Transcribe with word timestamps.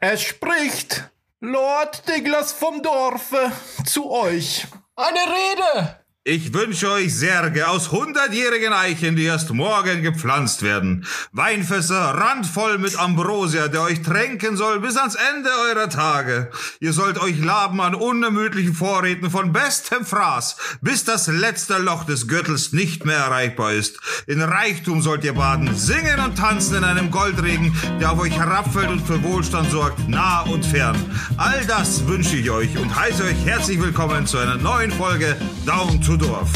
Es 0.00 0.22
spricht 0.22 1.10
Lord 1.40 2.08
Douglas 2.08 2.52
vom 2.52 2.82
Dorfe 2.82 3.52
zu 3.84 4.10
euch. 4.10 4.66
Eine 4.96 5.20
Rede! 5.20 5.97
Ich 6.30 6.52
wünsche 6.52 6.90
euch 6.90 7.16
Särge 7.16 7.68
aus 7.68 7.90
hundertjährigen 7.90 8.74
Eichen, 8.74 9.16
die 9.16 9.24
erst 9.24 9.50
morgen 9.54 10.02
gepflanzt 10.02 10.62
werden. 10.62 11.06
Weinfässer 11.32 11.98
randvoll 11.98 12.76
mit 12.76 12.98
Ambrosia, 12.98 13.68
der 13.68 13.80
euch 13.80 14.02
tränken 14.02 14.58
soll 14.58 14.78
bis 14.80 14.98
ans 14.98 15.14
Ende 15.14 15.48
eurer 15.70 15.88
Tage. 15.88 16.50
Ihr 16.80 16.92
sollt 16.92 17.18
euch 17.18 17.38
laben 17.38 17.80
an 17.80 17.94
unermüdlichen 17.94 18.74
Vorräten 18.74 19.30
von 19.30 19.54
bestem 19.54 20.04
Fraß, 20.04 20.56
bis 20.82 21.06
das 21.06 21.28
letzte 21.28 21.78
Loch 21.78 22.04
des 22.04 22.28
Gürtels 22.28 22.74
nicht 22.74 23.06
mehr 23.06 23.16
erreichbar 23.16 23.72
ist. 23.72 23.98
In 24.26 24.42
Reichtum 24.42 25.00
sollt 25.00 25.24
ihr 25.24 25.32
baden, 25.32 25.74
singen 25.74 26.20
und 26.20 26.36
tanzen 26.36 26.76
in 26.76 26.84
einem 26.84 27.10
Goldregen, 27.10 27.74
der 28.02 28.12
auf 28.12 28.20
euch 28.20 28.36
herabfällt 28.36 28.90
und 28.90 29.00
für 29.00 29.22
Wohlstand 29.22 29.70
sorgt, 29.70 30.06
nah 30.10 30.42
und 30.42 30.66
fern. 30.66 30.94
All 31.38 31.64
das 31.64 32.06
wünsche 32.06 32.36
ich 32.36 32.50
euch 32.50 32.76
und 32.76 32.94
heiße 32.94 33.24
euch 33.24 33.46
herzlich 33.46 33.80
willkommen 33.80 34.26
zu 34.26 34.36
einer 34.36 34.56
neuen 34.56 34.90
Folge 34.90 35.34
Down 35.64 36.02
to 36.02 36.17
Dorf. 36.18 36.50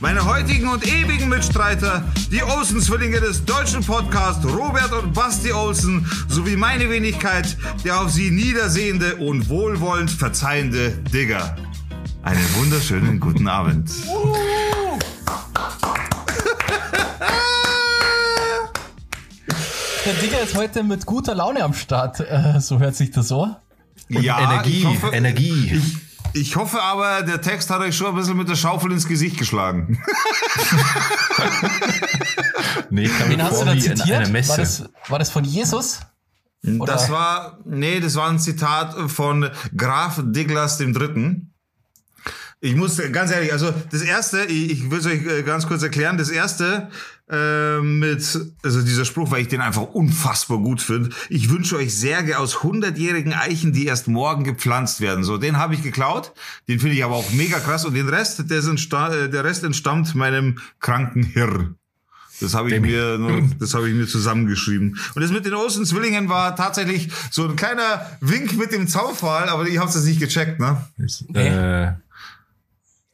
Meine 0.00 0.26
heutigen 0.26 0.68
und 0.68 0.86
ewigen 0.86 1.28
Mitstreiter, 1.28 2.04
die 2.30 2.42
Olsen-Zwillinge 2.42 3.20
des 3.20 3.44
deutschen 3.44 3.82
Podcasts 3.82 4.44
Robert 4.44 4.92
und 4.92 5.14
Basti 5.14 5.52
Olsen, 5.52 6.06
sowie 6.28 6.56
meine 6.56 6.90
Wenigkeit, 6.90 7.56
der 7.84 8.00
auf 8.00 8.10
sie 8.10 8.30
niedersehende 8.30 9.16
und 9.16 9.48
wohlwollend 9.48 10.10
verzeihende 10.10 10.90
Digger. 11.12 11.56
Einen 12.22 12.46
wunderschönen 12.56 13.20
guten 13.20 13.48
Abend. 13.48 13.90
Der 20.04 20.14
Digger 20.14 20.40
ist 20.40 20.54
heute 20.54 20.84
mit 20.84 21.04
guter 21.06 21.34
Laune 21.34 21.64
am 21.64 21.74
Start. 21.74 22.20
Äh, 22.20 22.60
so 22.60 22.78
hört 22.78 22.94
sich 22.94 23.10
das 23.10 23.28
so. 23.28 23.56
ja, 24.08 24.38
Energie, 24.38 24.78
ich 24.78 24.84
hoffe, 24.86 25.08
Energie. 25.08 25.72
Ich, 25.74 26.05
ich 26.36 26.56
hoffe 26.56 26.82
aber, 26.82 27.22
der 27.22 27.40
Text 27.40 27.70
hat 27.70 27.80
euch 27.80 27.96
schon 27.96 28.08
ein 28.08 28.14
bisschen 28.14 28.36
mit 28.36 28.48
der 28.48 28.56
Schaufel 28.56 28.92
ins 28.92 29.08
Gesicht 29.08 29.38
geschlagen. 29.38 30.00
nee, 32.90 33.04
ich 33.04 33.18
kann 33.18 33.30
Wen 33.30 33.42
hast 33.42 33.60
du 33.60 33.64
da 33.64 33.78
zitiert? 33.78 34.48
War 34.48 34.56
das, 34.56 34.84
war 35.08 35.18
das 35.18 35.30
von 35.30 35.44
Jesus? 35.44 36.00
Oder- 36.78 36.92
Das 36.92 37.10
war, 37.10 37.58
nee, 37.64 38.00
das 38.00 38.16
war 38.16 38.28
ein 38.28 38.38
Zitat 38.38 38.94
von 39.10 39.50
Graf 39.76 40.20
Douglas 40.24 40.78
dem 40.78 40.92
Dritten. 40.92 41.54
Ich 42.60 42.74
muss 42.74 43.00
ganz 43.12 43.30
ehrlich, 43.30 43.52
also 43.52 43.72
das 43.90 44.02
erste, 44.02 44.44
ich, 44.44 44.70
ich 44.72 44.90
will 44.90 44.98
es 44.98 45.06
euch 45.06 45.24
äh, 45.26 45.42
ganz 45.42 45.66
kurz 45.66 45.82
erklären, 45.82 46.16
das 46.16 46.30
erste 46.30 46.88
äh, 47.30 47.80
mit, 47.80 48.40
also 48.62 48.82
dieser 48.82 49.04
Spruch, 49.04 49.30
weil 49.30 49.42
ich 49.42 49.48
den 49.48 49.60
einfach 49.60 49.82
unfassbar 49.82 50.58
gut 50.58 50.80
finde. 50.80 51.10
Ich 51.28 51.50
wünsche 51.50 51.76
euch 51.76 51.94
Särge 51.94 52.38
aus 52.38 52.62
hundertjährigen 52.62 53.34
Eichen, 53.34 53.72
die 53.72 53.84
erst 53.86 54.08
morgen 54.08 54.42
gepflanzt 54.44 55.00
werden. 55.02 55.22
So, 55.22 55.36
den 55.36 55.58
habe 55.58 55.74
ich 55.74 55.82
geklaut. 55.82 56.32
Den 56.66 56.80
finde 56.80 56.96
ich 56.96 57.04
aber 57.04 57.16
auch 57.16 57.30
mega 57.32 57.58
krass. 57.58 57.84
Und 57.84 57.92
den 57.94 58.08
Rest, 58.08 58.50
der, 58.50 58.62
sind, 58.62 58.80
äh, 58.92 59.28
der 59.28 59.44
Rest 59.44 59.62
entstammt 59.62 60.14
meinem 60.14 60.58
kranken 60.80 61.24
Hirn. 61.24 61.74
Das 62.40 62.54
habe 62.54 62.70
ich 62.70 62.80
mir, 62.80 63.18
nur- 63.18 63.48
das 63.58 63.74
habe 63.74 63.88
ich 63.88 63.94
mir 63.94 64.06
zusammengeschrieben. 64.06 64.98
Und 65.14 65.22
das 65.22 65.30
mit 65.30 65.46
den 65.46 65.54
Olsen-Zwillingen 65.54 66.28
war 66.28 66.54
tatsächlich 66.56 67.08
so 67.30 67.48
ein 67.48 67.56
kleiner 67.56 68.06
Wink 68.20 68.56
mit 68.58 68.72
dem 68.72 68.88
Zaunpfahl, 68.88 69.48
aber 69.48 69.66
ich 69.66 69.78
habe 69.78 69.88
es 69.88 70.04
nicht 70.04 70.20
gecheckt, 70.20 70.58
ne? 70.60 70.86
Äh, 71.34 71.92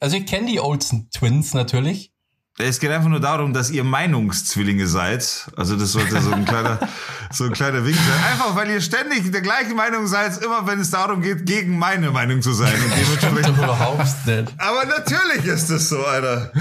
Also 0.03 0.17
ich 0.17 0.25
kenne 0.25 0.47
die 0.47 0.59
Olsen 0.59 1.09
Twins 1.11 1.53
natürlich. 1.53 2.11
Es 2.57 2.81
geht 2.81 2.91
einfach 2.91 3.07
nur 3.07 3.21
darum, 3.21 3.53
dass 3.53 3.69
ihr 3.69 3.85
Meinungszwillinge 3.85 4.85
seid. 4.85 5.49
Also 5.55 5.77
das 5.77 5.93
sollte 5.93 6.19
so 6.19 6.29
ein 6.33 6.43
kleiner, 6.43 6.77
so 7.31 7.45
ein 7.45 7.53
kleiner 7.53 7.85
Wink 7.85 7.95
sein. 7.95 8.31
Einfach, 8.33 8.53
weil 8.53 8.69
ihr 8.69 8.81
ständig 8.81 9.31
der 9.31 9.39
gleichen 9.39 9.77
Meinung 9.77 10.05
seid, 10.07 10.43
immer 10.43 10.67
wenn 10.67 10.81
es 10.81 10.89
darum 10.91 11.21
geht, 11.21 11.45
gegen 11.45 11.79
meine 11.79 12.11
Meinung 12.11 12.41
zu 12.41 12.51
sein. 12.51 12.73
Und 12.83 12.91
dementsprechend. 12.91 13.57
Überhaupt 13.57 14.27
nicht. 14.27 14.53
aber 14.57 14.85
natürlich 14.87 15.45
ist 15.45 15.69
das 15.69 15.87
so, 15.87 16.03
Alter. 16.05 16.51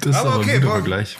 das 0.00 0.06
ist 0.06 0.16
Aber 0.16 0.30
aber 0.30 0.38
okay, 0.38 0.52
ein 0.52 0.60
guter 0.62 0.72
Vergleich. 0.72 1.18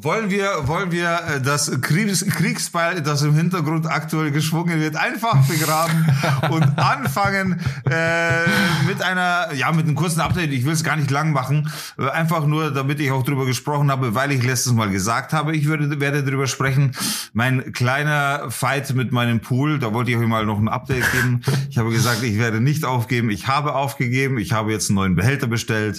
Wollen 0.00 0.30
wir, 0.30 0.66
wollen 0.68 0.90
wir 0.90 1.20
äh, 1.28 1.40
das 1.40 1.70
Kriegs 1.82 2.24
Kriegsbeil, 2.24 3.02
das 3.02 3.22
im 3.22 3.34
Hintergrund 3.34 3.86
aktuell 3.86 4.30
geschwungen 4.30 4.80
wird, 4.80 4.96
einfach 4.96 5.46
begraben 5.46 6.06
und 6.50 6.78
anfangen 6.78 7.60
äh, 7.90 8.48
mit 8.86 9.02
einer, 9.02 9.52
ja, 9.54 9.70
mit 9.72 9.86
einem 9.86 9.94
kurzen 9.94 10.20
Update. 10.20 10.50
Ich 10.52 10.64
will 10.64 10.72
es 10.72 10.82
gar 10.82 10.96
nicht 10.96 11.10
lang 11.10 11.32
machen, 11.32 11.70
äh, 11.98 12.08
einfach 12.08 12.46
nur, 12.46 12.70
damit 12.70 13.00
ich 13.00 13.10
auch 13.10 13.22
drüber 13.22 13.44
gesprochen 13.44 13.90
habe, 13.90 14.14
weil 14.14 14.32
ich 14.32 14.42
letztes 14.42 14.72
Mal 14.72 14.90
gesagt 14.90 15.34
habe, 15.34 15.54
ich 15.54 15.66
würde, 15.66 16.00
werde 16.00 16.24
drüber 16.24 16.46
sprechen. 16.46 16.92
Mein 17.34 17.72
kleiner 17.72 18.50
Fight 18.50 18.94
mit 18.94 19.12
meinem 19.12 19.40
Pool, 19.40 19.78
da 19.78 19.92
wollte 19.92 20.10
ich 20.10 20.16
euch 20.16 20.26
mal 20.26 20.46
noch 20.46 20.58
ein 20.58 20.68
Update 20.68 21.10
geben. 21.12 21.42
Ich 21.68 21.76
habe 21.76 21.90
gesagt, 21.90 22.22
ich 22.22 22.38
werde 22.38 22.60
nicht 22.60 22.86
aufgeben. 22.86 23.28
Ich 23.28 23.46
habe 23.46 23.74
aufgegeben. 23.74 24.38
Ich 24.38 24.52
habe 24.52 24.72
jetzt 24.72 24.88
einen 24.88 24.96
neuen 24.96 25.16
Behälter 25.16 25.46
bestellt. 25.46 25.98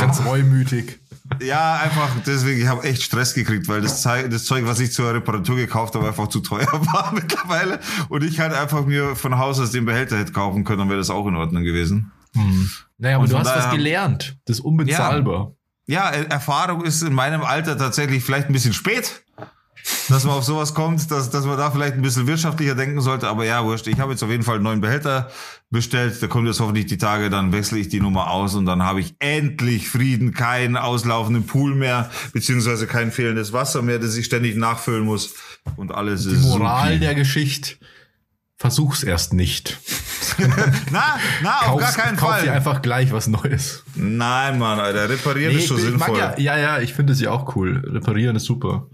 Ganz 0.00 0.24
reumütig. 0.24 1.01
Ja, 1.40 1.74
einfach 1.82 2.10
deswegen, 2.26 2.60
ich 2.60 2.66
habe 2.66 2.82
echt 2.84 3.02
Stress 3.02 3.34
gekriegt, 3.34 3.68
weil 3.68 3.80
das, 3.80 4.02
Zeug, 4.02 4.30
das 4.30 4.44
Zeug, 4.44 4.66
was 4.66 4.80
ich 4.80 4.92
zur 4.92 5.12
Reparatur 5.14 5.56
gekauft 5.56 5.94
habe, 5.94 6.06
einfach 6.08 6.28
zu 6.28 6.40
teuer 6.40 6.66
war 6.92 7.12
mittlerweile. 7.14 7.80
Und 8.08 8.24
ich 8.24 8.40
halt 8.40 8.52
einfach 8.54 8.84
mir 8.84 9.16
von 9.16 9.38
Haus 9.38 9.58
aus 9.60 9.70
den 9.70 9.84
Behälter 9.84 10.18
hätte 10.18 10.32
kaufen 10.32 10.64
können, 10.64 10.80
dann 10.80 10.88
wäre 10.88 10.98
das 10.98 11.10
auch 11.10 11.26
in 11.26 11.36
Ordnung 11.36 11.62
gewesen. 11.64 12.12
Naja, 12.98 13.16
aber 13.16 13.26
du 13.26 13.36
hast 13.38 13.46
was 13.46 13.54
daher- 13.64 13.76
gelernt. 13.76 14.36
Das 14.46 14.58
ist 14.58 14.64
unbezahlbar. 14.64 15.52
Ja, 15.86 16.08
Er- 16.10 16.30
Erfahrung 16.30 16.84
ist 16.84 17.02
in 17.02 17.12
meinem 17.12 17.42
Alter 17.42 17.76
tatsächlich 17.76 18.22
vielleicht 18.24 18.48
ein 18.48 18.52
bisschen 18.52 18.72
spät, 18.72 19.24
dass 20.08 20.24
man 20.24 20.34
auf 20.34 20.44
sowas 20.44 20.74
kommt, 20.74 21.10
dass, 21.10 21.30
dass 21.30 21.44
man 21.44 21.56
da 21.58 21.70
vielleicht 21.70 21.94
ein 21.94 22.02
bisschen 22.02 22.26
wirtschaftlicher 22.26 22.74
denken 22.74 23.00
sollte. 23.00 23.28
Aber 23.28 23.44
ja, 23.44 23.64
wurscht. 23.64 23.86
Ich 23.86 23.98
habe 23.98 24.12
jetzt 24.12 24.22
auf 24.22 24.30
jeden 24.30 24.42
Fall 24.42 24.56
einen 24.56 24.64
neuen 24.64 24.80
Behälter 24.80 25.30
bestellt. 25.70 26.22
Da 26.22 26.26
kommt 26.26 26.46
jetzt 26.46 26.60
hoffentlich 26.60 26.86
die 26.86 26.98
Tage, 26.98 27.30
dann 27.30 27.52
wechsle 27.52 27.78
ich 27.78 27.88
die 27.88 28.00
Nummer 28.00 28.30
aus 28.30 28.54
und 28.54 28.66
dann 28.66 28.82
habe 28.82 29.00
ich 29.00 29.14
endlich 29.18 29.88
Frieden, 29.88 30.32
keinen 30.34 30.76
auslaufenden 30.76 31.46
Pool 31.46 31.74
mehr, 31.74 32.10
beziehungsweise 32.32 32.86
kein 32.86 33.10
fehlendes 33.10 33.52
Wasser 33.52 33.82
mehr, 33.82 33.98
das 33.98 34.16
ich 34.16 34.26
ständig 34.26 34.56
nachfüllen 34.56 35.04
muss. 35.04 35.34
Und 35.76 35.92
alles 35.92 36.24
Die 36.24 36.34
ist 36.34 36.42
Moral 36.42 36.88
supi. 36.88 36.98
der 37.00 37.14
Geschichte. 37.14 37.76
Versuch's 38.56 39.02
erst 39.02 39.32
nicht. 39.32 39.80
Na, 40.90 41.18
na, 41.42 41.60
auf 41.66 41.80
gar 41.80 41.92
keinen 41.92 42.16
kauf 42.16 42.30
Fall. 42.30 42.42
dir 42.42 42.52
einfach 42.52 42.80
gleich 42.80 43.12
was 43.12 43.26
Neues. 43.26 43.82
Nein, 43.96 44.58
Mann, 44.58 44.78
Alter, 44.80 45.08
reparieren 45.08 45.54
ist 45.56 45.66
schon 45.66 45.78
ich 45.78 45.84
mag 45.96 46.08
sinnvoll. 46.08 46.18
ja, 46.18 46.38
ja, 46.38 46.56
ja, 46.58 46.78
ich 46.80 46.94
finde 46.94 47.12
es 47.12 47.20
ja 47.20 47.30
auch 47.32 47.54
cool. 47.56 47.82
Reparieren 47.86 48.36
ist 48.36 48.44
super. 48.44 48.86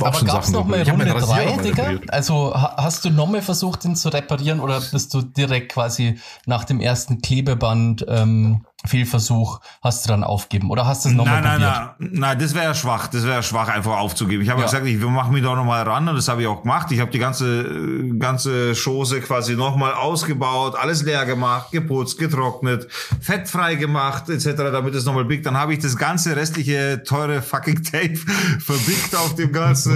Hab 0.00 0.08
Aber 0.08 0.18
schon 0.18 0.26
gab's 0.28 0.46
Sachen 0.46 0.54
noch 0.54 0.66
mal 0.66 0.80
repariert. 0.82 0.82
Ich 0.82 0.88
hab 0.88 0.98
Runde 0.98 1.12
meinen 1.12 1.54
Rasierer 1.54 1.72
3, 1.74 1.84
mal 1.84 1.96
Digga? 1.98 2.12
Also 2.12 2.54
ha- 2.54 2.76
hast 2.78 3.04
du 3.04 3.10
nochmal 3.10 3.42
versucht, 3.42 3.84
den 3.84 3.94
zu 3.94 4.08
reparieren 4.08 4.60
oder 4.60 4.80
bist 4.80 5.12
du 5.12 5.20
direkt 5.22 5.72
quasi 5.72 6.18
nach 6.46 6.64
dem 6.64 6.80
ersten 6.80 7.20
Klebeband 7.20 8.04
ähm, 8.08 8.64
Fehlversuch 8.84 9.60
hast 9.82 10.04
du 10.04 10.08
dann 10.08 10.24
aufgeben 10.24 10.70
oder 10.70 10.86
hast 10.86 11.04
du 11.04 11.08
es 11.10 11.14
nochmal 11.14 11.40
Nein, 11.40 11.60
nein, 11.60 11.72
probiert? 11.72 11.94
nein, 12.12 12.20
nein, 12.20 12.38
das 12.38 12.54
wäre 12.54 12.64
ja 12.64 12.74
schwach. 12.74 13.06
Das 13.08 13.22
wäre 13.24 13.36
ja 13.36 13.42
schwach, 13.42 13.68
einfach 13.68 13.98
aufzugeben. 13.98 14.42
Ich 14.42 14.48
habe 14.50 14.60
Ja. 14.60 14.66
gesagt, 14.66 14.86
ich 14.86 14.98
mache 14.98 15.32
mich 15.32 15.42
doch 15.42 15.56
nochmal 15.56 15.82
ran 15.82 16.08
und 16.08 16.16
das 16.16 16.28
habe 16.28 16.42
ich 16.42 16.48
auch 16.48 16.62
gemacht. 16.62 16.90
Ich 16.90 17.00
habe 17.00 17.10
die 17.10 17.18
ganze 17.18 18.12
ganze 18.18 18.74
Chose 18.74 19.20
quasi 19.20 19.54
nochmal 19.54 19.94
ausgebaut, 19.94 20.74
alles 20.76 21.02
leer 21.02 21.24
gemacht, 21.26 21.70
geputzt, 21.72 22.18
getrocknet, 22.18 22.88
fettfrei 23.20 23.74
gemacht 23.76 24.28
etc., 24.28 24.50
damit 24.56 24.94
es 24.94 25.04
nochmal 25.04 25.24
biegt. 25.24 25.46
Dann 25.46 25.56
habe 25.56 25.72
ich 25.74 25.78
das 25.80 25.96
ganze 25.96 26.34
restliche 26.36 27.02
teure 27.04 27.42
fucking 27.42 27.82
Tape 27.82 28.16
verbickt 28.58 29.14
auf 29.16 29.34
dem 29.34 29.52
ganzen 29.52 29.92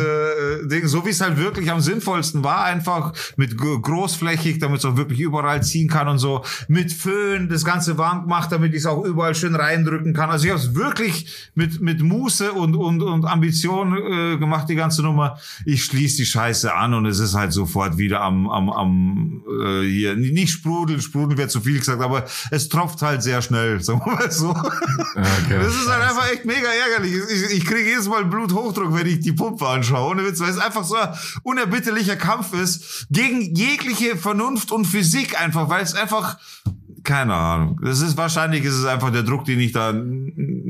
Ding, 0.64 0.86
so 0.86 1.04
wie 1.04 1.10
es 1.10 1.20
halt 1.20 1.38
wirklich 1.38 1.70
am 1.70 1.80
sinnvollsten 1.80 2.44
war, 2.44 2.64
einfach 2.64 3.12
mit 3.36 3.56
großflächig, 3.56 4.58
damit 4.58 4.78
es 4.78 4.84
auch 4.84 4.96
wirklich 4.96 5.20
überall 5.20 5.62
ziehen 5.62 5.88
kann 5.88 6.08
und 6.08 6.18
so, 6.18 6.44
mit 6.68 6.92
Föhn 6.92 7.48
das 7.48 7.64
Ganze 7.64 7.98
warm 7.98 8.22
gemacht, 8.22 8.52
damit 8.52 8.72
ich 8.72 8.80
es 8.80 8.86
auch 8.86 9.04
überall 9.04 9.34
schön 9.34 9.54
reindrücken 9.54 10.14
kann. 10.14 10.30
Also 10.30 10.46
ich 10.46 10.50
habe 10.50 10.60
es 10.60 10.74
wirklich 10.74 11.50
mit 11.54 11.80
mit 11.80 12.02
Muße 12.02 12.52
und 12.52 12.74
und 12.76 13.02
und 13.02 13.24
Ambition 13.24 13.96
äh, 13.96 14.36
gemacht, 14.38 14.68
die 14.68 14.74
ganze 14.74 15.02
Nummer. 15.02 15.38
Ich 15.64 15.84
schließe 15.84 16.18
die 16.18 16.26
Scheiße 16.26 16.74
an 16.74 16.94
und 16.94 17.06
es 17.06 17.18
ist 17.18 17.34
halt 17.34 17.52
sofort 17.52 17.98
wieder 17.98 18.20
am 18.20 18.48
am 18.48 18.70
am 18.70 19.42
äh, 19.62 19.82
hier 19.82 20.16
nicht 20.16 20.50
sprudeln, 20.50 21.00
sprudeln 21.00 21.38
wäre 21.38 21.48
zu 21.48 21.60
viel 21.60 21.78
gesagt, 21.78 22.02
aber 22.02 22.24
es 22.50 22.68
tropft 22.68 23.02
halt 23.02 23.22
sehr 23.22 23.42
schnell, 23.42 23.80
sagen 23.82 24.00
wir 24.04 24.14
mal 24.14 24.30
so. 24.30 24.50
Okay. 24.50 25.58
Das 25.60 25.74
ist 25.74 25.88
halt 25.88 26.02
einfach 26.02 26.30
echt 26.32 26.44
mega 26.44 26.68
ärgerlich. 26.68 27.14
Ich, 27.14 27.58
ich 27.58 27.64
kriege 27.64 27.88
jedes 27.88 28.08
Mal 28.08 28.24
Bluthochdruck, 28.24 28.94
wenn 28.94 29.06
ich 29.06 29.20
die 29.20 29.32
Pumpe 29.32 29.66
anschaue. 29.66 30.10
Ohne 30.10 30.24
Witz, 30.24 30.40
weil 30.46 30.52
es 30.52 30.58
einfach 30.58 30.84
so 30.84 30.94
ein 30.94 31.08
unerbitterlicher 31.42 32.16
Kampf 32.16 32.52
ist 32.54 33.06
gegen 33.10 33.54
jegliche 33.54 34.16
Vernunft 34.16 34.70
und 34.70 34.84
Physik 34.84 35.40
einfach, 35.40 35.68
weil 35.68 35.82
es 35.82 35.94
einfach 35.94 36.38
keine 37.02 37.34
Ahnung. 37.34 37.80
Das 37.82 38.00
ist 38.00 38.16
wahrscheinlich 38.16 38.64
ist 38.64 38.74
es 38.74 38.84
einfach 38.84 39.10
der 39.12 39.22
Druck, 39.22 39.44
den 39.44 39.60
ich 39.60 39.72
da 39.72 39.92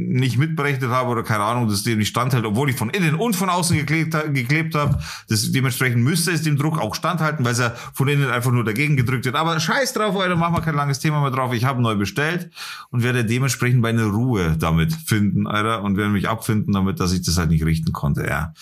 nicht 0.08 0.38
mitberechnet 0.38 0.91
habe 0.91 1.11
oder 1.11 1.23
keine 1.23 1.44
Ahnung, 1.44 1.69
dass 1.69 1.82
dem 1.82 1.99
nicht 1.99 2.08
standhält, 2.08 2.44
obwohl 2.44 2.70
ich 2.70 2.76
von 2.76 2.91
innen 2.91 3.14
und 3.14 3.37
von 3.37 3.49
außen 3.49 3.76
geklebt, 3.76 4.17
geklebt 4.32 4.75
habe. 4.75 4.99
Das, 5.29 5.50
dementsprechend 5.53 6.03
müsste 6.03 6.31
es 6.32 6.43
dem 6.43 6.56
Druck 6.56 6.79
auch 6.79 6.94
standhalten, 6.94 7.44
weil 7.44 7.53
es 7.53 7.58
ja 7.58 7.73
von 7.93 8.08
innen 8.08 8.31
einfach 8.31 8.53
nur 8.53 8.64
dagegen 8.64 8.97
gedrückt 8.97 9.25
wird. 9.25 9.35
Aber 9.35 9.58
scheiß 9.58 9.93
drauf, 9.93 10.17
Alter, 10.17 10.37
machen 10.37 10.55
wir 10.55 10.62
kein 10.62 10.75
langes 10.75 10.99
Thema 10.99 11.20
mehr 11.20 11.31
drauf. 11.31 11.53
Ich 11.53 11.64
habe 11.64 11.82
neu 11.82 11.94
bestellt 11.94 12.50
und 12.91 13.03
werde 13.03 13.25
dementsprechend 13.25 13.81
meine 13.81 14.05
Ruhe 14.05 14.56
damit 14.58 14.93
finden, 14.93 15.47
Alter, 15.47 15.82
und 15.82 15.97
werde 15.97 16.11
mich 16.11 16.29
abfinden 16.29 16.73
damit, 16.73 17.00
dass 17.00 17.12
ich 17.12 17.23
das 17.23 17.38
halt 17.38 17.50
nicht 17.50 17.64
richten 17.64 17.93
konnte, 17.93 18.26
ja. 18.26 18.52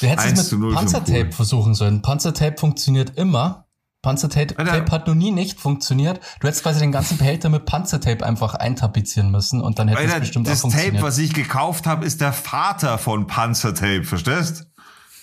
Du 0.00 0.06
hättest 0.06 0.28
1 0.28 0.40
es 0.40 0.52
mit 0.52 0.60
0 0.60 0.70
für 0.70 0.76
Panzertape 0.76 1.32
versuchen 1.32 1.74
sollen. 1.74 2.02
Panzertape 2.02 2.56
funktioniert 2.58 3.16
immer. 3.16 3.63
Panzertape 4.04 4.58
Alter. 4.58 4.90
Hat 4.92 5.06
noch 5.06 5.14
nie 5.14 5.30
nicht 5.30 5.58
funktioniert. 5.58 6.20
Du 6.40 6.46
hättest 6.46 6.62
quasi 6.62 6.78
den 6.80 6.92
ganzen 6.92 7.16
Behälter 7.16 7.48
mit 7.48 7.64
Panzertape 7.64 8.24
einfach 8.24 8.54
eintapezieren 8.54 9.30
müssen 9.30 9.62
und 9.62 9.78
dann 9.78 9.88
hätte 9.88 10.02
es 10.02 10.08
Alter, 10.08 10.20
bestimmt 10.20 10.46
das 10.46 10.58
auch 10.58 10.62
funktioniert. 10.62 10.96
Tape, 10.96 11.06
was 11.06 11.18
ich 11.18 11.32
gekauft 11.32 11.86
habe, 11.86 12.04
ist 12.04 12.20
der 12.20 12.34
Vater 12.34 12.98
von 12.98 13.26
Panzertape, 13.26 14.04
verstehst? 14.04 14.66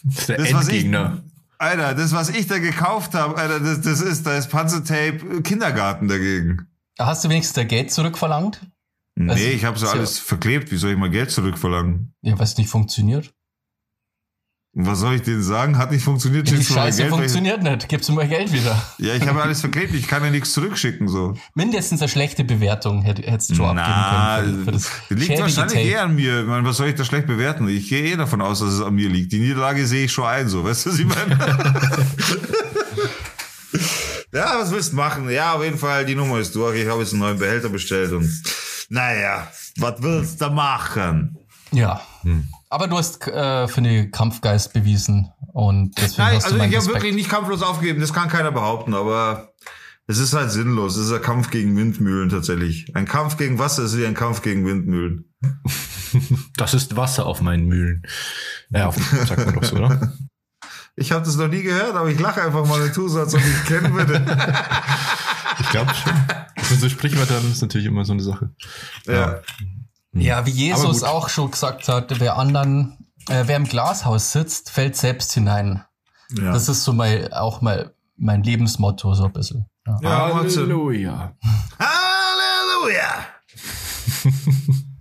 Das 0.03 0.17
ist 0.17 0.29
der 0.29 0.37
Das, 0.37 0.53
was 0.53 0.67
ich, 0.67 0.85
Endgegner. 0.85 1.23
Alter, 1.59 1.93
das, 1.93 2.11
was 2.11 2.29
ich 2.29 2.47
da 2.47 2.57
gekauft 2.57 3.13
habe, 3.13 3.37
Alter, 3.37 3.59
das, 3.59 3.81
das 3.81 4.01
ist, 4.01 4.25
da 4.25 4.35
ist 4.35 4.49
Panzertape 4.49 5.43
Kindergarten 5.43 6.07
dagegen. 6.07 6.65
Hast 6.97 7.23
du 7.23 7.29
wenigstens 7.29 7.53
der 7.53 7.65
Geld 7.65 7.91
zurückverlangt? 7.91 8.61
Nee, 9.15 9.31
Also, 9.31 9.43
ich 9.43 9.65
habe 9.65 9.77
so 9.77 9.87
alles 9.87 10.17
verklebt. 10.17 10.71
Wie 10.71 10.77
soll 10.77 10.91
ich 10.91 10.97
mal 10.97 11.11
Geld 11.11 11.29
zurückverlangen? 11.29 12.15
Ja, 12.21 12.39
was 12.39 12.57
nicht 12.57 12.69
funktioniert. 12.69 13.31
Was 14.73 14.99
soll 14.99 15.15
ich 15.15 15.21
denen 15.23 15.43
sagen? 15.43 15.77
Hat 15.77 15.91
nicht 15.91 16.01
funktioniert. 16.05 16.47
Die 16.47 16.53
schickst 16.55 16.69
du 16.69 16.75
mal 16.75 16.83
Scheiße 16.85 17.01
Geld, 17.01 17.09
funktioniert 17.13 17.61
nicht. 17.61 17.89
Gib's 17.89 18.07
mir 18.07 18.15
mal 18.15 18.27
Geld 18.29 18.53
wieder. 18.53 18.81
Ich, 18.97 19.05
ja, 19.05 19.15
ich 19.15 19.27
habe 19.27 19.41
alles 19.43 19.59
verklebt. 19.59 19.93
Ich 19.93 20.07
kann 20.07 20.23
ja 20.23 20.29
nichts 20.31 20.53
zurückschicken, 20.53 21.09
so. 21.09 21.35
Mindestens 21.55 22.01
eine 22.01 22.07
schlechte 22.07 22.45
Bewertung 22.45 23.01
hätt- 23.03 23.21
hättest 23.25 23.49
du 23.49 23.55
schon 23.55 23.75
Na, 23.75 24.35
abgeben 24.37 24.63
können. 24.65 24.79
Für, 24.79 24.87
für 25.09 25.13
liegt 25.15 25.39
wahrscheinlich 25.41 25.73
Tape. 25.73 25.85
eh 25.89 25.97
an 25.97 26.15
mir. 26.15 26.39
Ich 26.41 26.47
meine, 26.47 26.65
was 26.65 26.77
soll 26.77 26.87
ich 26.87 26.95
da 26.95 27.03
schlecht 27.03 27.27
bewerten? 27.27 27.67
Ich 27.67 27.89
gehe 27.89 28.13
eh 28.13 28.15
davon 28.15 28.41
aus, 28.41 28.59
dass 28.59 28.69
es 28.71 28.81
an 28.81 28.95
mir 28.95 29.09
liegt. 29.09 29.33
Die 29.33 29.39
Niederlage 29.39 29.85
sehe 29.85 30.05
ich 30.05 30.11
schon 30.13 30.25
ein, 30.25 30.47
so. 30.47 30.63
Weißt 30.63 30.85
du, 30.85 30.91
was 30.91 30.99
ich 30.99 31.05
meine? 31.05 31.37
ja, 34.31 34.59
was 34.59 34.71
willst 34.71 34.93
du 34.93 34.95
machen? 34.95 35.29
Ja, 35.29 35.53
auf 35.53 35.63
jeden 35.63 35.77
Fall, 35.77 36.05
die 36.05 36.15
Nummer 36.15 36.39
ist 36.39 36.55
durch. 36.55 36.79
Ich 36.79 36.87
habe 36.87 37.01
jetzt 37.01 37.11
einen 37.11 37.21
neuen 37.21 37.37
Behälter 37.37 37.69
bestellt 37.69 38.11
und 38.13 38.29
naja, 38.89 39.47
was 39.77 40.01
willst 40.01 40.41
du 40.41 40.49
machen? 40.49 41.37
Ja. 41.71 42.01
Hm. 42.23 42.47
Aber 42.71 42.87
du 42.87 42.97
hast 42.97 43.27
äh, 43.27 43.67
für 43.67 43.81
den 43.81 44.11
Kampfgeist 44.11 44.71
bewiesen 44.71 45.29
und 45.51 45.97
deswegen 45.97 46.23
Nein, 46.23 46.35
hast 46.37 46.45
also 46.45 46.55
du 46.55 46.61
meinen 46.61 46.71
ich 46.71 46.77
habe 46.77 46.87
wirklich 46.87 47.13
nicht 47.13 47.29
kampflos 47.29 47.61
aufgegeben, 47.63 47.99
das 47.99 48.13
kann 48.13 48.29
keiner 48.29 48.53
behaupten, 48.53 48.93
aber 48.93 49.51
es 50.07 50.19
ist 50.19 50.33
halt 50.33 50.51
sinnlos. 50.51 50.95
Es 50.95 51.07
ist 51.07 51.11
ein 51.11 51.21
Kampf 51.21 51.49
gegen 51.49 51.75
Windmühlen 51.75 52.29
tatsächlich. 52.29 52.95
Ein 52.95 53.05
Kampf 53.05 53.35
gegen 53.35 53.59
Wasser 53.59 53.83
ist 53.83 53.97
wie 53.97 54.05
ein 54.05 54.13
Kampf 54.13 54.41
gegen 54.41 54.65
Windmühlen. 54.65 55.25
Das 56.57 56.73
ist 56.73 56.97
Wasser 56.97 57.25
auf 57.25 57.39
meinen 57.39 57.67
Mühlen. 57.67 58.03
Ja, 58.69 58.87
auf, 58.87 58.97
sagt 58.97 59.45
man 59.45 59.55
doch 59.55 59.63
so, 59.63 59.77
oder? 59.77 60.11
Ich 60.97 61.13
habe 61.13 61.23
das 61.23 61.37
noch 61.37 61.47
nie 61.47 61.61
gehört, 61.63 61.95
aber 61.95 62.09
ich 62.09 62.19
lache 62.19 62.41
einfach 62.41 62.67
mal 62.67 62.91
so, 62.91 63.03
als 63.17 63.33
ob 63.33 63.39
ich 63.39 63.45
es 63.45 63.63
kennen 63.63 63.93
würde. 63.93 64.21
Ich 65.61 65.69
glaube 65.69 65.93
schon. 65.93 66.13
Sind 66.63 66.81
so 66.81 66.89
Sprichwörter, 66.89 67.37
ist 67.49 67.61
natürlich 67.61 67.87
immer 67.87 68.03
so 68.03 68.11
eine 68.11 68.23
Sache. 68.23 68.49
Ja. 69.07 69.13
Ja, 69.13 69.41
wie 70.45 70.51
Jesus 70.51 71.03
auch 71.03 71.29
schon 71.29 71.51
gesagt 71.51 71.87
hat, 71.87 72.19
wer 72.19 72.37
anderen, 72.37 72.97
äh, 73.29 73.43
wer 73.45 73.57
im 73.57 73.65
Glashaus 73.65 74.31
sitzt, 74.31 74.69
fällt 74.69 74.95
selbst 74.95 75.33
hinein. 75.33 75.83
Ja. 76.37 76.53
Das 76.53 76.69
ist 76.69 76.83
so 76.83 76.93
mein, 76.93 77.31
auch 77.33 77.61
mal 77.61 77.93
mein 78.17 78.43
Lebensmotto 78.43 79.13
so 79.13 79.25
ein 79.25 79.33
bisschen. 79.33 79.65
Ja. 79.87 79.99
Ja. 80.01 80.33
Halleluja. 80.35 81.33
Halleluja! 81.79 83.25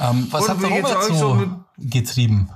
Ähm, 0.00 0.28
was 0.30 0.44
Und 0.44 0.50
hat 0.50 0.62
der 0.62 0.70
Robert 0.70 1.04
so 1.04 1.64
getrieben 1.76 2.50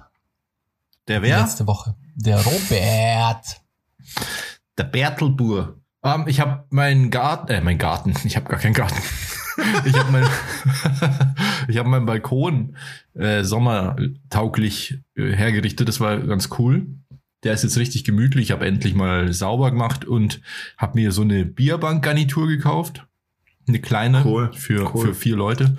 Der 1.07 1.21
wer? 1.21 1.41
letzte 1.41 1.67
Woche? 1.67 1.95
Der 2.15 2.43
Robert. 2.43 3.61
Der 4.79 4.85
Bertelbur. 4.85 5.79
Ähm, 6.03 6.25
ich 6.27 6.41
habe 6.41 6.65
meinen 6.71 7.11
Garten, 7.11 7.53
äh, 7.53 7.61
mein 7.61 7.77
Garten. 7.79 8.15
Ich 8.25 8.37
habe 8.37 8.49
gar 8.49 8.59
keinen 8.59 8.73
Garten. 8.73 8.97
ich 9.85 9.97
habe 9.99 10.11
mein, 10.13 10.25
ich 11.69 11.79
habe 11.79 11.89
meinen 11.89 12.07
Balkon 12.07 12.77
äh, 13.15 13.45
sommertauglich 13.45 14.99
äh, 15.17 15.33
hergerichtet. 15.33 15.89
Das 15.89 16.01
war 16.01 16.19
ganz 16.19 16.51
cool. 16.59 16.87
Der 17.43 17.53
ist 17.53 17.63
jetzt 17.63 17.77
richtig 17.77 18.05
gemütlich. 18.05 18.45
Ich 18.45 18.51
habe 18.53 18.67
endlich 18.67 18.95
mal 18.95 19.33
sauber 19.33 19.71
gemacht 19.71 20.05
und 20.05 20.41
habe 20.79 20.99
mir 20.99 21.13
so 21.13 21.23
eine 21.23 21.45
Bierbankgarnitur 21.45 22.49
gekauft. 22.49 23.07
Eine 23.67 23.81
kleine 23.81 24.25
Cool, 24.25 24.53
für, 24.53 24.95
cool. 24.95 25.07
für 25.09 25.15
vier 25.15 25.37
Leute. 25.37 25.77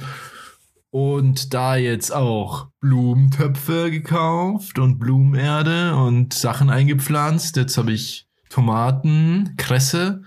Und 0.91 1.53
da 1.53 1.75
jetzt 1.75 2.13
auch 2.13 2.67
Blumentöpfe 2.79 3.91
gekauft 3.91 4.79
und 4.79 4.97
Blumenerde 4.97 5.95
und 5.95 6.33
Sachen 6.33 6.69
eingepflanzt. 6.69 7.57
Jetzt 7.57 7.77
habe 7.77 7.91
ich 7.91 8.27
Tomaten, 8.49 9.55
Kresse, 9.57 10.23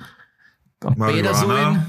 Marihuana. 0.84 1.86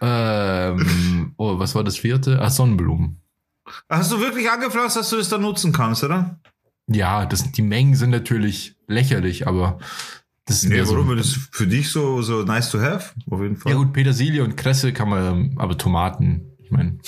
Ähm, 0.00 1.32
oh, 1.36 1.58
was 1.58 1.74
war 1.74 1.84
das 1.84 1.96
vierte? 1.98 2.40
Ah, 2.40 2.50
Sonnenblumen. 2.50 3.20
Hast 3.88 4.12
du 4.12 4.20
wirklich 4.20 4.50
angepflanzt, 4.50 4.96
dass 4.96 5.10
du 5.10 5.16
das 5.16 5.28
dann 5.28 5.42
nutzen 5.42 5.72
kannst, 5.72 6.02
oder? 6.04 6.38
Ja, 6.86 7.26
das, 7.26 7.52
die 7.52 7.62
Mengen 7.62 7.96
sind 7.96 8.10
natürlich 8.10 8.76
lächerlich, 8.86 9.46
aber 9.46 9.78
das 10.46 10.62
ist 10.62 10.70
Nee, 10.70 10.76
mehr 10.76 10.86
so. 10.86 10.94
warum? 10.94 11.14
Das 11.16 11.26
ist 11.26 11.48
für 11.52 11.66
dich 11.66 11.90
so, 11.90 12.22
so 12.22 12.42
nice 12.44 12.70
to 12.70 12.80
have? 12.80 13.10
Auf 13.30 13.42
jeden 13.42 13.56
Fall. 13.56 13.72
Ja 13.72 13.78
gut, 13.78 13.92
Petersilie 13.92 14.42
und 14.42 14.56
Kresse 14.56 14.94
kann 14.94 15.10
man, 15.10 15.54
aber 15.58 15.76
Tomaten, 15.76 16.52
ich 16.58 16.70
meine, 16.70 16.98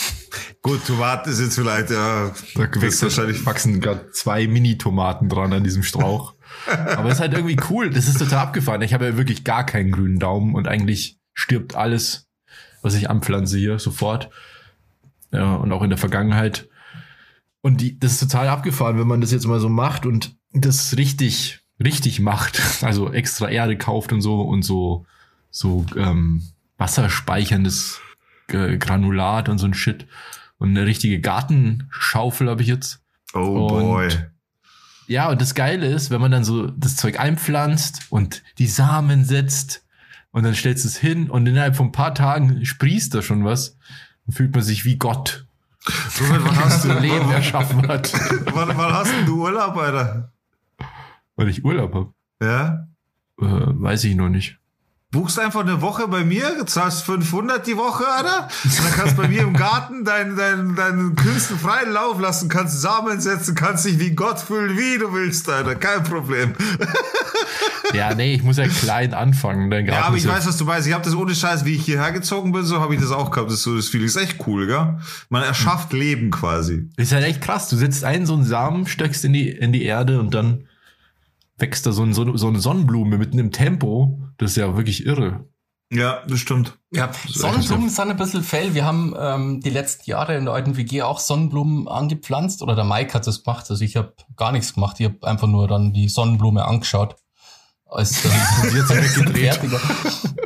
Gut, 0.62 0.85
Tomaten 0.87 1.31
ist 1.31 1.41
jetzt 1.41 1.55
vielleicht, 1.55 1.88
ja, 1.91 2.31
da 2.55 2.69
wächst 2.82 3.02
wahrscheinlich. 3.02 3.47
wachsen 3.47 3.81
gerade 3.81 4.11
zwei 4.11 4.47
Mini-Tomaten 4.47 5.31
dran 5.31 5.55
an 5.55 5.64
diesem 5.64 5.82
Strauch. 5.82 6.35
Aber 6.66 7.06
es 7.08 7.14
ist 7.14 7.20
halt 7.20 7.32
irgendwie 7.34 7.58
cool, 7.70 7.90
das 7.90 8.06
ist 8.08 8.18
total 8.18 8.38
abgefahren. 8.40 8.82
Ich 8.82 8.94
habe 8.94 9.06
ja 9.06 9.16
wirklich 9.16 9.44
gar 9.44 9.64
keinen 9.64 9.90
grünen 9.92 10.18
Daumen 10.18 10.54
und 10.54 10.68
eigentlich 10.68 11.18
stirbt 11.34 11.74
alles, 11.74 12.26
was 12.82 12.94
ich 12.94 13.08
anpflanze 13.10 13.58
hier 13.58 13.78
sofort. 13.78 14.30
Ja, 15.32 15.54
und 15.54 15.72
auch 15.72 15.82
in 15.82 15.90
der 15.90 15.98
Vergangenheit. 15.98 16.68
Und 17.62 17.80
die, 17.80 17.98
das 17.98 18.12
ist 18.12 18.20
total 18.20 18.48
abgefahren, 18.48 18.98
wenn 18.98 19.06
man 19.06 19.20
das 19.20 19.30
jetzt 19.32 19.46
mal 19.46 19.60
so 19.60 19.68
macht 19.68 20.06
und 20.06 20.34
das 20.52 20.96
richtig, 20.96 21.60
richtig 21.82 22.20
macht. 22.20 22.60
Also 22.82 23.12
extra 23.12 23.48
Erde 23.48 23.76
kauft 23.76 24.12
und 24.12 24.22
so 24.22 24.40
und 24.42 24.62
so, 24.62 25.06
so 25.50 25.84
ähm, 25.96 26.42
wasserspeicherndes 26.78 28.00
äh, 28.48 28.76
Granulat 28.78 29.48
und 29.48 29.58
so 29.58 29.66
ein 29.66 29.74
Shit. 29.74 30.06
Und 30.58 30.70
eine 30.70 30.86
richtige 30.86 31.20
Gartenschaufel 31.20 32.48
habe 32.48 32.62
ich 32.62 32.68
jetzt. 32.68 33.02
Oh 33.34 33.38
Und- 33.38 33.68
boy. 33.68 34.08
Ja, 35.10 35.28
und 35.28 35.40
das 35.40 35.56
Geile 35.56 35.86
ist, 35.86 36.12
wenn 36.12 36.20
man 36.20 36.30
dann 36.30 36.44
so 36.44 36.68
das 36.68 36.94
Zeug 36.94 37.18
einpflanzt 37.18 38.02
und 38.10 38.44
die 38.58 38.68
Samen 38.68 39.24
setzt 39.24 39.84
und 40.30 40.44
dann 40.44 40.54
stellst 40.54 40.84
du 40.84 40.88
es 40.88 40.96
hin 40.96 41.28
und 41.28 41.48
innerhalb 41.48 41.74
von 41.74 41.88
ein 41.88 41.92
paar 41.92 42.14
Tagen 42.14 42.64
sprießt 42.64 43.12
da 43.12 43.20
schon 43.20 43.44
was, 43.44 43.76
dann 44.24 44.36
fühlt 44.36 44.54
man 44.54 44.62
sich 44.62 44.84
wie 44.84 44.98
Gott, 44.98 45.46
Robert, 46.20 46.44
wann 46.44 46.64
hast 46.64 46.84
du 46.84 46.92
Leben 46.92 47.28
erschaffen 47.28 47.88
hat, 47.88 48.12
wann, 48.54 48.68
wann 48.68 48.92
hast 48.92 49.12
du 49.26 49.42
Urlaub, 49.42 49.76
Alter? 49.76 50.30
weil 51.35 51.49
ich 51.49 51.64
Urlaub 51.64 51.92
habe. 51.92 52.12
Ja? 52.40 52.87
Äh, 53.40 53.46
weiß 53.46 54.04
ich 54.04 54.14
noch 54.14 54.28
nicht. 54.28 54.60
Buchst 55.12 55.40
einfach 55.40 55.61
eine 55.62 55.83
Woche 55.83 56.07
bei 56.07 56.23
mir, 56.23 56.64
zahlst 56.67 57.02
500 57.02 57.67
die 57.67 57.76
Woche, 57.76 58.05
Alter. 58.07 58.47
Und 58.62 58.79
dann 58.85 58.93
kannst 58.93 59.17
du 59.19 59.23
bei 59.23 59.29
mir 59.29 59.43
im 59.43 59.55
Garten 59.55 60.05
deinen 60.05 60.37
dein, 60.37 60.76
deinen 60.76 61.17
Künsten 61.17 61.59
freien 61.59 61.93
Lauf 61.93 62.21
lassen, 62.21 62.49
kannst 62.49 62.81
Samen 62.81 63.21
setzen, 63.21 63.57
kannst 63.57 63.85
dich 63.87 63.99
wie 63.99 64.11
Gott 64.12 64.38
fühlen, 64.38 64.79
wie 64.79 64.99
du 64.99 65.12
willst, 65.12 65.49
Alter. 65.49 65.75
Kein 65.75 66.05
Problem. 66.05 66.55
Ja, 67.93 68.14
nee, 68.14 68.35
ich 68.35 68.45
muss 68.45 68.57
ja 68.57 68.69
klein 68.69 69.14
anfangen. 69.14 69.69
Dein 69.69 69.85
Ja, 69.85 69.93
Garten 69.93 70.07
aber 70.07 70.17
ich 70.17 70.25
weiß, 70.26 70.47
was 70.47 70.57
du 70.57 70.64
meinst. 70.64 70.87
Ich 70.87 70.95
habe 70.95 71.05
das 71.05 71.14
ohne 71.17 71.35
Scheiß, 71.35 71.64
wie 71.64 71.75
ich 71.75 71.85
hierher 71.85 72.12
gezogen 72.12 72.52
bin, 72.52 72.64
so 72.64 72.81
habe 72.81 72.95
ich 72.95 73.00
das 73.00 73.11
auch 73.11 73.33
gehabt. 73.33 73.49
Das 73.50 73.59
ist 73.59 73.62
so 73.64 73.75
das 73.75 73.88
Feeling. 73.88 74.07
Ist 74.07 74.14
echt 74.17 74.47
cool, 74.47 74.69
gell? 74.69 74.99
Man 75.29 75.43
erschafft 75.43 75.93
Leben 75.93 76.31
quasi. 76.31 76.88
ist 76.97 77.11
halt 77.12 77.25
echt 77.25 77.40
krass. 77.40 77.69
Du 77.69 77.76
setzt 77.76 78.05
einen 78.05 78.26
so 78.26 78.35
einen 78.35 78.45
Samen, 78.45 78.87
steckst 78.87 79.25
in 79.25 79.33
die, 79.33 79.49
in 79.50 79.73
die 79.73 79.83
Erde 79.83 80.21
und 80.21 80.35
dann 80.35 80.67
wächst 81.61 81.87
da 81.87 81.93
so, 81.93 82.02
ein, 82.02 82.12
so, 82.12 82.37
so 82.37 82.49
eine 82.49 82.61
Sonnenblume 82.61 83.19
mitten 83.19 83.38
im 83.38 83.52
Tempo. 83.52 84.21
Das 84.38 84.52
ist 84.52 84.57
ja 84.57 84.76
wirklich 84.76 85.07
irre. 85.07 85.45
Ja, 85.93 86.23
das 86.26 86.38
stimmt. 86.38 86.79
Ja, 86.93 87.11
Sonnenblumen 87.29 87.88
sind 87.88 88.11
ein 88.11 88.17
bisschen 88.17 88.45
fail. 88.45 88.75
Wir 88.75 88.85
haben 88.85 89.14
ähm, 89.19 89.61
die 89.61 89.71
letzten 89.71 90.09
Jahre 90.09 90.37
in 90.37 90.45
der 90.45 90.55
alten 90.55 90.76
WG 90.76 91.02
auch 91.02 91.19
Sonnenblumen 91.19 91.88
angepflanzt. 91.88 92.62
Oder 92.62 92.76
der 92.76 92.85
Mike 92.85 93.12
hat 93.12 93.26
das 93.26 93.43
gemacht. 93.43 93.67
Also 93.71 93.85
ich 93.85 93.97
habe 93.97 94.14
gar 94.37 94.52
nichts 94.52 94.75
gemacht. 94.75 95.00
Ich 95.00 95.07
habe 95.07 95.26
einfach 95.26 95.49
nur 95.49 95.67
dann 95.67 95.93
die 95.93 96.09
Sonnenblume 96.09 96.64
angeschaut. 96.64 97.17
Als 97.87 98.23
dann 98.23 98.33
die 98.73 98.81
hat 98.81 98.87
sich 98.87 99.17
weggedreht. 99.35 99.61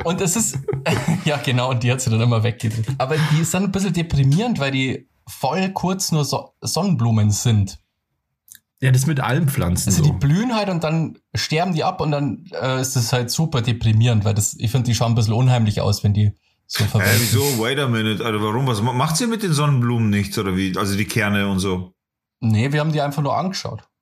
Und 0.03 0.19
es 0.21 0.35
ist, 0.35 0.59
ja 1.25 1.37
genau, 1.37 1.69
und 1.69 1.83
die 1.83 1.91
hat 1.91 2.01
sie 2.01 2.09
dann 2.09 2.21
immer 2.21 2.41
weggedreht. 2.41 2.87
Aber 2.97 3.15
die 3.31 3.41
ist 3.41 3.53
dann 3.53 3.65
ein 3.65 3.71
bisschen 3.71 3.93
deprimierend, 3.93 4.59
weil 4.59 4.71
die 4.71 5.07
voll 5.27 5.69
kurz 5.69 6.11
nur 6.11 6.25
so 6.25 6.53
Sonnenblumen 6.61 7.29
sind. 7.29 7.79
Ja, 8.81 8.91
das 8.91 9.05
mit 9.07 9.19
allen 9.21 9.47
Pflanzen 9.49 9.89
Also 9.89 10.03
so. 10.03 10.11
die 10.11 10.17
blühen 10.17 10.53
halt 10.55 10.69
und 10.69 10.83
dann 10.83 11.17
sterben 11.33 11.73
die 11.73 11.83
ab 11.83 12.01
und 12.01 12.11
dann 12.11 12.45
äh, 12.61 12.81
ist 12.81 12.95
das 12.95 13.13
halt 13.13 13.31
super 13.31 13.61
deprimierend, 13.61 14.25
weil 14.25 14.33
das, 14.33 14.53
ich 14.55 14.69
finde, 14.71 14.87
die 14.87 14.95
schauen 14.95 15.13
ein 15.13 15.15
bisschen 15.15 15.33
unheimlich 15.33 15.79
aus, 15.81 16.03
wenn 16.03 16.13
die 16.13 16.33
so 16.67 16.83
Hä, 16.83 16.87
verwelken. 16.89 17.19
wieso? 17.21 17.41
Wait 17.59 17.79
a 17.79 17.87
minute. 17.87 18.23
Also 18.25 18.41
warum? 18.43 18.67
Was 18.67 18.81
ma- 18.81 18.91
macht 18.93 19.19
ihr 19.21 19.27
mit 19.27 19.43
den 19.43 19.53
Sonnenblumen 19.53 20.09
nicht, 20.09 20.37
oder 20.37 20.57
wie? 20.57 20.75
Also 20.77 20.97
die 20.97 21.05
Kerne 21.05 21.47
und 21.47 21.59
so. 21.59 21.93
Nee, 22.41 22.71
wir 22.73 22.79
haben 22.81 22.91
die 22.91 23.01
einfach 23.01 23.21
nur 23.21 23.35
angeschaut. 23.37 23.87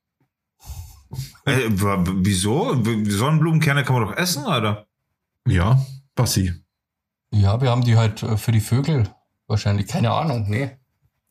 Äh, 1.45 1.69
wieso? 1.69 2.73
Die 2.75 3.11
Sonnenblumenkerne 3.11 3.83
kann 3.83 3.95
man 3.99 4.07
doch 4.07 4.17
essen, 4.17 4.45
oder? 4.45 4.87
Ja, 5.47 5.85
Bassi. 6.15 6.53
Ja, 7.31 7.61
wir 7.61 7.69
haben 7.69 7.83
die 7.83 7.97
halt 7.97 8.23
äh, 8.23 8.37
für 8.37 8.51
die 8.51 8.61
Vögel 8.61 9.09
wahrscheinlich. 9.47 9.87
Keine 9.87 10.11
Ahnung, 10.11 10.45
nee. 10.49 10.71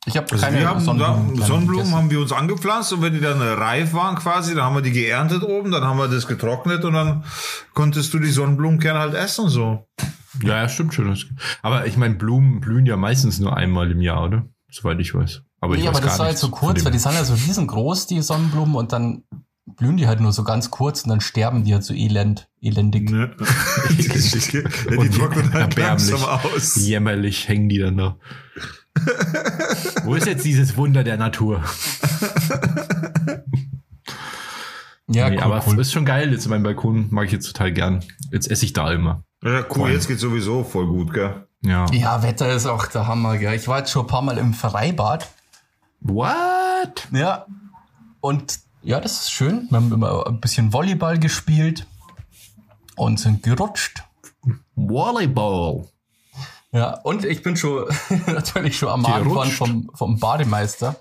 Ich 0.05 0.17
habe 0.17 0.27
Also 0.33 0.45
keine 0.45 0.59
wir 0.59 0.69
haben 0.69 0.81
Sonnenblumen, 0.81 1.37
da, 1.39 1.47
Sonnenblumen 1.47 1.95
haben 1.95 2.11
wir 2.11 2.21
uns 2.21 2.33
angepflanzt 2.33 2.93
und 2.93 3.03
wenn 3.03 3.15
die 3.15 3.21
dann 3.21 3.41
reif 3.41 3.95
waren 3.95 4.17
quasi, 4.17 4.55
dann 4.55 4.65
haben 4.65 4.75
wir 4.75 4.83
die 4.83 4.91
geerntet 4.91 5.45
oben, 5.45 5.71
dann 5.71 5.85
haben 5.85 5.99
wir 5.99 6.09
das 6.09 6.27
getrocknet 6.27 6.85
und 6.85 6.95
dann 6.95 7.25
konntest 7.73 8.13
du 8.13 8.19
die 8.19 8.31
Sonnenblumenkerne 8.31 8.99
halt 8.99 9.15
essen 9.15 9.49
so. 9.49 9.87
Ja, 10.43 10.57
ja, 10.63 10.69
stimmt 10.69 10.95
schon. 10.95 11.17
Aber 11.63 11.87
ich 11.87 11.97
meine, 11.97 12.17
Blumen 12.17 12.61
blühen 12.61 12.87
ja 12.87 12.97
meistens 12.97 13.39
nur 13.39 13.57
einmal 13.57 13.91
im 13.93 14.01
Jahr, 14.01 14.25
oder? 14.25 14.47
Soweit 14.71 14.99
ich 14.99 15.15
weiß. 15.15 15.43
Aber 15.61 15.75
ich 15.75 15.83
nee, 15.83 15.89
weiß 15.89 15.97
aber 15.97 16.05
das 16.05 16.17
gar 16.17 16.25
war 16.25 16.31
jetzt 16.31 16.41
so 16.41 16.49
von 16.49 16.59
kurz, 16.59 16.85
weil 16.85 16.93
die 16.93 16.99
sind 16.99 17.13
ja 17.15 17.25
so 17.25 17.35
riesengroß, 17.35 18.07
die 18.09 18.21
Sonnenblumen, 18.23 18.75
und 18.75 18.93
dann 18.93 19.23
blühen 19.67 19.97
die 19.97 20.09
halt 20.09 20.21
nur 20.21 20.33
so 20.33 20.43
ganz 20.43 20.71
kurz 20.71 21.03
und 21.05 21.11
dann 21.11 21.21
sterben 21.21 21.65
die 21.65 21.75
halt 21.75 21.85
so 21.85 21.95
elend, 21.95 22.49
elendig. 22.61 23.11
Ne? 23.11 23.37
die, 23.91 24.09
die, 24.09 25.09
trocknen 25.11 25.53
halt 25.53 25.77
langsam 25.77 26.25
aus. 26.25 26.77
Jämmerlich 26.77 27.47
hängen 27.47 27.69
die 27.69 27.79
dann 27.79 27.97
da. 27.97 28.17
Wo 30.05 30.15
ist 30.15 30.27
jetzt 30.27 30.45
dieses 30.45 30.77
Wunder 30.77 31.05
der 31.05 31.17
Natur? 31.17 31.63
Ja, 35.09 35.29
nee, 35.29 35.37
cool, 35.37 35.43
aber 35.43 35.63
cool. 35.67 35.81
ist 35.81 35.93
schon 35.93 36.05
geil. 36.05 36.33
Jetzt 36.33 36.49
mein 36.49 36.63
Balkon 36.63 37.09
mag 37.11 37.27
ich 37.27 37.33
jetzt 37.33 37.47
total 37.47 37.73
gern. 37.73 38.05
Jetzt 38.31 38.51
esse 38.51 38.65
ich 38.65 38.73
da 38.73 38.91
immer. 38.93 39.23
Ja, 39.43 39.65
cool, 39.77 39.91
jetzt 39.91 40.09
geht's 40.09 40.21
sowieso 40.21 40.65
voll 40.65 40.87
gut, 40.87 41.13
gell? 41.13 41.47
Ja. 41.63 41.87
Ja, 41.93 42.23
Wetter 42.23 42.53
ist 42.53 42.67
auch 42.67 42.87
der 42.87 43.07
Hammer, 43.07 43.37
gell. 43.39 43.55
Ich 43.55 43.69
war 43.69 43.79
jetzt 43.79 43.91
schon 43.91 44.05
ein 44.05 44.09
paar 44.09 44.23
Mal 44.23 44.39
im 44.39 44.55
Freibad. 44.55 45.29
What? 46.01 47.09
Ja. 47.13 47.47
Und 48.21 48.61
ja, 48.83 49.01
das 49.01 49.23
ist 49.23 49.33
schön. 49.33 49.67
Wir 49.71 49.77
haben 49.77 49.93
immer 49.93 50.27
ein 50.27 50.41
bisschen 50.41 50.73
Volleyball 50.73 51.19
gespielt 51.19 51.87
und 52.97 53.21
sind 53.21 53.43
gerutscht. 53.43 54.03
Volleyball. 54.75 55.89
Ja, 56.73 56.95
und 57.03 57.25
ich 57.25 57.43
bin 57.43 57.57
schon 57.57 57.85
natürlich 58.27 58.79
schon 58.79 58.89
am 58.89 59.03
Gerutscht. 59.05 59.53
vom, 59.59 59.91
vom 59.95 60.19
Bademeister, 60.19 60.97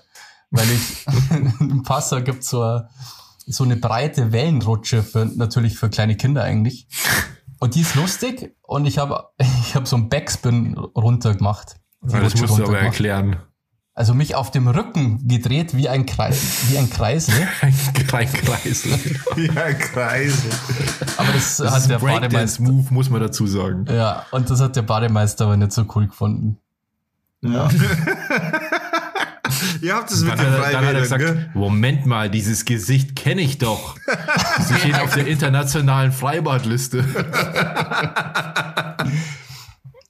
weil 0.50 0.68
ich 0.70 1.06
im 1.60 1.82
Passau 1.82 2.20
gibt 2.20 2.44
so, 2.44 2.60
eine- 2.62 2.88
so 3.46 3.64
eine 3.64 3.76
breite 3.76 4.32
Wellenrutsche 4.32 5.02
für, 5.02 5.24
natürlich 5.24 5.78
für 5.78 5.88
kleine 5.88 6.16
Kinder 6.16 6.42
eigentlich. 6.44 6.86
Und 7.58 7.74
die 7.74 7.80
ist 7.80 7.94
lustig 7.94 8.54
und 8.62 8.86
ich 8.86 8.98
habe 8.98 9.28
ich 9.38 9.74
hab 9.74 9.88
so 9.88 9.96
einen 9.96 10.08
Backspin 10.08 10.76
runter 10.76 11.34
gemacht. 11.34 11.76
Die 12.02 12.12
Ja, 12.14 12.20
das 12.20 12.34
musst 12.34 12.42
du 12.50 12.54
aber 12.54 12.64
runtergemacht. 12.64 12.84
erklären. 12.84 13.36
Also 13.94 14.14
mich 14.14 14.34
auf 14.34 14.50
dem 14.50 14.68
Rücken 14.68 15.28
gedreht 15.28 15.76
wie 15.76 15.86
ein 15.88 16.06
Kreis, 16.06 16.40
wie 16.70 16.78
ein 16.78 16.88
Kreisel. 16.88 17.34
Kein 18.08 18.32
Kreisel. 18.32 18.98
Ja, 19.36 19.72
Kreise. 19.74 20.48
Aber 21.18 21.30
das, 21.32 21.58
Das 21.58 21.72
hat 21.72 21.80
ist 21.82 21.88
der 21.90 21.96
ein 21.98 22.00
Bademeister. 22.02 22.28
Breakdance-Move, 22.28 22.94
muss 22.94 23.10
man 23.10 23.20
dazu 23.20 23.46
sagen. 23.46 23.84
Ja, 23.92 24.24
und 24.30 24.48
das 24.48 24.60
hat 24.60 24.76
der 24.76 24.82
Bademeister 24.82 25.44
aber 25.44 25.56
nicht 25.58 25.72
so 25.72 25.84
cool 25.94 26.06
gefunden. 26.06 26.56
Ja. 27.42 27.68
Ihr 29.82 29.94
habt 29.94 30.10
es 30.10 30.22
mit 30.22 30.30
Dann 30.32 30.38
den 30.38 30.52
hat, 30.52 30.64
er, 30.66 30.72
dann 30.72 30.86
hat 30.86 30.94
er 30.94 31.00
gesagt, 31.00 31.22
gell? 31.24 31.50
Moment 31.52 32.06
mal, 32.06 32.30
dieses 32.30 32.64
Gesicht 32.64 33.14
kenne 33.16 33.42
ich 33.42 33.58
doch. 33.58 33.96
Sie 34.66 34.74
stehen 34.74 34.94
auf 34.96 35.12
der 35.14 35.26
internationalen 35.26 36.12
Freibadliste. 36.12 37.04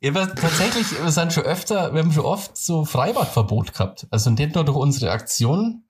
Ja, 0.02 0.10
aber 0.10 0.34
tatsächlich, 0.34 1.00
wir 1.00 1.10
sind 1.12 1.32
schon 1.32 1.44
öfter, 1.44 1.94
wir 1.94 2.02
haben 2.02 2.12
schon 2.12 2.24
oft 2.24 2.56
so 2.56 2.84
Freibadverbot 2.84 3.72
gehabt. 3.72 4.06
Also 4.10 4.30
nicht 4.30 4.54
nur 4.54 4.64
durch 4.64 4.76
unsere 4.76 5.12
Aktion, 5.12 5.84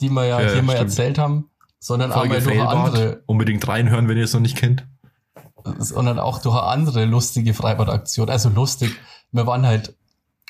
die 0.00 0.10
wir 0.10 0.24
ja, 0.26 0.40
Ja, 0.42 0.52
hier 0.52 0.62
mal 0.62 0.76
stimmt. 0.76 0.90
erzählt 0.90 1.18
haben, 1.18 1.50
sondern 1.78 2.12
auch 2.12 2.18
Folge 2.18 2.34
mal 2.34 2.42
durch 2.42 2.60
andere, 2.60 3.22
Unbedingt 3.26 3.66
reinhören, 3.66 4.08
wenn 4.08 4.18
ihr 4.18 4.24
es 4.24 4.34
noch 4.34 4.40
nicht 4.40 4.56
kennt. 4.58 4.86
sondern 5.78 6.18
auch 6.18 6.40
durch 6.42 6.54
eine 6.54 6.64
andere 6.64 7.06
lustige 7.06 7.54
Freibadaktion. 7.54 8.28
Also 8.28 8.50
lustig. 8.50 8.94
Wir 9.32 9.46
waren 9.46 9.64
halt 9.66 9.96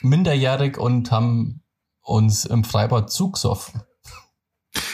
minderjährig 0.02 0.76
und 0.76 1.10
haben 1.12 1.62
uns 2.02 2.44
im 2.44 2.64
Freibad 2.64 3.10
zugesoffen. 3.10 3.82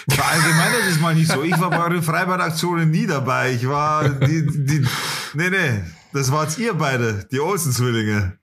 Verallgemeinert 0.08 0.84
ist 0.88 1.00
mal 1.00 1.14
nicht 1.14 1.30
so. 1.30 1.42
Ich 1.42 1.58
war 1.58 1.70
bei 1.70 1.78
euren 1.82 2.02
Freibadaktionen 2.02 2.90
nie 2.90 3.06
dabei. 3.06 3.52
Ich 3.52 3.66
war 3.68 4.08
die, 4.08 4.46
die, 4.46 4.86
nee, 5.34 5.50
nee. 5.50 5.82
Das 6.12 6.30
wart's 6.30 6.58
ihr 6.58 6.74
beide, 6.74 7.26
die 7.30 7.40
Olsen-Zwillinge. 7.40 8.38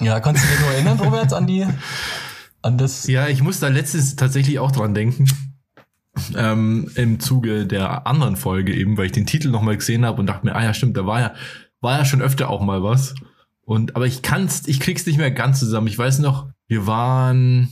Ja, 0.00 0.20
kannst 0.20 0.44
du 0.44 0.48
dich 0.48 0.60
nur 0.60 0.70
erinnern, 0.70 0.98
Robert, 0.98 1.32
an 1.32 1.46
die, 1.46 1.66
an 2.62 2.78
das? 2.78 3.06
Ja, 3.06 3.28
ich 3.28 3.42
muss 3.42 3.60
da 3.60 3.68
letztens 3.68 4.16
tatsächlich 4.16 4.58
auch 4.58 4.70
dran 4.70 4.94
denken. 4.94 5.26
Ähm, 6.34 6.90
Im 6.94 7.20
Zuge 7.20 7.66
der 7.66 8.06
anderen 8.06 8.36
Folge 8.36 8.74
eben, 8.74 8.96
weil 8.96 9.06
ich 9.06 9.12
den 9.12 9.26
Titel 9.26 9.48
nochmal 9.48 9.76
gesehen 9.76 10.04
habe 10.04 10.20
und 10.20 10.26
dachte 10.26 10.46
mir, 10.46 10.54
ah 10.54 10.62
ja, 10.62 10.74
stimmt, 10.74 10.96
da 10.96 11.06
war 11.06 11.20
ja, 11.20 11.34
war 11.80 11.98
ja 11.98 12.04
schon 12.04 12.22
öfter 12.22 12.50
auch 12.50 12.62
mal 12.62 12.82
was. 12.82 13.14
Und, 13.62 13.96
aber 13.96 14.06
ich 14.06 14.22
kann's, 14.22 14.66
ich 14.66 14.80
krieg's 14.80 15.06
nicht 15.06 15.18
mehr 15.18 15.30
ganz 15.30 15.58
zusammen. 15.58 15.86
Ich 15.86 15.98
weiß 15.98 16.18
noch, 16.18 16.48
wir 16.66 16.86
waren 16.86 17.68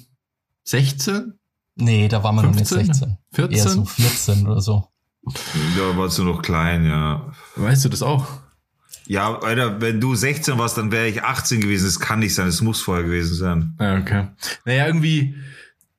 16, 0.64 1.38
Nee, 1.80 2.09
da 2.09 2.25
waren 2.25 2.35
wir 2.35 2.42
noch 2.42 2.54
nicht 2.54 2.68
15? 2.68 2.87
16. 2.87 3.18
14? 3.33 3.57
Eher 3.57 3.68
so 3.68 3.85
14 3.85 4.49
oder 4.49 4.61
so. 4.61 4.88
Da 5.25 5.97
warst 5.97 6.18
du 6.18 6.25
noch 6.25 6.42
klein, 6.42 6.85
ja. 6.85 7.30
Weißt 7.54 7.85
du 7.85 7.88
das 7.88 8.02
auch? 8.02 8.26
Ja, 9.09 9.38
Alter, 9.38 9.81
wenn 9.81 10.00
du 10.00 10.15
16 10.15 10.59
warst, 10.59 10.77
dann 10.77 10.93
wäre 10.93 11.09
ich 11.09 11.23
18 11.25 11.62
gewesen. 11.62 11.87
Das 11.87 11.99
kann 11.99 12.19
nicht 12.19 12.35
sein. 12.35 12.45
Das 12.47 12.61
muss 12.61 12.83
vorher 12.83 13.05
gewesen 13.05 13.35
sein. 13.35 13.75
Ja, 13.81 13.97
okay. 13.97 14.29
Naja, 14.67 14.87
irgendwie, 14.87 15.35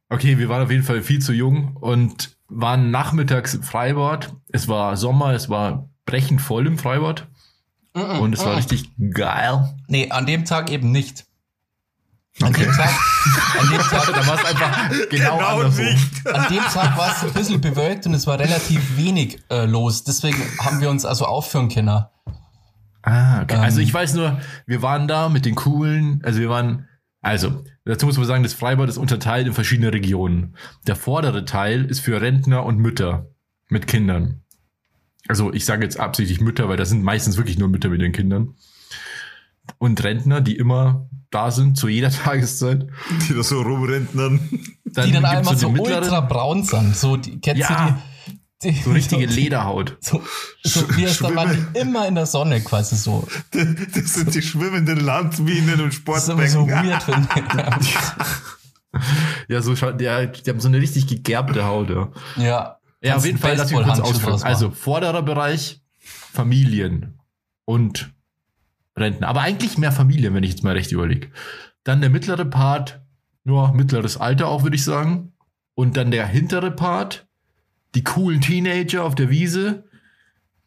okay, 0.10 0.38
wir 0.38 0.48
waren 0.48 0.62
auf 0.62 0.70
jeden 0.70 0.84
Fall 0.84 1.02
viel 1.02 1.20
zu 1.20 1.34
jung 1.34 1.76
und 1.78 2.38
waren 2.50 2.92
nachmittags 2.92 3.56
im 3.56 3.64
Freibad. 3.64 4.36
Es 4.50 4.68
war 4.68 4.96
Sommer, 4.96 5.34
es 5.34 5.50
war 5.50 5.90
brechend 6.06 6.40
voll 6.42 6.68
im 6.68 6.78
Freibad 6.78 7.28
und 7.94 8.34
es 8.34 8.46
war 8.46 8.56
richtig 8.58 8.92
geil. 9.12 9.76
Nee, 9.88 10.10
an 10.12 10.26
dem 10.26 10.46
Tag 10.46 10.72
eben 10.72 10.92
nicht. 10.92 11.26
An 12.42 12.54
dem 12.54 12.72
Tag, 12.72 12.90
an 13.60 13.70
dem 13.70 13.78
Tag, 13.90 14.06
Da 14.08 14.28
war 14.28 14.36
es 14.40 14.46
einfach 14.46 15.10
genau, 15.10 15.40
andersrum. 15.40 15.88
an 16.34 16.48
dem 16.54 16.64
Tag 16.64 16.98
war 16.98 17.12
es 17.12 17.24
ein 17.24 17.34
bisschen 17.34 17.60
bewölkt 17.60 18.06
und 18.06 18.14
es 18.14 18.28
war 18.28 18.40
relativ 18.40 18.98
wenig 18.98 19.40
äh, 19.50 19.66
los. 19.66 20.04
Deswegen 20.04 20.38
haben 20.60 20.80
wir 20.80 20.90
uns 20.90 21.06
also 21.06 21.26
aufführen 21.26 21.70
können. 21.70 22.06
Ah, 23.02 23.42
okay. 23.44 23.56
also 23.56 23.80
Ähm. 23.80 23.86
ich 23.86 23.94
weiß 23.94 24.14
nur, 24.16 24.40
wir 24.66 24.82
waren 24.82 25.08
da 25.08 25.30
mit 25.30 25.46
den 25.46 25.56
coolen, 25.56 26.22
also 26.24 26.40
wir 26.40 26.50
waren, 26.50 26.88
also 27.22 27.64
dazu 27.86 28.06
muss 28.06 28.18
man 28.18 28.26
sagen, 28.28 28.44
das 28.44 28.54
Freibad 28.54 28.90
ist 28.90 28.98
unterteilt 28.98 29.48
in 29.48 29.54
verschiedene 29.54 29.94
Regionen. 29.94 30.56
Der 30.88 30.96
vordere 30.96 31.46
Teil 31.46 31.86
ist 31.86 32.00
für 32.00 32.22
Rentner 32.22 32.66
und 32.66 32.78
Mütter 32.78 33.28
mit 33.70 33.88
Kindern. 33.88 34.42
Also 35.28 35.54
ich 35.54 35.66
sage 35.66 35.84
jetzt 35.84 36.00
absichtlich 36.00 36.42
Mütter, 36.42 36.70
weil 36.70 36.78
das 36.78 36.90
sind 36.90 37.04
meistens 37.04 37.38
wirklich 37.38 37.58
nur 37.58 37.68
Mütter 37.70 37.90
mit 37.90 38.02
den 38.02 38.12
Kindern. 38.12 38.56
Und 39.78 40.04
Rentner, 40.04 40.42
die 40.42 40.58
immer 40.58 41.08
da 41.30 41.52
sind, 41.52 41.78
zu 41.78 41.88
jeder 41.88 42.10
Tageszeit. 42.12 42.88
Die 43.28 43.34
da 43.36 43.44
so 43.44 43.62
rumrentnern. 43.62 44.40
Dann 44.86 45.06
die 45.06 45.12
dann 45.14 45.26
einmal 45.26 45.56
so 45.56 45.70
mittleren, 45.70 46.04
ultra 46.04 46.22
braun 46.22 46.64
sind. 46.64 46.96
So, 46.96 47.18
die, 47.18 47.40
kennst 47.40 47.62
Ja, 47.70 47.86
du 47.86 47.94
die? 47.94 48.00
so 48.84 48.92
richtige 48.92 49.26
Lederhaut. 49.26 49.98
So, 50.02 50.22
so 50.64 50.98
wie 50.98 51.06
es 51.06 51.20
da 51.20 51.34
waren 51.34 51.72
die 51.74 51.80
immer 51.80 52.08
in 52.08 52.16
der 52.16 52.26
Sonne 52.26 52.60
quasi 52.62 52.96
so. 52.96 53.28
Das 53.52 54.14
sind 54.14 54.36
die 54.36 54.42
schwimmenden 54.42 55.00
Landminen 55.00 55.82
und 55.82 56.08
Das 56.08 56.24
ist 56.24 56.30
immer 56.30 56.48
so 56.48 56.68
Sportbecken. 56.68 56.90
weird, 56.90 57.04
finde 57.04 57.28
ich. 57.82 57.96
Ja, 59.48 59.62
so 59.62 59.74
ja, 59.74 60.26
die 60.26 60.50
haben 60.50 60.60
so 60.60 60.68
eine 60.68 60.80
richtig 60.80 61.06
gegerbte 61.06 61.66
Haut, 61.66 61.92
ja. 61.92 62.10
Ja. 62.38 62.80
Ja, 63.02 63.16
auf 63.16 63.26
jeden 63.26 63.38
Fall, 63.38 63.56
lass 63.56 63.72
mich 63.72 63.84
kurz 63.84 64.00
ausführen. 64.00 64.42
Also, 64.42 64.72
vorderer 64.72 65.22
Bereich, 65.22 65.82
Familien 66.00 67.20
und 67.66 68.12
Renten. 68.98 69.24
Aber 69.24 69.42
eigentlich 69.42 69.78
mehr 69.78 69.92
Familien, 69.92 70.34
wenn 70.34 70.44
ich 70.44 70.52
jetzt 70.52 70.64
mal 70.64 70.74
recht 70.74 70.92
überlege. 70.92 71.30
Dann 71.84 72.02
der 72.02 72.10
mittlere 72.10 72.46
Part, 72.46 73.00
nur 73.44 73.74
mittleres 73.74 74.18
Alter 74.18 74.48
auch, 74.48 74.64
würde 74.64 74.76
ich 74.76 74.84
sagen. 74.84 75.34
Und 75.76 75.96
dann 75.96 76.12
der 76.12 76.26
hintere 76.28 76.72
Part, 76.72 77.28
die 77.96 78.04
coolen 78.04 78.42
Teenager 78.42 79.04
auf 79.04 79.16
der 79.16 79.30
Wiese, 79.30 79.86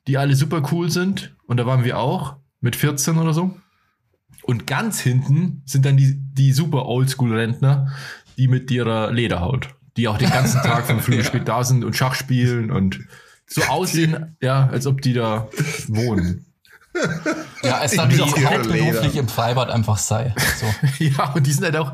die 0.07 0.19
alle 0.19 0.35
super 0.35 0.63
cool 0.73 0.91
sind. 0.91 1.37
Und 1.47 1.59
da 1.59 1.67
waren 1.67 1.85
wir 1.85 1.99
auch, 1.99 2.37
mit 2.61 2.77
14 2.77 3.19
oder 3.19 3.35
so. 3.35 3.57
Und 4.43 4.67
ganz 4.67 5.01
hinten 5.01 5.63
sind 5.67 5.85
dann 5.85 5.97
die, 5.97 6.17
die 6.17 6.53
super 6.53 6.87
Oldschool-Rentner, 6.87 7.93
die 8.37 8.49
mit 8.49 8.71
ihrer 8.71 9.13
Lederhaut, 9.13 9.69
die 9.97 10.09
auch 10.09 10.19
den 10.19 10.31
ganzen 10.31 10.63
Tag 10.63 10.87
früh 11.03 11.17
bis 11.17 11.27
spät 11.27 11.47
da 11.47 11.63
sind 11.63 11.85
und 11.85 11.95
Schach 11.95 12.15
spielen 12.15 12.71
und 12.71 13.01
so 13.47 13.63
aussehen, 13.63 14.37
ja, 14.41 14.69
als 14.69 14.87
ob 14.87 15.03
die 15.03 15.13
da 15.13 15.49
wohnen. 15.89 16.47
Ja, 17.63 17.79
als 17.79 17.95
dann 17.95 18.09
die 18.09 18.17
ihrer 18.17 18.51
hauptberuflich 18.51 19.17
im 19.17 19.29
Freibad 19.29 19.71
einfach 19.71 19.99
sei. 19.99 20.35
So. 20.57 20.67
Ja, 21.05 21.33
und 21.33 21.47
die 21.47 21.53
sind 21.53 21.65
halt 21.65 21.77
auch 21.77 21.93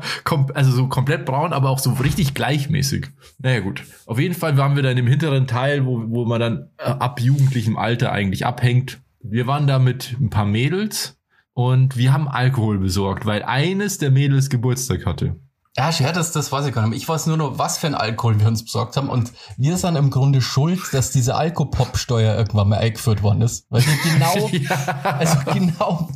also 0.53 0.71
so 0.71 0.87
komplett 0.87 1.25
braun, 1.25 1.53
aber 1.53 1.69
auch 1.69 1.79
so 1.79 1.93
richtig 1.93 2.33
gleichmäßig. 2.33 3.07
Naja, 3.37 3.59
gut. 3.59 3.83
Auf 4.05 4.19
jeden 4.19 4.33
Fall 4.33 4.57
waren 4.57 4.75
wir 4.75 4.83
dann 4.83 4.97
im 4.97 5.07
hinteren 5.07 5.47
Teil, 5.47 5.85
wo, 5.85 6.03
wo 6.07 6.25
man 6.25 6.39
dann 6.39 6.69
äh, 6.77 6.85
ab 6.85 7.19
jugendlichem 7.19 7.77
Alter 7.77 8.11
eigentlich 8.11 8.45
abhängt. 8.45 8.99
Wir 9.21 9.47
waren 9.47 9.67
da 9.67 9.79
mit 9.79 10.15
ein 10.19 10.29
paar 10.29 10.45
Mädels 10.45 11.17
und 11.53 11.97
wir 11.97 12.13
haben 12.13 12.27
Alkohol 12.27 12.79
besorgt, 12.79 13.25
weil 13.25 13.43
eines 13.43 13.97
der 13.97 14.11
Mädels 14.11 14.49
Geburtstag 14.49 15.05
hatte. 15.05 15.35
Ja, 15.79 15.89
ja 15.91 16.11
das, 16.11 16.33
das 16.33 16.51
weiß 16.51 16.65
ich 16.65 16.73
gar 16.73 16.85
nicht. 16.87 16.97
Ich 16.97 17.07
weiß 17.07 17.27
nur 17.27 17.37
noch, 17.37 17.57
was 17.57 17.77
für 17.77 17.87
ein 17.87 17.95
Alkohol 17.95 18.37
wir 18.37 18.47
uns 18.47 18.65
besorgt 18.65 18.97
haben. 18.97 19.07
Und 19.07 19.31
wir 19.55 19.77
sind 19.77 19.95
im 19.95 20.09
Grunde 20.09 20.41
schuld, 20.41 20.81
dass 20.91 21.11
diese 21.11 21.35
Alkopop-Steuer 21.35 22.35
irgendwann 22.35 22.67
mal 22.67 22.79
eingeführt 22.79 23.23
worden 23.23 23.41
ist. 23.41 23.65
Weil 23.69 23.83
wir 23.85 24.11
genau, 24.11 24.49
ja. 24.51 25.01
also 25.03 25.37
genau, 25.53 26.09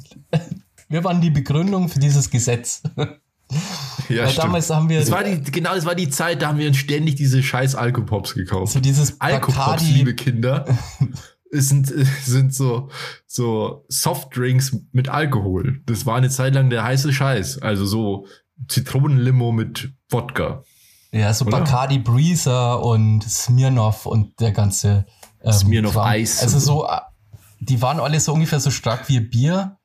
wir 0.89 1.03
waren 1.05 1.21
die 1.21 1.29
Begründung 1.29 1.87
für 1.87 1.99
dieses 1.99 2.29
Gesetz. 2.29 2.83
Ja, 4.09 4.25
Weil 4.25 4.33
damals 4.33 4.69
haben 4.69 4.89
wir. 4.89 4.99
Das 4.99 5.11
war 5.11 5.23
die, 5.23 5.41
genau, 5.41 5.75
das 5.75 5.85
war 5.85 5.95
die 5.95 6.09
Zeit, 6.09 6.41
da 6.41 6.47
haben 6.47 6.57
wir 6.57 6.67
uns 6.67 6.77
ständig 6.77 7.15
diese 7.15 7.41
scheiß 7.41 7.75
Alkopops 7.75 8.33
gekauft. 8.33 8.73
So 8.73 8.81
dieses 8.81 9.21
Alkopops, 9.21 9.83
liebe 9.83 10.13
Kinder. 10.13 10.65
sind, 11.51 11.87
sind 12.23 12.53
so, 12.53 12.89
so 13.27 13.85
Softdrinks 13.87 14.75
mit 14.91 15.09
Alkohol. 15.09 15.81
Das 15.85 16.05
war 16.05 16.17
eine 16.17 16.29
Zeit 16.29 16.55
lang 16.55 16.69
der 16.69 16.83
heiße 16.83 17.13
Scheiß. 17.13 17.59
Also 17.59 17.85
so 17.85 18.25
Zitronenlimo 18.67 19.51
mit 19.51 19.93
Wodka. 20.09 20.63
Ja, 21.11 21.33
so 21.33 21.45
Oder? 21.45 21.59
Bacardi 21.59 21.99
Breezer 21.99 22.81
und 22.81 23.23
Smirnoff 23.23 24.05
und 24.05 24.39
der 24.39 24.51
ganze 24.51 25.05
ähm, 25.41 25.51
Smirnoff 25.51 25.97
Eis. 25.97 26.41
Also 26.41 26.59
so, 26.59 26.87
äh, 26.87 26.99
die 27.59 27.81
waren 27.81 27.99
alle 27.99 28.19
so 28.19 28.33
ungefähr 28.33 28.59
so 28.59 28.71
stark 28.71 29.09
wie 29.09 29.19
Bier, 29.19 29.77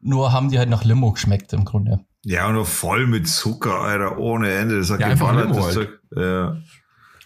nur 0.00 0.32
haben 0.32 0.50
die 0.50 0.58
halt 0.58 0.68
nach 0.68 0.84
Limo 0.84 1.12
geschmeckt 1.12 1.52
im 1.52 1.64
Grunde. 1.64 2.00
Ja, 2.22 2.48
und 2.48 2.54
noch 2.54 2.66
voll 2.66 3.06
mit 3.06 3.28
Zucker, 3.28 3.80
Alter, 3.80 4.18
ohne 4.18 4.52
Ende. 4.52 4.78
Das 4.78 4.90
hat 4.90 5.00
ja, 5.00 5.08
einfach 5.08 5.34
Limo 5.34 5.62
halt. 5.62 5.88
Ja. 6.14 6.56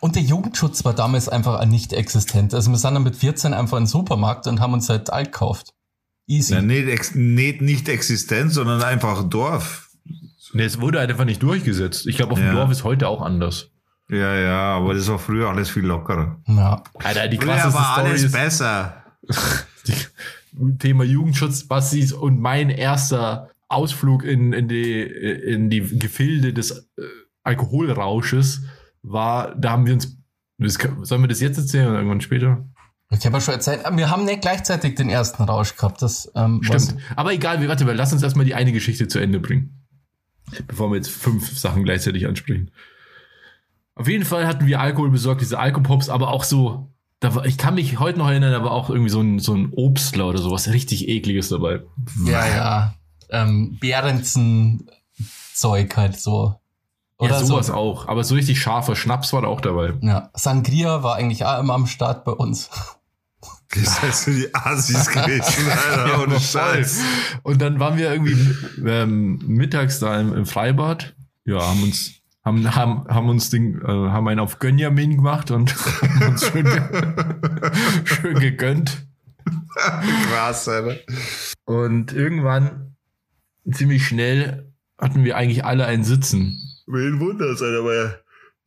Und 0.00 0.14
der 0.14 0.22
Jugendschutz 0.22 0.84
war 0.84 0.94
damals 0.94 1.28
einfach 1.28 1.64
nicht 1.64 1.92
existent. 1.92 2.54
Also 2.54 2.70
wir 2.70 2.78
sind 2.78 2.94
dann 2.94 3.02
mit 3.02 3.16
14 3.16 3.54
einfach 3.54 3.76
in 3.76 3.84
den 3.84 3.88
Supermarkt 3.88 4.46
und 4.46 4.60
haben 4.60 4.72
uns 4.72 4.88
halt 4.88 5.10
alt 5.10 5.32
gekauft. 5.32 5.74
Easy. 6.28 6.54
Ja, 6.54 6.62
nicht, 6.62 7.16
nicht, 7.16 7.62
nicht 7.62 7.88
existent, 7.88 8.52
sondern 8.52 8.82
einfach 8.82 9.28
Dorf. 9.28 9.87
Nee, 10.52 10.64
es 10.64 10.80
wurde 10.80 10.98
halt 10.98 11.10
einfach 11.10 11.24
nicht 11.24 11.42
durchgesetzt. 11.42 12.06
Ich 12.06 12.16
glaube, 12.16 12.32
auf 12.32 12.38
dem 12.38 12.52
Dorf 12.52 12.70
ist 12.70 12.84
heute 12.84 13.08
auch 13.08 13.22
anders. 13.22 13.70
Ja, 14.10 14.34
ja, 14.34 14.76
aber 14.76 14.94
das 14.94 15.08
war 15.08 15.18
früher 15.18 15.48
alles 15.48 15.68
viel 15.68 15.84
lockerer. 15.84 16.40
Ja. 16.46 16.82
Alter, 16.94 17.28
die 17.28 17.36
früher 17.36 17.48
war 17.48 17.92
Story 17.92 18.08
alles 18.08 18.22
ist, 18.24 18.32
besser. 18.32 19.02
die, 19.86 19.94
Thema 20.78 21.04
Jugendschutz, 21.04 21.68
Bassis 21.68 22.12
und 22.12 22.40
mein 22.40 22.70
erster 22.70 23.50
Ausflug 23.68 24.24
in, 24.24 24.52
in, 24.52 24.66
die, 24.66 25.02
in 25.02 25.68
die 25.68 25.98
Gefilde 25.98 26.52
des 26.52 26.70
äh, 26.70 27.02
Alkoholrausches 27.44 28.62
war, 29.02 29.54
da 29.54 29.72
haben 29.72 29.86
wir 29.86 29.94
uns, 29.94 30.16
sollen 30.58 31.20
wir 31.20 31.28
das 31.28 31.40
jetzt 31.40 31.58
erzählen 31.58 31.88
oder 31.88 31.98
irgendwann 31.98 32.22
später? 32.22 32.66
Ich 33.10 33.24
habe 33.24 33.36
ja 33.36 33.40
schon 33.40 33.54
erzählt, 33.54 33.82
wir 33.90 34.10
haben 34.10 34.24
nicht 34.24 34.40
gleichzeitig 34.40 34.94
den 34.94 35.10
ersten 35.10 35.42
Rausch 35.44 35.76
gehabt. 35.76 36.02
Das, 36.02 36.30
ähm, 36.34 36.62
Stimmt. 36.62 36.96
Aber 37.14 37.32
egal, 37.32 37.66
warte, 37.68 37.84
lass 37.92 38.12
uns 38.12 38.22
erstmal 38.22 38.46
die 38.46 38.54
eine 38.54 38.72
Geschichte 38.72 39.06
zu 39.06 39.18
Ende 39.18 39.38
bringen 39.38 39.77
bevor 40.66 40.90
wir 40.90 40.96
jetzt 40.96 41.10
fünf 41.10 41.58
Sachen 41.58 41.84
gleichzeitig 41.84 42.26
ansprechen. 42.26 42.70
Auf 43.94 44.08
jeden 44.08 44.24
Fall 44.24 44.46
hatten 44.46 44.66
wir 44.66 44.80
Alkohol 44.80 45.10
besorgt, 45.10 45.40
diese 45.40 45.58
Alkopops, 45.58 46.08
aber 46.08 46.28
auch 46.28 46.44
so, 46.44 46.88
da 47.20 47.34
war, 47.34 47.46
ich 47.46 47.58
kann 47.58 47.74
mich 47.74 47.98
heute 47.98 48.18
noch 48.18 48.28
erinnern, 48.28 48.52
da 48.52 48.62
war 48.62 48.70
auch 48.70 48.90
irgendwie 48.90 49.10
so 49.10 49.20
ein, 49.20 49.40
so 49.40 49.54
ein 49.54 49.72
Obstler 49.72 50.28
oder 50.28 50.38
sowas 50.38 50.68
richtig 50.68 51.08
ekliges 51.08 51.48
dabei. 51.48 51.80
Ja, 52.24 52.46
ja. 52.46 52.94
Ähm, 53.30 53.76
Behrensen-Zeug 53.80 55.96
halt 55.96 56.16
so. 56.18 56.54
Oder 57.18 57.40
ja, 57.40 57.44
sowas 57.44 57.66
so. 57.66 57.74
auch. 57.74 58.06
Aber 58.06 58.22
so 58.22 58.36
richtig 58.36 58.60
scharfer 58.60 58.94
Schnaps 58.94 59.32
war 59.32 59.42
da 59.42 59.48
auch 59.48 59.60
dabei. 59.60 59.94
Ja, 60.00 60.30
Sangria 60.34 61.02
war 61.02 61.16
eigentlich 61.16 61.44
auch 61.44 61.58
immer 61.58 61.74
am 61.74 61.88
Start 61.88 62.24
bei 62.24 62.30
uns. 62.32 62.70
Das 63.74 64.02
heißt 64.02 64.24
für 64.24 64.32
die 64.32 64.54
Asis 64.54 65.08
gewesen, 65.12 65.70
Alter, 65.70 66.08
ja, 66.08 66.22
ohne 66.22 66.40
Scheiß. 66.40 67.00
Und 67.42 67.60
dann 67.60 67.78
waren 67.78 67.98
wir 67.98 68.10
irgendwie 68.10 68.56
ähm, 68.86 69.38
mittags 69.46 69.98
da 69.98 70.18
im, 70.20 70.32
im, 70.34 70.46
Freibad. 70.46 71.14
Ja, 71.44 71.60
haben 71.60 71.82
uns 71.82 72.18
haben, 72.44 72.74
haben, 72.74 73.04
haben 73.08 73.28
uns 73.28 73.50
den, 73.50 73.80
äh, 73.82 73.86
haben 73.86 74.26
einen 74.28 74.40
auf 74.40 74.58
Gönjamin 74.58 75.16
gemacht 75.16 75.50
und 75.50 75.74
haben 76.02 76.32
uns 76.32 76.46
schön, 76.46 76.66
schön 78.04 78.38
gegönnt. 78.38 79.06
Krass, 80.30 80.66
Alter. 80.68 80.96
Und 81.64 82.12
irgendwann, 82.12 82.96
ziemlich 83.70 84.06
schnell, 84.06 84.72
hatten 84.98 85.24
wir 85.24 85.36
eigentlich 85.36 85.64
alle 85.64 85.84
einen 85.84 86.04
Sitzen. 86.04 86.58
Wen 86.86 87.20
wundert 87.20 87.60
Alter, 87.60 87.84
weil 87.84 88.18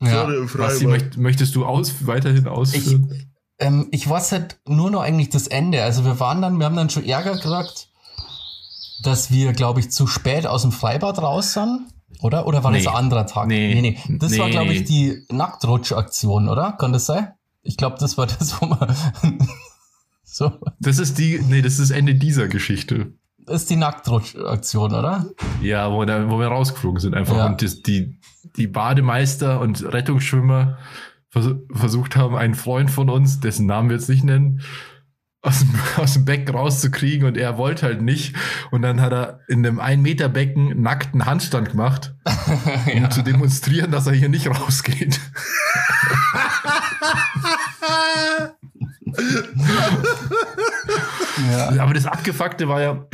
ja. 0.04 0.32
im 0.32 0.48
Freibad. 0.48 1.18
möchtest 1.18 1.56
du 1.56 1.66
aus, 1.66 2.06
weiterhin 2.06 2.48
ausführen? 2.48 3.12
Ich, 3.12 3.31
ähm, 3.62 3.88
ich 3.92 4.10
weiß 4.10 4.32
halt 4.34 4.60
nur 4.68 4.92
noch 4.92 5.02
eigentlich 5.02 5.30
das 5.30 5.48
Ende. 5.48 5.84
Also 5.84 6.04
wir 6.04 6.20
waren 6.20 6.42
dann, 6.42 6.58
wir 6.58 6.66
haben 6.66 6.76
dann 6.76 6.90
schon 6.90 7.06
Ärger 7.06 7.36
gekriegt, 7.36 7.90
dass 9.04 9.32
wir, 9.32 9.54
glaube 9.54 9.80
ich, 9.80 9.92
zu 9.92 10.08
spät 10.08 10.46
aus 10.46 10.64
dem 10.64 10.72
Freibad 10.72 11.22
raus 11.22 11.54
sind. 11.54 11.88
Oder? 12.22 12.46
Oder 12.46 12.64
war 12.64 12.72
nee. 12.72 12.84
das 12.84 12.88
ein 12.88 12.96
anderer 12.96 13.26
Tag? 13.26 13.48
Nee, 13.48 13.74
nee. 13.74 13.98
nee. 14.08 14.18
Das 14.18 14.32
nee. 14.32 14.40
war, 14.40 14.50
glaube 14.50 14.74
ich, 14.74 14.84
die 14.84 15.26
Nacktrutsch-Aktion, 15.30 16.50
oder? 16.50 16.74
Kann 16.74 16.92
das 16.92 17.06
sein? 17.06 17.30
Ich 17.64 17.78
glaube, 17.78 17.98
das 18.00 18.18
war 18.18 18.28
das, 18.28 18.60
wo 18.62 18.66
man. 18.66 18.96
so. 20.24 20.52
Das 20.80 20.98
ist 20.98 21.20
die, 21.20 21.40
nee, 21.48 21.62
das 21.62 21.74
ist 21.74 21.90
das 21.90 21.92
Ende 21.92 22.16
dieser 22.16 22.48
Geschichte. 22.48 23.14
Das 23.46 23.62
ist 23.62 23.70
die 23.70 23.76
Nacktrutsch-Aktion, 23.76 24.94
oder? 24.94 25.26
Ja, 25.62 25.92
wo, 25.92 26.04
da, 26.06 26.30
wo 26.30 26.40
wir 26.40 26.48
rausgeflogen 26.48 27.00
sind 27.00 27.16
einfach. 27.16 27.38
Ja. 27.38 27.46
Und 27.48 27.62
das, 27.62 27.82
die, 27.82 28.20
die 28.58 28.68
Bademeister 28.68 29.60
und 29.60 29.84
Rettungsschwimmer 29.84 30.78
vers 31.32 31.48
versucht 31.72 32.16
haben, 32.16 32.36
einen 32.36 32.56
Freund 32.56 32.92
von 32.92 33.10
uns, 33.10 33.40
dessen 33.40 33.66
Namen 33.66 33.90
wir 33.90 33.96
jetzt 33.96 34.10
nicht 34.10 34.24
nennen, 34.24 34.62
aus 35.42 35.60
dem, 35.60 35.70
aus 35.98 36.14
dem 36.14 36.26
Becken 36.26 36.54
rauszukriegen 36.54 37.28
und 37.28 37.38
er 37.38 37.58
wollte 37.58 37.86
halt 37.86 38.02
nicht. 38.02 38.36
Und 38.70 38.82
dann 38.84 39.02
hat 39.02 39.14
er 39.14 39.40
in 39.48 39.66
einem 39.66 39.80
1-Meter-Becken 39.80 40.82
nackten 40.82 41.26
Handstand 41.26 41.72
gemacht, 41.72 42.14
um 42.94 43.04
ja. 43.04 43.10
zu 43.10 43.24
demonstrieren, 43.24 43.92
dass 43.92 44.08
er 44.08 44.14
hier 44.14 44.30
nicht 44.30 44.48
rausgeht. 44.48 45.20
ja. 51.52 51.82
Aber 51.82 51.94
das 51.94 52.06
Abgefuckte 52.06 52.68
war 52.68 52.82
ja, 52.82 53.08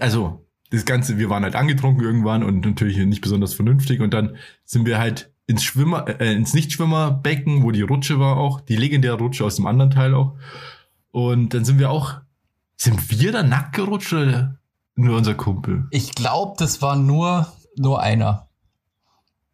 also 0.00 0.46
das 0.70 0.84
Ganze, 0.84 1.18
wir 1.18 1.30
waren 1.30 1.44
halt 1.44 1.56
angetrunken 1.56 2.04
irgendwann 2.04 2.42
und 2.42 2.64
natürlich 2.64 2.98
nicht 2.98 3.22
besonders 3.22 3.54
vernünftig 3.54 4.00
und 4.00 4.12
dann 4.12 4.36
sind 4.64 4.86
wir 4.86 4.98
halt 4.98 5.32
ins 5.48 5.64
Schwimmer, 5.64 6.06
äh, 6.20 6.32
ins 6.34 6.54
Nichtschwimmerbecken, 6.54 7.64
wo 7.64 7.72
die 7.72 7.82
Rutsche 7.82 8.20
war 8.20 8.36
auch, 8.36 8.60
die 8.60 8.76
legendäre 8.76 9.16
Rutsche 9.16 9.44
aus 9.44 9.56
dem 9.56 9.66
anderen 9.66 9.90
Teil 9.90 10.14
auch. 10.14 10.36
Und 11.10 11.54
dann 11.54 11.64
sind 11.64 11.78
wir 11.78 11.90
auch, 11.90 12.20
sind 12.76 13.10
wir 13.10 13.32
da 13.32 13.42
nackt 13.42 13.74
gerutscht 13.74 14.12
oder 14.12 14.58
nur 14.94 15.16
unser 15.16 15.34
Kumpel? 15.34 15.86
Ich 15.90 16.14
glaube, 16.14 16.54
das 16.58 16.82
war 16.82 16.96
nur, 16.96 17.50
nur 17.76 18.02
einer. 18.02 18.48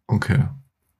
Okay. 0.07 0.43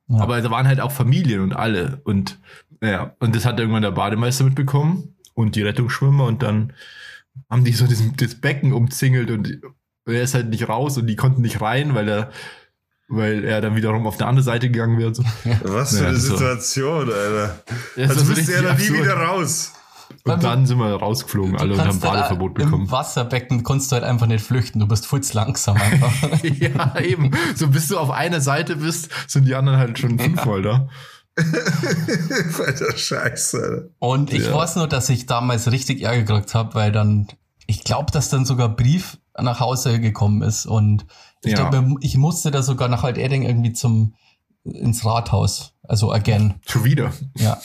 Ja. 0.07 0.19
Aber 0.21 0.41
da 0.41 0.49
waren 0.49 0.67
halt 0.67 0.79
auch 0.79 0.91
Familien 0.91 1.41
und 1.41 1.53
alle. 1.53 1.99
Und 2.05 2.39
ja, 2.81 3.15
und 3.19 3.35
das 3.35 3.45
hat 3.45 3.59
irgendwann 3.59 3.81
der 3.81 3.91
Bademeister 3.91 4.45
mitbekommen 4.45 5.15
und 5.33 5.55
die 5.55 5.61
Rettungsschwimmer 5.61 6.25
und 6.25 6.41
dann 6.41 6.71
haben 7.49 7.65
die 7.65 7.73
so 7.73 7.85
das, 7.85 8.01
das 8.15 8.35
Becken 8.35 8.71
umzingelt 8.71 9.29
und 9.29 9.59
er 10.05 10.21
ist 10.21 10.35
halt 10.35 10.49
nicht 10.49 10.69
raus 10.69 10.97
und 10.97 11.07
die 11.07 11.17
konnten 11.17 11.41
nicht 11.41 11.59
rein, 11.59 11.95
weil 11.95 12.07
er 12.07 12.31
weil 13.07 13.43
er 13.43 13.61
dann 13.61 13.75
wiederum 13.75 14.07
auf 14.07 14.17
der 14.17 14.27
andere 14.27 14.43
Seite 14.43 14.69
gegangen 14.69 14.97
wird. 14.97 15.19
Was 15.63 15.97
für 15.97 16.07
eine 16.07 16.17
Situation, 16.17 17.11
Alter. 17.11 17.59
Ja, 17.95 18.07
Als 18.07 18.25
müsste 18.25 18.53
er 18.53 18.63
dann 18.63 18.77
nie 18.77 18.93
wieder 18.93 19.15
raus. 19.15 19.73
Und 20.23 20.43
dann 20.43 20.65
sind 20.65 20.77
wir 20.77 20.95
rausgeflogen 20.95 21.55
alle 21.55 21.73
und 21.73 21.81
haben 21.81 21.99
Badeverbot 21.99 22.55
bekommen. 22.55 22.85
Im 22.85 22.91
Wasserbecken 22.91 23.63
kannst 23.63 23.91
du 23.91 23.95
halt 23.95 24.03
einfach 24.03 24.27
nicht 24.27 24.43
flüchten, 24.43 24.79
du 24.79 24.87
bist 24.87 25.05
futz 25.05 25.33
langsam 25.33 25.77
einfach. 25.77 26.43
ja, 26.43 26.99
eben. 26.99 27.31
So 27.55 27.67
bis 27.67 27.87
du 27.87 27.97
auf 27.97 28.11
einer 28.11 28.41
Seite 28.41 28.77
bist, 28.77 29.09
sind 29.27 29.45
die 29.45 29.55
anderen 29.55 29.77
halt 29.77 29.99
schon 29.99 30.17
fünfmal 30.17 30.61
da. 30.61 30.87
Alter 31.37 32.97
Scheiße. 32.97 33.91
Und 33.99 34.33
ich 34.33 34.45
ja. 34.45 34.53
weiß 34.53 34.77
nur, 34.77 34.87
dass 34.87 35.09
ich 35.09 35.25
damals 35.25 35.71
richtig 35.71 36.01
Ärger 36.01 36.23
gekriegt 36.23 36.55
habe, 36.55 36.73
weil 36.75 36.91
dann, 36.91 37.27
ich 37.67 37.83
glaube, 37.83 38.11
dass 38.11 38.29
dann 38.29 38.45
sogar 38.45 38.69
Brief 38.69 39.17
nach 39.37 39.59
Hause 39.59 39.99
gekommen 39.99 40.41
ist 40.41 40.65
und 40.65 41.05
ich 41.45 41.53
ja. 41.53 41.69
glaube, 41.69 41.95
ich 42.01 42.17
musste 42.17 42.51
da 42.51 42.61
sogar 42.61 42.87
nach 42.87 43.03
Alt-Erding 43.03 43.43
irgendwie 43.43 43.73
zum 43.73 44.13
ins 44.63 45.05
Rathaus. 45.05 45.73
Also 45.83 46.11
again. 46.11 46.55
Schon 46.67 46.83
wieder. 46.83 47.13
Ja. 47.37 47.59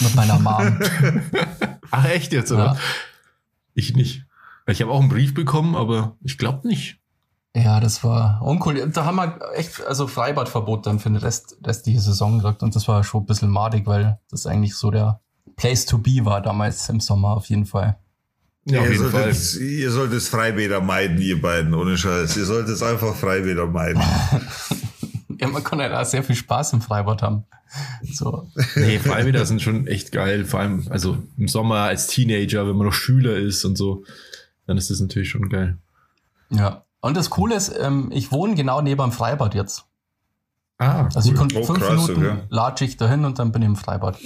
Mit 0.00 0.14
meiner 0.14 0.38
Mom. 0.38 0.80
Ach 1.90 2.04
echt 2.06 2.32
jetzt, 2.32 2.52
oder? 2.52 2.64
Ja. 2.64 2.76
Ich 3.74 3.94
nicht. 3.94 4.24
Ich 4.66 4.82
habe 4.82 4.90
auch 4.90 5.00
einen 5.00 5.08
Brief 5.08 5.34
bekommen, 5.34 5.76
aber 5.76 6.16
ich 6.22 6.38
glaube 6.38 6.66
nicht. 6.68 6.98
Ja, 7.56 7.80
das 7.80 8.04
war 8.04 8.42
uncool. 8.42 8.90
Da 8.90 9.04
haben 9.04 9.16
wir 9.16 9.38
echt, 9.54 9.84
also 9.84 10.06
Freibadverbot 10.06 10.86
dann 10.86 10.98
für 10.98 11.08
den 11.08 11.16
Rest, 11.16 11.56
restliche 11.64 12.00
Saison 12.00 12.36
gesagt 12.36 12.62
und 12.62 12.76
das 12.76 12.86
war 12.86 13.02
schon 13.02 13.22
ein 13.22 13.26
bisschen 13.26 13.50
madig, 13.50 13.86
weil 13.86 14.20
das 14.30 14.46
eigentlich 14.46 14.76
so 14.76 14.90
der 14.90 15.20
Place 15.56 15.86
to 15.86 15.98
be 15.98 16.24
war 16.24 16.40
damals 16.40 16.88
im 16.88 17.00
Sommer 17.00 17.30
auf 17.30 17.48
jeden 17.48 17.66
Fall. 17.66 17.98
Ja, 18.70 18.84
ihr, 18.84 18.98
solltet, 18.98 19.54
ihr 19.56 19.90
solltet 19.90 20.22
Freibäder 20.22 20.80
meiden, 20.80 21.20
ihr 21.20 21.40
beiden, 21.40 21.74
ohne 21.74 21.96
Scheiß. 21.96 22.36
Ihr 22.36 22.44
solltet 22.44 22.82
einfach 22.82 23.14
Freibäder 23.14 23.66
meiden. 23.66 24.02
ja, 25.40 25.48
man 25.48 25.64
kann 25.64 25.80
ja 25.80 25.88
da 25.88 26.04
sehr 26.04 26.22
viel 26.22 26.36
Spaß 26.36 26.74
im 26.74 26.82
Freibad 26.82 27.22
haben. 27.22 27.44
So. 28.12 28.48
Nee, 28.76 28.98
Freibäder 28.98 29.46
sind 29.46 29.62
schon 29.62 29.86
echt 29.86 30.12
geil. 30.12 30.44
Vor 30.44 30.60
allem, 30.60 30.86
also 30.90 31.18
im 31.36 31.48
Sommer 31.48 31.80
als 31.80 32.06
Teenager, 32.08 32.66
wenn 32.66 32.76
man 32.76 32.86
noch 32.86 32.92
Schüler 32.94 33.36
ist 33.36 33.64
und 33.64 33.76
so, 33.76 34.04
dann 34.66 34.76
ist 34.76 34.90
das 34.90 35.00
natürlich 35.00 35.30
schon 35.30 35.48
geil. 35.48 35.76
Ja. 36.50 36.84
Und 37.00 37.16
das 37.16 37.30
Coole 37.30 37.54
ist, 37.54 37.72
ähm, 37.80 38.10
ich 38.12 38.32
wohne 38.32 38.54
genau 38.54 38.80
neben 38.82 39.00
dem 39.00 39.12
Freibad 39.12 39.54
jetzt. 39.54 39.84
Ah, 40.78 41.08
Also 41.14 41.30
ich 41.30 41.36
konnte 41.36 41.58
Oh, 41.58 41.64
fünf 41.64 41.78
krass, 41.80 41.90
Minuten 42.08 42.26
okay. 42.26 42.38
latsche 42.50 42.84
ich 42.84 42.96
dahin 42.96 43.24
und 43.24 43.38
dann 43.38 43.50
bin 43.52 43.62
ich 43.62 43.68
im 43.68 43.76
Freibad. 43.76 44.18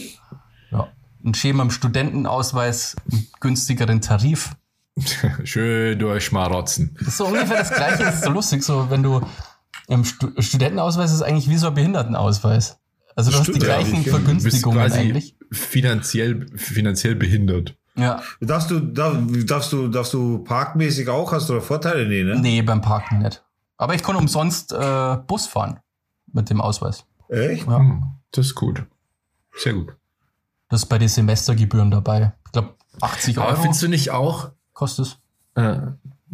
Ja. 1.22 1.26
Und 1.26 1.37
Schema 1.37 1.62
im 1.62 1.70
Studentenausweis 1.70 2.96
einen 3.11 3.26
günstigeren 3.40 4.00
Tarif. 4.00 4.50
Schön 5.44 5.98
durchschmarotzen. 5.98 6.94
Das 6.98 7.08
ist 7.08 7.16
so 7.16 7.26
ungefähr 7.26 7.58
das 7.58 7.72
gleiche, 7.72 8.04
das 8.04 8.16
ist 8.16 8.24
so 8.24 8.30
lustig, 8.30 8.62
so 8.62 8.90
wenn 8.90 9.02
du 9.02 9.22
im 9.88 10.04
Stu 10.04 10.30
Studentenausweis 10.38 11.12
ist 11.12 11.22
eigentlich 11.22 11.48
wie 11.48 11.56
so 11.56 11.68
ein 11.68 11.74
Behindertenausweis. 11.74 12.78
Also 13.14 13.30
du 13.30 13.38
hast 13.38 13.46
die 13.48 13.52
Stimmt, 13.52 13.66
ja, 13.66 13.74
gleichen 13.76 14.02
bist 14.02 14.08
Vergünstigungen 14.08 14.78
quasi 14.78 14.98
eigentlich. 15.00 15.37
finanziell, 15.50 16.46
finanziell 16.56 17.14
behindert. 17.14 17.76
Ja. 17.94 18.22
Darfst 18.40 18.70
du, 18.70 18.80
darf, 18.80 19.18
darfst 19.44 19.72
du, 19.72 19.88
darfst 19.88 20.14
du 20.14 20.38
parkmäßig 20.38 21.08
auch? 21.08 21.32
Hast 21.32 21.48
du 21.48 21.54
da 21.54 21.61
Vorteile? 21.61 22.06
Nee, 22.06 22.24
ne? 22.24 22.38
Nee, 22.40 22.62
beim 22.62 22.80
Parken 22.80 23.18
nicht. 23.18 23.42
Aber 23.76 23.94
ich 23.94 24.02
kann 24.02 24.16
umsonst 24.16 24.72
äh, 24.72 25.16
Bus 25.26 25.46
fahren 25.46 25.80
mit 26.32 26.48
dem 26.48 26.61
Ausweis. 26.61 27.04
Echt? 27.28 27.66
Ja. 27.66 27.78
Hm, 27.78 28.04
das 28.30 28.46
ist 28.46 28.54
gut. 28.54 28.85
Sehr 29.54 29.74
gut. 29.74 29.94
Das 30.72 30.85
ist 30.85 30.88
bei 30.88 30.96
den 30.96 31.08
Semestergebühren 31.08 31.90
dabei. 31.90 32.32
Ich 32.46 32.52
glaube, 32.52 32.76
80 33.02 33.37
Aber 33.37 33.48
Euro 33.48 33.61
findest 33.61 33.82
du 33.82 33.88
nicht 33.88 34.11
auch, 34.11 34.52
kostet 34.72 35.04
es. 35.04 35.18
äh, 35.54 35.82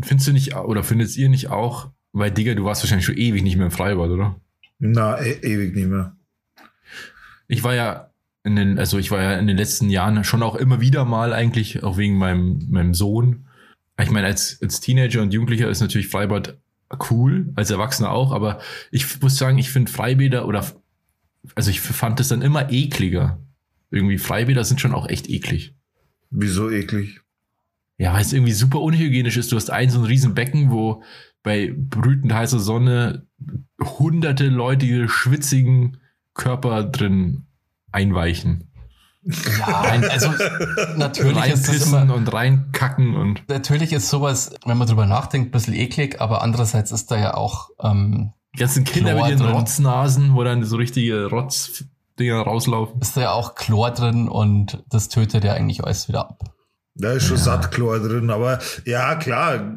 findest 0.01 0.29
du 0.29 0.33
nicht, 0.33 0.55
oder 0.55 0.85
findet 0.85 1.17
ihr 1.17 1.29
nicht 1.29 1.49
auch, 1.51 1.91
weil 2.13 2.31
Digga, 2.31 2.55
du 2.55 2.65
warst 2.65 2.85
wahrscheinlich 2.85 3.05
schon 3.05 3.17
ewig 3.17 3.43
nicht 3.43 3.57
mehr 3.57 3.67
im 3.67 3.73
Freibad, 3.73 4.11
oder? 4.11 4.37
Na, 4.79 5.21
e 5.21 5.41
ewig 5.43 5.75
nicht 5.75 5.89
mehr. 5.89 6.17
Ich 7.49 7.65
war 7.65 7.75
ja 7.75 8.11
in 8.45 8.55
den, 8.55 8.79
also 8.79 8.99
ich 8.99 9.11
war 9.11 9.21
ja 9.21 9.33
in 9.41 9.49
den 9.49 9.57
letzten 9.57 9.91
Jahren 9.91 10.23
schon 10.23 10.45
auch 10.45 10.55
immer 10.55 10.81
wieder 10.81 11.05
mal 11.05 11.33
eigentlich, 11.33 11.83
auch 11.83 11.97
wegen 11.99 12.17
meinem, 12.17 12.65
meinem 12.71 12.95
Sohn. 12.95 13.49
Ich 14.01 14.13
meine, 14.13 14.29
als, 14.29 14.63
als 14.63 14.79
Teenager 14.79 15.21
und 15.21 15.35
Jugendlicher 15.35 15.69
ist 15.69 15.81
natürlich 15.81 16.07
Freibad 16.07 16.59
cool, 17.11 17.53
als 17.57 17.73
Erwachsener 17.73 18.13
auch, 18.13 18.31
aber 18.31 18.61
ich 18.93 19.21
muss 19.21 19.37
sagen, 19.37 19.59
ich 19.59 19.73
finde 19.73 19.91
Freibäder 19.91 20.47
oder, 20.47 20.65
also 21.57 21.71
ich 21.73 21.81
fand 21.81 22.21
es 22.21 22.29
dann 22.29 22.41
immer 22.41 22.71
ekliger. 22.71 23.41
Irgendwie 23.91 24.19
Freibäder 24.19 24.65
sind 24.65 24.81
schon 24.81 24.95
auch 24.95 25.09
echt 25.09 25.29
eklig. 25.29 25.75
Wieso 26.31 26.71
eklig? 26.71 27.21
Ja, 27.97 28.13
weil 28.13 28.23
es 28.23 28.33
irgendwie 28.33 28.53
super 28.53 28.81
unhygienisch 28.81 29.37
ist. 29.37 29.51
Du 29.51 29.57
hast 29.57 29.71
ein 29.71 29.91
so 29.91 29.99
ein 29.99 30.05
riesen 30.05 30.35
Becken, 30.35 30.71
wo 30.71 31.03
bei 31.43 31.75
brütend 31.77 32.33
heißer 32.33 32.61
Sonne 32.61 33.27
hunderte 33.81 34.49
Leute 34.49 34.87
ihre 34.87 35.09
schwitzigen 35.09 35.99
Körper 36.35 36.85
drin 36.85 37.47
einweichen. 37.91 38.65
Ja, 39.59 39.83
also 40.09 40.33
natürlich 40.97 41.47
ist 41.47 41.69
das 41.69 41.87
immer, 41.87 42.15
und 42.15 42.33
reinkacken 42.33 43.15
und 43.15 43.43
natürlich 43.49 43.93
ist 43.93 44.09
sowas, 44.09 44.53
wenn 44.65 44.79
man 44.79 44.87
drüber 44.87 45.07
nachdenkt, 45.07 45.49
ein 45.49 45.51
bisschen 45.51 45.75
eklig, 45.75 46.21
aber 46.21 46.41
andererseits 46.43 46.93
ist 46.93 47.11
da 47.11 47.19
ja 47.19 47.35
auch, 47.35 47.71
ähm, 47.83 48.33
die 48.55 48.61
ganzen 48.61 48.85
Kinder 48.85 49.13
Chlor 49.13 49.27
mit 49.27 49.37
ihren 49.37 49.47
drin. 49.47 49.57
Rotznasen, 49.57 50.35
wo 50.35 50.45
dann 50.45 50.65
so 50.65 50.77
richtige 50.77 51.27
Rotzdinger 52.19 52.43
rauslaufen. 52.43 53.01
ist 53.01 53.17
da 53.17 53.21
ja 53.23 53.33
auch 53.33 53.55
Chlor 53.55 53.91
drin 53.93 54.29
und 54.29 54.83
das 54.91 55.09
tötet 55.09 55.45
ja 55.45 55.53
eigentlich 55.55 55.85
alles 55.85 56.09
wieder 56.09 56.21
ab. 56.29 56.55
Da 57.01 57.13
ist 57.13 57.25
schon 57.27 57.37
Ja. 57.37 57.43
Sattchlor 57.45 58.01
drin, 58.01 58.29
aber 58.31 58.59
ja, 58.85 59.15
klar. 59.15 59.73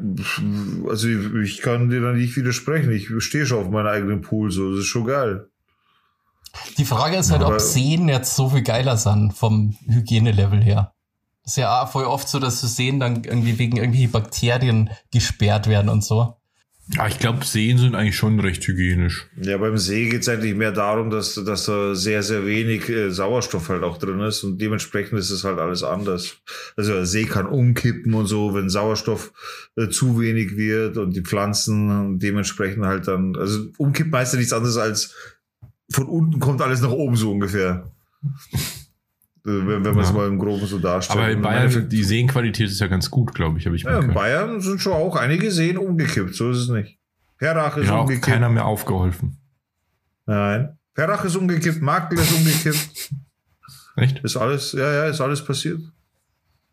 Also 0.88 1.06
ich, 1.08 1.32
ich 1.34 1.62
kann 1.62 1.88
dir 1.88 2.00
da 2.00 2.12
nicht 2.12 2.36
widersprechen. 2.36 2.90
Ich 2.90 3.08
stehe 3.18 3.46
schon 3.46 3.64
auf 3.64 3.70
meinen 3.70 3.86
eigenen 3.86 4.22
Pool, 4.22 4.50
so. 4.50 4.70
Das 4.70 4.80
ist 4.80 4.86
schon 4.86 5.06
geil. 5.06 5.46
Die 6.78 6.84
Frage 6.84 7.16
ist 7.16 7.30
halt, 7.30 7.42
Aber- 7.42 7.54
ob 7.54 7.60
Seen 7.60 8.08
jetzt 8.08 8.34
so 8.34 8.50
viel 8.50 8.62
geiler 8.62 8.96
sind 8.96 9.32
vom 9.34 9.76
Hygienelevel 9.86 10.62
her. 10.62 10.92
ist 11.44 11.56
ja 11.56 11.82
auch 11.82 11.88
voll 11.88 12.04
oft 12.04 12.28
so, 12.28 12.38
dass 12.40 12.60
so 12.60 12.66
Seen 12.66 12.98
dann 13.00 13.22
irgendwie 13.24 13.58
wegen 13.58 13.76
irgendwie 13.76 14.06
Bakterien 14.08 14.90
gesperrt 15.12 15.68
werden 15.68 15.88
und 15.88 16.02
so. 16.04 16.36
Ja, 16.88 17.06
ich 17.06 17.18
glaube, 17.18 17.44
Seen 17.44 17.78
sind 17.78 17.94
eigentlich 17.94 18.16
schon 18.16 18.40
recht 18.40 18.66
hygienisch. 18.66 19.26
Ja, 19.40 19.56
beim 19.56 19.78
See 19.78 20.08
geht's 20.08 20.28
eigentlich 20.28 20.54
mehr 20.54 20.72
darum, 20.72 21.10
dass, 21.10 21.34
dass 21.34 21.66
da 21.66 21.94
sehr, 21.94 22.22
sehr 22.22 22.44
wenig 22.44 22.88
äh, 22.88 23.10
Sauerstoff 23.10 23.68
halt 23.68 23.84
auch 23.84 23.98
drin 23.98 24.20
ist 24.20 24.42
und 24.42 24.60
dementsprechend 24.60 25.18
ist 25.18 25.30
es 25.30 25.44
halt 25.44 25.58
alles 25.58 25.84
anders. 25.84 26.38
Also 26.76 26.92
der 26.92 27.06
See 27.06 27.24
kann 27.24 27.46
umkippen 27.46 28.12
und 28.14 28.26
so, 28.26 28.54
wenn 28.54 28.68
Sauerstoff 28.68 29.32
äh, 29.76 29.88
zu 29.88 30.20
wenig 30.20 30.56
wird 30.56 30.98
und 30.98 31.14
die 31.14 31.22
Pflanzen 31.22 32.18
dementsprechend 32.18 32.84
halt 32.84 33.06
dann, 33.06 33.36
also 33.36 33.66
umkippen 33.78 34.14
heißt 34.14 34.34
ja 34.34 34.38
nichts 34.38 34.52
anderes 34.52 34.76
als 34.76 35.14
von 35.90 36.06
unten 36.06 36.40
kommt 36.40 36.62
alles 36.62 36.80
nach 36.80 36.90
oben 36.90 37.16
so 37.16 37.30
ungefähr. 37.30 37.90
Äh, 39.44 39.50
Wenn, 39.50 39.84
wenn 39.84 39.94
man 39.94 39.98
es 40.04 40.10
Ja. 40.10 40.14
mal 40.16 40.28
im 40.28 40.38
Groben 40.38 40.66
so 40.66 40.78
darstellt. 40.78 41.18
Aber 41.18 41.30
in 41.30 41.42
Bayern, 41.42 41.88
die 41.88 42.04
Seenqualität 42.04 42.68
ist 42.68 42.80
ja 42.80 42.86
ganz 42.86 43.10
gut, 43.10 43.34
glaube 43.34 43.58
ich, 43.58 43.66
habe 43.66 43.74
ich 43.76 43.82
ja, 43.82 43.98
in. 43.98 44.14
Bayern 44.14 44.60
sind 44.60 44.80
schon 44.80 44.92
auch 44.92 45.16
einige 45.16 45.50
Seen 45.50 45.76
umgekippt, 45.78 46.34
so 46.34 46.50
ist 46.50 46.58
es 46.58 46.68
nicht. 46.68 46.98
Perrach 47.38 47.76
ist 47.76 47.88
Ja, 47.88 47.96
auch 47.96 48.02
umgekippt. 48.02 48.24
keiner 48.26 48.48
mehr 48.48 48.64
aufgeholfen. 48.66 49.38
Nein. 50.26 50.78
Perrach 50.94 51.24
ist 51.24 51.34
umgekippt, 51.36 51.82
Magdel 51.82 52.18
ist 52.20 52.32
umgekippt. 52.32 53.10
Echt? 53.96 54.18
Ist 54.20 54.36
alles, 54.36 54.72
ja, 54.72 54.92
ja, 54.92 55.04
ist 55.06 55.20
alles 55.20 55.44
passiert. 55.44 55.80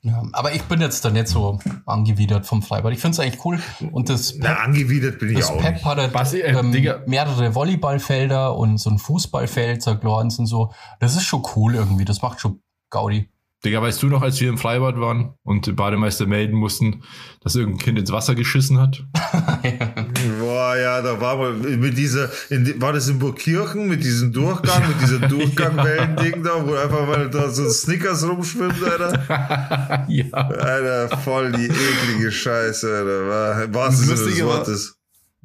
Ja, 0.01 0.23
aber 0.31 0.53
ich 0.53 0.63
bin 0.63 0.79
jetzt 0.79 1.03
da 1.03 1.09
nicht 1.09 1.27
so 1.27 1.59
angewidert 1.85 2.45
vom 2.45 2.61
Freibad. 2.61 2.93
Ich 2.93 2.99
finde 2.99 3.15
es 3.15 3.19
eigentlich 3.19 3.43
cool. 3.43 3.59
Und 3.91 4.09
das 4.09 4.33
Na, 4.37 4.53
Pep, 4.53 4.63
angewidert 4.63 5.19
bin 5.19 5.29
ich 5.29 5.39
das 5.39 5.49
auch 5.49 5.57
Pep 5.57 5.73
nicht. 5.73 5.85
hat 5.85 6.13
Was, 6.13 6.33
äh, 6.33 6.39
ähm, 6.39 6.71
mehrere 7.05 7.53
Volleyballfelder 7.53 8.55
und 8.55 8.77
so 8.77 8.89
ein 8.91 8.97
Fußballfeld, 8.97 9.81
so 9.81 9.97
Glorens 9.97 10.39
und 10.39 10.45
so. 10.45 10.71
Das 10.99 11.15
ist 11.15 11.23
schon 11.25 11.43
cool 11.55 11.75
irgendwie. 11.75 12.05
Das 12.05 12.21
macht 12.21 12.39
schon 12.39 12.61
Gaudi. 12.89 13.29
Digga, 13.65 13.81
weißt 13.81 14.01
du 14.01 14.07
noch, 14.07 14.21
als 14.21 14.39
wir 14.39 14.47
im 14.47 14.57
Freibad 14.57 15.01
waren 15.01 15.33
und 15.43 15.67
den 15.67 15.75
Bademeister 15.75 16.25
melden 16.25 16.55
mussten, 16.55 17.03
dass 17.41 17.55
irgendein 17.55 17.83
Kind 17.83 17.99
ins 17.99 18.11
Wasser 18.11 18.33
geschissen 18.35 18.79
hat? 18.79 19.05
Boah, 19.11 19.59
ja, 20.77 21.01
da 21.01 21.19
war 21.21 21.37
mal 21.37 21.53
mit 21.53 21.97
dieser, 21.97 22.29
in, 22.49 22.81
war 22.81 22.93
das 22.93 23.07
in 23.07 23.19
Burgkirchen 23.19 23.87
mit 23.87 24.03
diesem 24.03 24.31
Durchgang, 24.33 24.87
mit 24.87 25.01
dieser 25.01 25.19
Durchgangwellen-Ding 25.27 26.43
da, 26.43 26.65
wo 26.67 26.73
einfach 26.75 27.07
mal 27.07 27.29
da 27.29 27.49
so 27.49 27.69
Snickers 27.69 28.23
rumschwimmt, 28.27 28.83
Alter. 28.83 30.05
ja. 30.09 30.31
Alter, 30.31 31.17
voll 31.17 31.51
die 31.51 31.65
eklige 31.67 32.31
Scheiße, 32.31 32.87
Alter. 32.87 33.27
War, 33.27 33.73
was 33.73 34.07
Das 34.07 34.19
ist 34.21 34.41
war- 34.41 34.57
Wortes? 34.57 34.95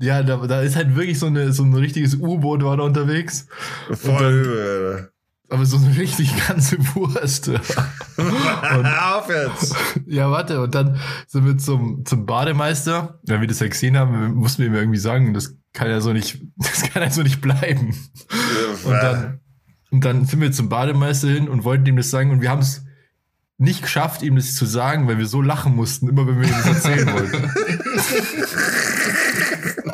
Ja, 0.01 0.25
da, 0.25 0.39
da 0.47 0.61
ist 0.61 0.75
halt 0.75 0.97
wirklich 0.97 1.21
so, 1.21 1.27
eine, 1.27 1.53
so 1.53 1.63
ein 1.63 1.73
richtiges 1.73 2.17
U-Boot 2.17 2.65
war 2.65 2.77
da 2.77 2.83
unterwegs. 2.83 3.47
Voll 3.93 4.33
übel, 4.33 4.59
Alter. 4.59 5.09
Aber 5.51 5.67
so 5.67 5.77
eine 5.77 5.97
richtig 5.97 6.35
ganze 6.47 6.79
Wurst. 6.95 7.49
Auf 8.17 9.29
jetzt! 9.29 9.77
ja, 10.07 10.31
warte, 10.31 10.63
und 10.63 10.75
dann 10.75 10.99
sind 11.27 11.45
wir 11.45 11.59
zum, 11.59 12.05
zum 12.07 12.25
Bademeister. 12.25 13.21
Wenn 13.25 13.41
wir 13.41 13.49
das 13.49 13.61
ja 13.61 13.69
gesehen 13.69 13.97
haben, 13.99 14.35
mussten 14.35 14.63
wir 14.63 14.69
ihm 14.69 14.75
irgendwie 14.75 14.99
sagen, 14.99 15.35
das 15.35 15.57
kann 15.75 15.91
ja 15.91 16.01
so 16.01 16.13
nicht, 16.13 16.43
das 16.57 16.83
kann 16.91 17.03
ja 17.03 17.11
so 17.11 17.23
nicht 17.23 17.41
bleiben. 17.43 17.95
Und 18.85 18.93
dann, 18.93 19.41
und 19.91 20.05
dann 20.05 20.25
sind 20.25 20.41
wir 20.41 20.51
zum 20.51 20.69
Bademeister 20.71 21.29
hin 21.29 21.49
und 21.49 21.65
wollten 21.65 21.87
ihm 21.87 21.97
das 21.97 22.11
sagen 22.11 22.31
und 22.31 22.41
wir 22.41 22.51
haben 22.51 22.63
es 22.63 22.85
nicht 23.59 23.83
geschafft, 23.83 24.23
ihm 24.23 24.37
das 24.37 24.55
zu 24.55 24.67
sagen, 24.67 25.07
weil 25.07 25.19
wir 25.19 25.27
so 25.27 25.43
lachen 25.43 25.77
mussten, 25.77 26.09
immer 26.09 26.27
wenn 26.27 26.41
wir 26.41 26.49
ihm 26.49 26.55
das 26.55 26.67
erzählen 26.67 27.13
wollten. 27.13 27.51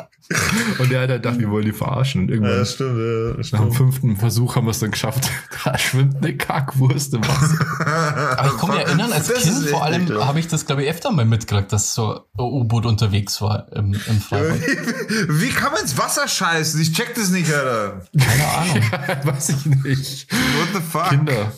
und 0.79 0.91
er 0.91 1.01
hat 1.01 1.09
halt 1.09 1.23
gedacht, 1.23 1.39
wir 1.39 1.49
wollen 1.49 1.65
die 1.65 1.71
verarschen. 1.71 2.21
Und 2.21 2.27
Ja, 2.29 2.35
irgendwann, 2.35 2.57
das 2.59 2.73
stimmt, 2.73 2.97
ja, 2.97 3.33
das 3.37 3.51
nach 3.51 3.59
dem 3.59 3.73
stimmt. 3.73 3.75
fünften 3.77 4.17
Versuch 4.17 4.55
haben 4.55 4.65
wir 4.65 4.71
es 4.71 4.79
dann 4.79 4.91
geschafft. 4.91 5.29
Da 5.63 5.77
schwimmt 5.77 6.17
eine 6.17 6.35
Kackwurst 6.35 7.13
im 7.13 7.21
Wasser. 7.27 8.35
Aber 8.39 8.47
ich 8.47 8.57
kann 8.57 8.69
mich 8.71 8.79
erinnern, 8.79 9.11
als 9.13 9.27
Das 9.27 9.43
Kind 9.43 9.67
vor 9.69 9.83
allem 9.83 10.09
habe 10.25 10.39
ich 10.39 10.47
das, 10.47 10.65
glaube 10.65 10.83
ich, 10.83 10.89
öfter 10.89 11.11
mal 11.11 11.23
mitgekriegt, 11.25 11.71
dass 11.71 11.93
so 11.93 12.13
ein 12.15 12.21
U-Boot 12.39 12.87
unterwegs 12.87 13.39
war 13.41 13.71
im, 13.73 13.93
im 13.93 14.21
Freibad. 14.21 14.59
Wie 15.29 15.49
kann 15.49 15.71
man 15.71 15.81
ins 15.81 15.97
Wasser 15.99 16.27
scheißen? 16.27 16.81
Ich 16.81 16.93
check 16.93 17.13
das 17.13 17.29
nicht, 17.29 17.53
Alter. 17.53 18.01
Keine 18.17 18.47
Ahnung. 18.47 18.83
Weiß 19.35 19.49
ich 19.49 19.65
nicht. 19.67 20.31
What 20.31 20.69
the 20.73 20.81
fuck? 20.81 21.09
Kinder. 21.09 21.51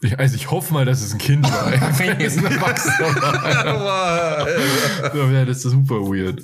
Ich, 0.00 0.18
also 0.18 0.36
ich 0.36 0.50
hoffe 0.50 0.72
mal, 0.72 0.84
dass 0.84 1.00
es 1.00 1.12
ein 1.12 1.18
Kind 1.18 1.44
war. 1.44 1.72
Wenn 1.98 2.20
es 2.20 2.38
ein 2.38 2.46
Erwachsener 2.46 3.80
war, 3.80 4.46
dann 5.02 5.32
wäre 5.32 5.46
das 5.46 5.62
super 5.62 5.96
weird. 5.96 6.42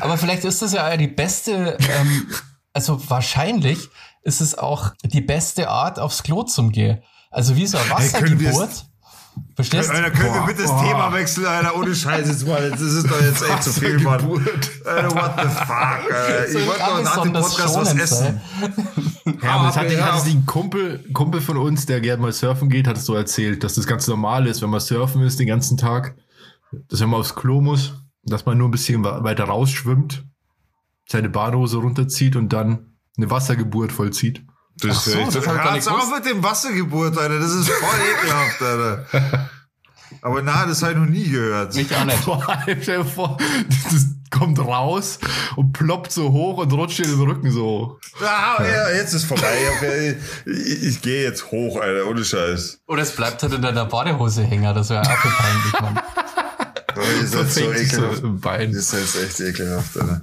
Aber 0.00 0.18
vielleicht 0.18 0.44
ist 0.44 0.62
das 0.62 0.72
ja 0.72 0.96
die 0.96 1.06
beste, 1.06 1.76
ähm, 1.80 2.26
also 2.72 3.00
wahrscheinlich 3.08 3.88
ist 4.22 4.40
es 4.40 4.58
auch 4.58 4.92
die 5.04 5.20
beste 5.20 5.68
Art, 5.68 6.00
aufs 6.00 6.24
Klo 6.24 6.42
zum 6.42 6.72
Gehen. 6.72 7.00
Also 7.30 7.54
wie 7.56 7.66
so 7.66 7.78
ein 7.78 7.88
Hey, 7.96 8.08
wir. 9.36 9.54
Verstehst 9.56 9.90
Alter, 9.90 10.10
können 10.10 10.34
wir 10.34 10.40
Boah, 10.40 10.46
bitte 10.46 10.62
das 10.62 10.70
boah. 10.70 10.84
Thema 10.84 11.12
wechseln, 11.12 11.46
Alter? 11.46 11.76
Ohne 11.76 11.94
Scheiß 11.94 12.28
jetzt 12.28 12.46
mal. 12.46 12.70
Das 12.70 12.80
ist 12.80 13.10
doch 13.10 13.20
jetzt 13.20 13.42
echt 13.48 13.62
zu 13.62 13.72
viel, 13.72 13.98
Mann. 14.00 14.18
Geburt. 14.18 14.70
Alter, 14.84 15.10
what 15.14 15.32
the 15.40 15.48
fuck, 15.48 15.70
Alter? 16.12 16.48
Ich 16.48 16.66
wollte 16.66 16.80
doch 16.80 17.02
nach 17.02 17.22
dem 17.22 17.32
Podcast 17.32 17.76
was 17.76 17.94
essen. 17.94 18.40
Ja, 19.42 19.50
aber 19.50 19.66
das 19.66 19.76
hatte, 19.76 19.94
ja. 19.94 20.14
hatte 20.14 20.30
ein 20.30 20.46
Kumpel, 20.46 21.04
Kumpel 21.12 21.40
von 21.40 21.56
uns, 21.56 21.86
der 21.86 22.00
gerne 22.00 22.22
mal 22.22 22.32
surfen 22.32 22.68
geht, 22.68 22.86
hat 22.86 22.96
es 22.96 23.06
so 23.06 23.14
erzählt, 23.14 23.64
dass 23.64 23.74
das 23.74 23.86
ganz 23.86 24.06
normal 24.06 24.46
ist, 24.46 24.62
wenn 24.62 24.70
man 24.70 24.80
surfen 24.80 25.22
ist 25.22 25.38
den 25.38 25.46
ganzen 25.46 25.76
Tag, 25.76 26.16
dass 26.88 27.00
wenn 27.00 27.10
man 27.10 27.20
aufs 27.20 27.34
Klo 27.34 27.60
muss, 27.60 27.94
dass 28.24 28.46
man 28.46 28.58
nur 28.58 28.68
ein 28.68 28.72
bisschen 28.72 29.04
weiter 29.04 29.44
rausschwimmt, 29.44 30.24
seine 31.08 31.28
Badehose 31.28 31.78
runterzieht 31.78 32.36
und 32.36 32.52
dann 32.52 32.96
eine 33.16 33.30
Wassergeburt 33.30 33.92
vollzieht. 33.92 34.44
Das 34.80 34.96
Ach 34.96 35.00
so, 35.00 35.18
ist 35.18 35.36
das 35.36 35.46
hab 35.46 35.56
ich 35.56 35.62
gar 35.62 35.72
nicht 35.74 35.88
auf 35.88 36.10
mit 36.14 36.26
dem 36.26 36.42
Wassergeburt, 36.42 37.16
Alter. 37.16 37.38
Das 37.38 37.50
ist 37.50 37.68
voll 37.70 37.98
ekelhaft, 38.14 38.62
Alter. 38.62 39.50
Aber 40.22 40.42
na, 40.42 40.66
das 40.66 40.82
habe 40.82 40.92
ich 40.92 40.98
noch 40.98 41.06
nie 41.06 41.28
gehört. 41.28 41.74
Mich 41.74 41.94
auch 41.94 42.04
nicht. 42.04 42.18
Vor 42.24 42.48
allem, 42.48 42.82
stell 42.82 42.98
dir 42.98 43.04
vor, 43.04 43.36
das, 43.68 44.06
kommt 44.30 44.58
raus 44.58 45.18
und 45.54 45.72
ploppt 45.72 46.10
so 46.10 46.32
hoch 46.32 46.58
und 46.58 46.72
rutscht 46.72 46.98
in 46.98 47.10
den 47.10 47.20
Rücken 47.20 47.50
so. 47.52 47.98
Ah, 48.20 48.62
ja, 48.62 48.90
jetzt 48.90 49.14
ist 49.14 49.24
vorbei. 49.24 49.56
Ich, 50.44 50.52
ich, 50.52 50.82
ich 50.84 51.00
gehe 51.00 51.22
jetzt 51.22 51.50
hoch, 51.52 51.80
Alter, 51.80 52.06
ohne 52.08 52.24
Scheiß. 52.24 52.80
Oder 52.88 53.02
es 53.02 53.12
bleibt 53.12 53.42
halt 53.42 53.52
in 53.54 53.62
deiner 53.62 53.84
Badehose 53.84 54.42
hängen, 54.42 54.74
das 54.74 54.90
wäre 54.90 55.02
auch 55.02 55.06
peinlich, 55.06 55.80
Mann. 55.80 56.00
Oh, 56.96 57.20
ihr 57.20 57.26
seid 57.26 57.50
so 57.50 57.60
so 57.60 57.72
ekelhaft. 57.72 58.22
Bein. 58.40 58.72
Das 58.72 58.92
ist 58.92 59.16
jetzt 59.16 59.40
echt 59.40 59.40
ekelhaft, 59.40 59.98
Alter. 59.98 60.22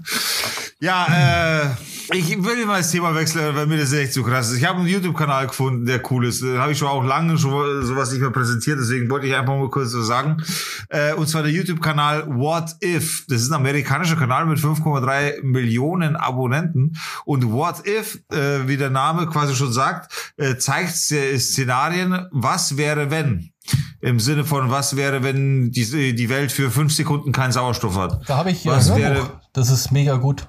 Ja, 0.80 1.08
äh, 1.08 2.18
ich 2.18 2.44
will 2.44 2.66
mal 2.66 2.80
das 2.80 2.92
Thema 2.92 3.16
wechseln, 3.16 3.56
weil 3.56 3.68
mir 3.68 3.78
das 3.78 3.94
echt 3.94 4.12
so 4.12 4.22
krass 4.22 4.52
ist. 4.52 4.58
Ich 4.58 4.66
habe 4.66 4.80
einen 4.80 4.90
YouTube-Kanal 4.90 5.48
gefunden, 5.48 5.86
der 5.86 6.02
cool 6.12 6.26
ist. 6.26 6.44
Da 6.44 6.60
habe 6.60 6.74
ich 6.74 6.78
schon 6.78 6.90
auch 6.90 7.06
lange 7.06 7.38
schon 7.38 7.86
sowas 7.86 8.12
nicht 8.12 8.20
mehr 8.20 8.32
präsentiert, 8.32 8.80
deswegen 8.80 9.10
wollte 9.10 9.28
ich 9.28 9.34
einfach 9.34 9.56
mal 9.56 9.70
kurz 9.70 9.92
so 9.92 10.02
sagen. 10.02 10.44
Äh, 10.90 11.14
und 11.14 11.28
zwar 11.30 11.44
der 11.44 11.54
YouTube-Kanal 11.54 12.28
What 12.28 12.76
If. 12.84 13.26
Das 13.30 13.42
ist 13.42 13.50
ein 13.50 13.56
amerikanischer 13.56 14.18
Kanal 14.18 14.46
mit 14.46 14.60
5,3 14.60 15.42
Millionen 15.44 16.18
Abonnenten. 16.18 16.98
Und 17.24 17.50
What 17.50 17.88
If, 17.88 18.20
äh, 18.34 18.68
wie 18.68 18.76
der 18.76 18.90
Name 18.90 19.28
quasi 19.28 19.56
schon 19.56 19.72
sagt, 19.72 20.34
äh, 20.36 20.58
zeigt 20.58 20.98
Szenarien, 20.98 22.28
was 22.32 22.76
wäre, 22.76 23.10
wenn. 23.10 23.53
Im 24.02 24.19
Sinne 24.19 24.43
von, 24.43 24.69
was 24.69 24.95
wäre, 24.97 25.23
wenn 25.23 25.71
die, 25.71 26.13
die 26.15 26.30
Welt 26.30 26.52
für 26.52 26.69
fünf 26.69 26.93
Sekunden 26.93 27.32
keinen 27.32 27.52
Sauerstoff 27.54 27.95
hat. 27.97 28.28
Da 28.30 28.38
habe 28.38 28.52
ich 28.52 28.65
Was 28.65 28.91
ein 28.91 28.97
wäre- 28.97 29.15
Hörbuch. 29.15 29.39
Das 29.54 29.69
ist 29.69 29.91
mega 29.91 30.15
gut. 30.17 30.47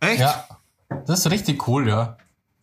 Echt? 0.00 0.20
Ja. 0.20 0.44
Das 1.06 1.20
ist 1.20 1.30
richtig 1.30 1.66
cool, 1.68 1.88
ja. 1.88 2.18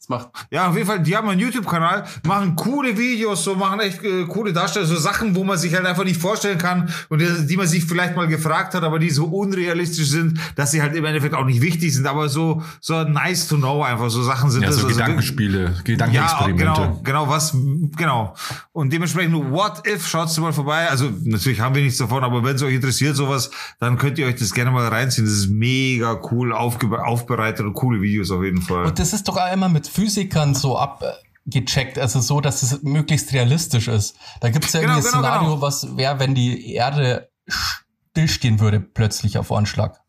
Das 0.08 0.10
macht 0.10 0.30
Ja, 0.52 0.70
auf 0.70 0.76
jeden 0.76 0.88
Fall, 0.88 1.00
die 1.02 1.16
haben 1.16 1.28
einen 1.30 1.40
YouTube-Kanal, 1.40 2.06
machen 2.26 2.56
coole 2.56 2.98
Videos, 2.98 3.44
so 3.44 3.56
machen 3.56 3.80
echt 3.80 4.04
äh, 4.04 4.26
coole 4.26 4.54
Darstellungen, 4.54 4.94
so 4.96 5.02
Sachen, 5.02 5.36
wo 5.36 5.44
man 5.44 5.58
sich 5.58 5.74
halt 5.74 5.86
einfach 5.86 6.04
nicht 6.04 6.20
vorstellen 6.22 6.58
kann 6.58 6.90
und 7.10 7.20
die, 7.22 7.48
die 7.48 7.58
man 7.58 7.68
sich 7.68 7.86
vielleicht 7.86 8.16
mal 8.16 8.28
gefragt 8.28 8.74
hat, 8.76 8.84
aber 8.84 9.00
die 9.00 9.10
so 9.10 9.26
unrealistisch 9.26 10.10
sind, 10.10 10.40
dass 10.56 10.72
sie 10.72 10.82
halt 10.82 10.96
im 10.96 11.06
Endeffekt 11.06 11.34
auch 11.34 11.46
nicht 11.46 11.62
wichtig 11.62 11.94
sind, 11.94 12.06
aber 12.08 12.30
so 12.30 12.62
so 12.82 13.04
nice 13.04 13.48
to 13.48 13.58
know 13.58 13.82
einfach 13.84 14.10
so 14.10 14.22
Sachen 14.24 14.52
sind 14.52 14.62
Ja, 14.62 14.68
das 14.68 14.78
so 14.78 14.86
also 14.88 14.96
Gedankenspiele, 14.98 15.64
Ja, 15.66 15.82
Gedankenexperimente. 15.84 16.64
genau, 16.64 17.02
genau, 17.04 17.30
was, 17.30 17.56
genau. 17.98 18.36
Und 18.74 18.92
dementsprechend, 18.94 19.34
what 19.52 19.88
if, 19.88 20.08
schaut's 20.08 20.38
mal 20.40 20.54
vorbei. 20.54 20.90
Also, 20.90 21.10
natürlich 21.24 21.60
haben 21.62 21.74
wir 21.76 21.82
nichts 21.82 21.98
davon, 21.98 22.24
aber 22.24 22.44
wenn 22.44 22.56
es 22.56 22.62
euch 22.64 22.74
interessiert, 22.76 23.16
sowas, 23.16 23.50
dann 23.80 23.98
könnt 23.98 24.18
ihr 24.18 24.28
euch 24.28 24.36
das 24.36 24.54
gerne 24.54 24.72
mal 24.72 24.88
reinziehen. 24.88 25.26
Das 25.26 25.34
ist 25.36 25.50
mega 25.50 26.20
cool 26.32 26.54
aufge 26.54 26.86
aufbereitet 27.04 27.66
und 27.66 27.74
coole 27.74 28.02
Videos 28.02 28.32
auf 28.32 28.44
jeden 28.44 28.62
Fall. 28.62 28.86
Und 28.86 29.00
das 29.00 29.14
ist 29.14 29.28
doch 29.28 29.38
auch 29.38 29.52
immer 29.54 29.70
mit 29.70 29.88
Physikern 29.96 30.54
so 30.54 30.78
abgecheckt, 30.78 31.98
also 31.98 32.20
so, 32.20 32.42
dass 32.42 32.64
es 32.64 32.84
möglichst 32.84 33.32
realistisch 33.34 33.88
ist. 33.88 34.16
Da 34.42 34.50
gibt 34.50 34.66
es 34.66 34.74
ja 34.74 34.82
Genau, 34.82 34.94
irgendwie 34.96 35.08
ein 35.08 35.14
genau, 35.14 35.24
Szenario, 35.28 35.50
genau. 35.56 35.62
was 35.62 35.98
wäre, 35.98 36.20
wenn 36.20 36.36
die 36.36 36.74
Erde 36.74 37.30
stillstehen 37.48 38.60
würde, 38.60 38.80
plötzlich 38.80 39.38
auf 39.38 39.52
Anschlag. 39.52 40.02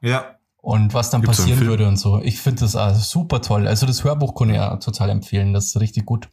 ja. 0.00 0.36
Und 0.62 0.92
was 0.92 1.08
dann 1.08 1.22
Gibt's 1.22 1.38
passieren 1.38 1.60
würde 1.64 1.88
und 1.88 1.96
so. 1.96 2.20
Ich 2.20 2.38
finde 2.38 2.60
das 2.60 2.76
auch 2.76 2.94
super 2.94 3.40
toll. 3.40 3.66
Also 3.66 3.86
das 3.86 4.04
Hörbuch 4.04 4.34
kann 4.34 4.50
ich 4.50 4.56
ja 4.56 4.76
total 4.76 5.08
empfehlen. 5.08 5.54
Das 5.54 5.64
ist 5.64 5.80
richtig 5.80 6.04
gut. 6.04 6.28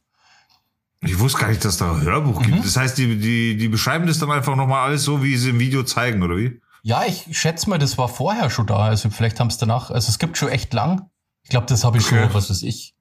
Ich 0.99 1.17
wusste 1.17 1.39
gar 1.39 1.47
nicht, 1.47 1.63
dass 1.63 1.77
da 1.77 1.93
ein 1.93 2.01
Hörbuch 2.01 2.41
Mhm. 2.41 2.45
gibt. 2.45 2.65
Das 2.65 2.75
heißt, 2.75 2.97
die, 2.97 3.17
die, 3.19 3.55
die 3.55 3.69
beschreiben 3.69 4.05
das 4.05 4.19
dann 4.19 4.29
einfach 4.29 4.57
nochmal 4.57 4.85
alles 4.85 5.05
so, 5.05 5.23
wie 5.23 5.37
sie 5.37 5.51
im 5.51 5.59
Video 5.61 5.83
zeigen, 5.83 6.23
oder 6.23 6.35
wie? 6.35 6.59
Ja, 6.83 7.05
ich 7.05 7.25
schätze 7.39 7.69
mal, 7.69 7.79
das 7.79 7.97
war 7.97 8.09
vorher 8.09 8.49
schon 8.49 8.67
da. 8.67 8.79
Also 8.79 9.09
vielleicht 9.11 9.39
haben 9.39 9.47
es 9.47 9.59
danach, 9.59 9.91
also 9.91 10.09
es 10.09 10.19
gibt 10.19 10.37
schon 10.37 10.49
echt 10.49 10.73
lang. 10.73 11.09
Ich 11.43 11.49
glaube, 11.49 11.67
das 11.67 11.85
habe 11.85 11.97
ich 11.97 12.05
Okay. 12.07 12.23
schon, 12.23 12.33
was 12.33 12.49
weiß 12.49 12.63
ich, 12.63 12.95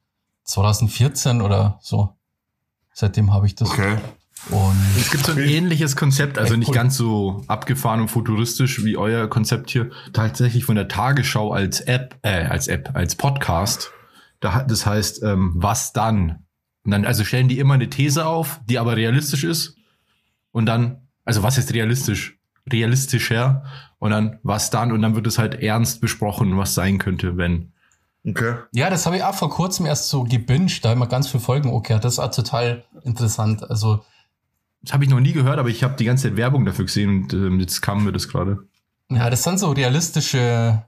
2014 0.46 1.42
oder 1.42 1.78
so. 1.82 2.16
Seitdem 2.92 3.32
habe 3.32 3.46
ich 3.46 3.54
das. 3.54 3.70
Okay. 3.70 3.98
Und 4.50 4.76
Es 4.96 5.10
gibt 5.10 5.26
so 5.26 5.32
ein 5.32 5.38
ähnliches 5.38 5.96
Konzept, 5.96 6.38
also 6.38 6.56
nicht 6.56 6.68
cool. 6.68 6.74
ganz 6.74 6.96
so 6.96 7.42
abgefahren 7.48 8.00
und 8.00 8.08
futuristisch 8.08 8.84
wie 8.84 8.96
euer 8.96 9.28
Konzept 9.28 9.70
hier. 9.70 9.90
Tatsächlich 10.12 10.64
von 10.64 10.76
der 10.76 10.88
Tagesschau 10.88 11.52
als 11.52 11.80
App, 11.80 12.16
äh, 12.22 12.44
als 12.44 12.68
App, 12.68 12.90
als 12.94 13.16
Podcast. 13.16 13.90
Da, 14.40 14.62
das 14.62 14.86
heißt, 14.86 15.22
ähm, 15.24 15.52
was 15.56 15.92
dann? 15.92 16.44
Und 16.84 16.92
dann, 16.92 17.04
also 17.04 17.24
stellen 17.24 17.48
die 17.48 17.58
immer 17.58 17.74
eine 17.74 17.90
These 17.90 18.26
auf, 18.26 18.60
die 18.66 18.78
aber 18.78 18.96
realistisch 18.96 19.42
ist. 19.42 19.76
Und 20.52 20.66
dann, 20.66 21.08
also 21.24 21.42
was 21.42 21.58
ist 21.58 21.74
realistisch? 21.74 22.38
Realistischer. 22.70 23.64
Und 23.98 24.12
dann, 24.12 24.38
was 24.44 24.70
dann? 24.70 24.92
Und 24.92 25.02
dann 25.02 25.16
wird 25.16 25.26
es 25.26 25.38
halt 25.38 25.56
ernst 25.56 26.00
besprochen, 26.00 26.56
was 26.56 26.74
sein 26.74 26.98
könnte, 26.98 27.36
wenn. 27.36 27.72
Okay. 28.28 28.56
ja, 28.72 28.90
das 28.90 29.06
habe 29.06 29.16
ich 29.16 29.22
auch 29.22 29.34
vor 29.34 29.50
kurzem 29.50 29.86
erst 29.86 30.08
so 30.08 30.24
gebinged. 30.24 30.84
Da 30.84 30.90
haben 30.90 30.98
wir 30.98 31.06
ganz 31.06 31.28
viele 31.28 31.42
Folgen 31.42 31.70
okay. 31.70 31.98
Das 32.00 32.14
ist 32.14 32.18
auch 32.18 32.30
total 32.30 32.84
interessant. 33.04 33.68
Also 33.70 34.04
Das 34.82 34.92
habe 34.92 35.04
ich 35.04 35.10
noch 35.10 35.20
nie 35.20 35.32
gehört, 35.32 35.58
aber 35.58 35.68
ich 35.68 35.84
habe 35.84 35.94
die 35.96 36.04
ganze 36.04 36.28
Zeit 36.28 36.36
Werbung 36.36 36.64
dafür 36.64 36.86
gesehen 36.86 37.22
und 37.22 37.32
ähm, 37.34 37.60
jetzt 37.60 37.82
kam 37.82 38.04
mir 38.04 38.12
das 38.12 38.28
gerade. 38.28 38.58
Ja, 39.10 39.30
das 39.30 39.44
sind 39.44 39.58
so 39.60 39.70
realistische, 39.70 40.82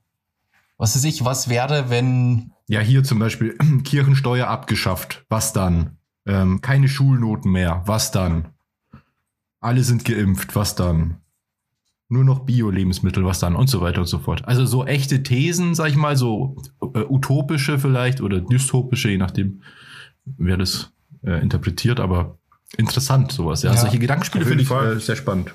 was 0.76 0.96
weiß 0.96 1.04
ich, 1.04 1.24
was 1.24 1.48
wäre, 1.48 1.90
wenn, 1.90 2.52
Ja, 2.66 2.80
hier 2.80 3.04
zum 3.04 3.20
Beispiel 3.20 3.56
Kirchensteuer 3.84 4.48
abgeschafft. 4.48 5.24
Was 5.28 5.52
dann? 5.52 5.98
Ähm, 6.26 6.60
keine 6.60 6.88
Schulnoten 6.88 7.52
mehr. 7.52 7.82
Was 7.86 8.10
dann? 8.10 8.48
Alle 9.60 9.84
sind 9.84 10.04
geimpft. 10.04 10.56
Was 10.56 10.74
dann? 10.74 11.20
Nur 12.10 12.24
noch 12.24 12.40
Bio-Lebensmittel. 12.40 13.24
Was 13.24 13.38
dann? 13.38 13.54
Und 13.54 13.68
so 13.68 13.80
weiter 13.80 14.00
und 14.00 14.06
so 14.06 14.18
fort. 14.18 14.46
Also 14.46 14.64
so 14.64 14.86
echte 14.86 15.22
Thesen, 15.22 15.74
sag 15.74 15.90
ich 15.90 15.96
mal, 15.96 16.16
so 16.16 16.56
äh, 16.94 17.00
utopische 17.00 17.78
vielleicht 17.78 18.20
oder 18.20 18.40
dystopische, 18.40 19.10
je 19.10 19.18
nachdem, 19.18 19.62
wer 20.24 20.56
das 20.56 20.90
äh, 21.22 21.40
interpretiert, 21.42 22.00
aber 22.00 22.38
interessant 22.76 23.32
sowas. 23.32 23.62
Ja, 23.62 23.72
Ja, 23.72 23.76
solche 23.76 23.98
Gedankenspiele 23.98 24.44
finde 24.44 24.62
ich 24.62 24.70
äh, 24.70 24.98
sehr 25.00 25.16
spannend. 25.16 25.52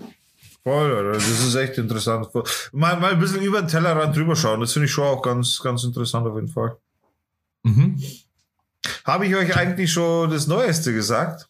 Voll. 0.63 1.13
Das 1.13 1.27
ist 1.27 1.55
echt 1.55 1.77
interessant. 1.77 2.29
Mal, 2.71 2.99
mal 2.99 3.13
ein 3.13 3.19
bisschen 3.19 3.41
über 3.41 3.61
den 3.61 3.67
Tellerrand 3.67 4.15
drüber 4.15 4.35
schauen. 4.35 4.61
Das 4.61 4.71
finde 4.71 4.85
ich 4.85 4.91
schon 4.91 5.03
auch 5.05 5.21
ganz, 5.21 5.59
ganz 5.61 5.83
interessant 5.83 6.25
auf 6.25 6.35
jeden 6.35 6.47
Fall. 6.47 6.77
Mhm. 7.63 8.01
Habe 9.05 9.25
ich 9.25 9.35
euch 9.35 9.55
eigentlich 9.57 9.91
schon 9.91 10.29
das 10.29 10.47
Neueste 10.47 10.93
gesagt? 10.93 11.49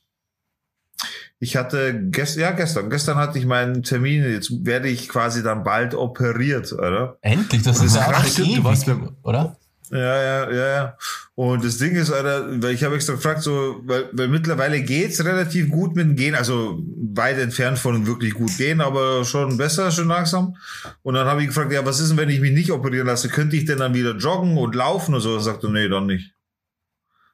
Ich 1.43 1.57
hatte 1.57 1.93
gestern, 2.09 2.41
ja, 2.41 2.51
gestern, 2.51 2.89
gestern 2.89 3.17
hatte 3.17 3.37
ich 3.37 3.45
meinen 3.45 3.83
Termin. 3.83 4.23
Jetzt 4.23 4.65
werde 4.65 4.87
ich 4.87 5.09
quasi 5.09 5.43
dann 5.43 5.65
bald 5.65 5.93
operiert, 5.93 6.71
oder? 6.71 7.17
endlich, 7.19 7.63
das, 7.63 7.83
ist 7.83 7.97
ja 7.97 8.07
auch 8.07 8.13
krass, 8.13 8.39
ewig, 8.39 8.63
beim- 8.63 9.09
oder? 9.23 9.57
Ja, 9.91 9.97
ja, 9.99 10.51
ja, 10.51 10.67
ja. 10.67 10.97
Und 11.35 11.65
das 11.65 11.79
Ding 11.79 11.95
ist, 11.95 12.13
Alter, 12.13 12.61
weil 12.63 12.73
ich 12.73 12.85
habe 12.85 12.95
extra 12.95 13.15
gefragt, 13.15 13.43
so, 13.43 13.81
weil, 13.83 14.05
weil 14.13 14.29
mittlerweile 14.29 14.81
geht's 14.81 15.23
relativ 15.25 15.69
gut 15.69 15.97
mit 15.97 16.07
dem 16.07 16.15
Gehen, 16.15 16.33
also 16.33 16.81
weit 17.13 17.37
entfernt 17.37 17.77
von 17.77 18.07
wirklich 18.07 18.33
gut 18.33 18.55
gehen, 18.57 18.79
aber 18.79 19.25
schon 19.25 19.57
besser, 19.57 19.91
schon 19.91 20.07
langsam. 20.07 20.55
Und 21.01 21.15
dann 21.15 21.27
habe 21.27 21.41
ich 21.41 21.47
gefragt, 21.47 21.73
ja, 21.73 21.85
was 21.85 21.99
ist 21.99 22.09
denn, 22.09 22.17
wenn 22.17 22.29
ich 22.29 22.39
mich 22.39 22.53
nicht 22.53 22.71
operieren 22.71 23.07
lasse? 23.07 23.27
Könnte 23.27 23.57
ich 23.57 23.65
denn 23.65 23.79
dann 23.79 23.93
wieder 23.93 24.15
joggen 24.15 24.57
und 24.57 24.75
laufen 24.75 25.13
und 25.13 25.19
so? 25.21 25.35
Und 25.35 25.41
sagte, 25.41 25.69
nee, 25.69 25.89
dann 25.89 26.05
nicht. 26.05 26.32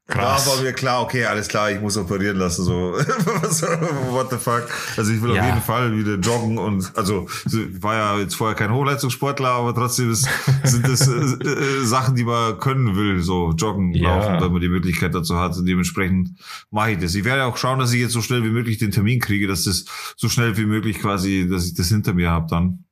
Krass. 0.10 0.46
Da 0.46 0.52
war 0.52 0.62
mir 0.64 0.74
klar, 0.74 1.02
okay, 1.04 1.26
alles 1.26 1.48
klar, 1.48 1.72
ich 1.72 1.80
muss 1.80 1.96
operieren 1.96 2.38
lassen, 2.38 2.64
so. 2.66 2.94
What 4.10 4.30
the 4.32 4.38
fuck? 4.38 4.68
Also 4.98 5.12
ich 5.14 5.22
will 5.22 5.36
Ja. 5.36 5.42
auf 5.42 5.48
jeden 5.48 5.62
Fall 5.62 5.96
wieder 5.98 6.16
joggen 6.16 6.58
und, 6.58 6.92
also, 6.96 7.28
so, 7.46 7.60
ich 7.60 7.82
war 7.84 7.94
ja 7.96 8.20
jetzt 8.20 8.36
vorher 8.36 8.56
kein 8.56 8.72
Hochleistungssportler, 8.74 9.50
aber 9.50 9.74
trotzdem 9.76 10.12
ist, 10.12 10.28
sind 10.64 10.88
das 10.88 11.08
äh, 11.08 11.12
äh, 11.14 11.86
Sachen, 11.86 12.16
die 12.16 12.24
man 12.24 12.60
können 12.60 12.96
will, 12.96 13.22
so 13.22 13.52
joggen, 13.52 13.94
Ja. 13.94 14.16
laufen, 14.18 14.44
wenn 14.44 14.52
man 14.52 14.62
die 14.62 14.70
Möglichkeit 14.70 15.14
dazu 15.14 15.38
hat. 15.38 15.56
Und 15.58 15.66
dementsprechend 15.66 16.32
mache 16.72 16.92
ich 16.92 16.98
das. 17.00 17.14
Ich 17.16 17.24
werde 17.24 17.46
auch 17.46 17.58
schauen, 17.58 17.80
dass 17.80 17.94
ich 17.94 18.00
jetzt 18.02 18.14
so 18.14 18.22
schnell 18.22 18.44
wie 18.44 18.50
möglich 18.50 18.78
den 18.80 18.92
Termin 18.92 19.20
kriege, 19.20 19.48
dass 19.48 19.64
das 19.66 19.86
so 20.18 20.28
schnell 20.28 20.58
wie 20.58 20.66
möglich 20.66 21.00
quasi, 21.00 21.48
dass 21.50 21.66
ich 21.68 21.76
das 21.76 21.88
hinter 21.90 22.14
mir 22.14 22.30
habe 22.32 22.48
dann. 22.50 22.86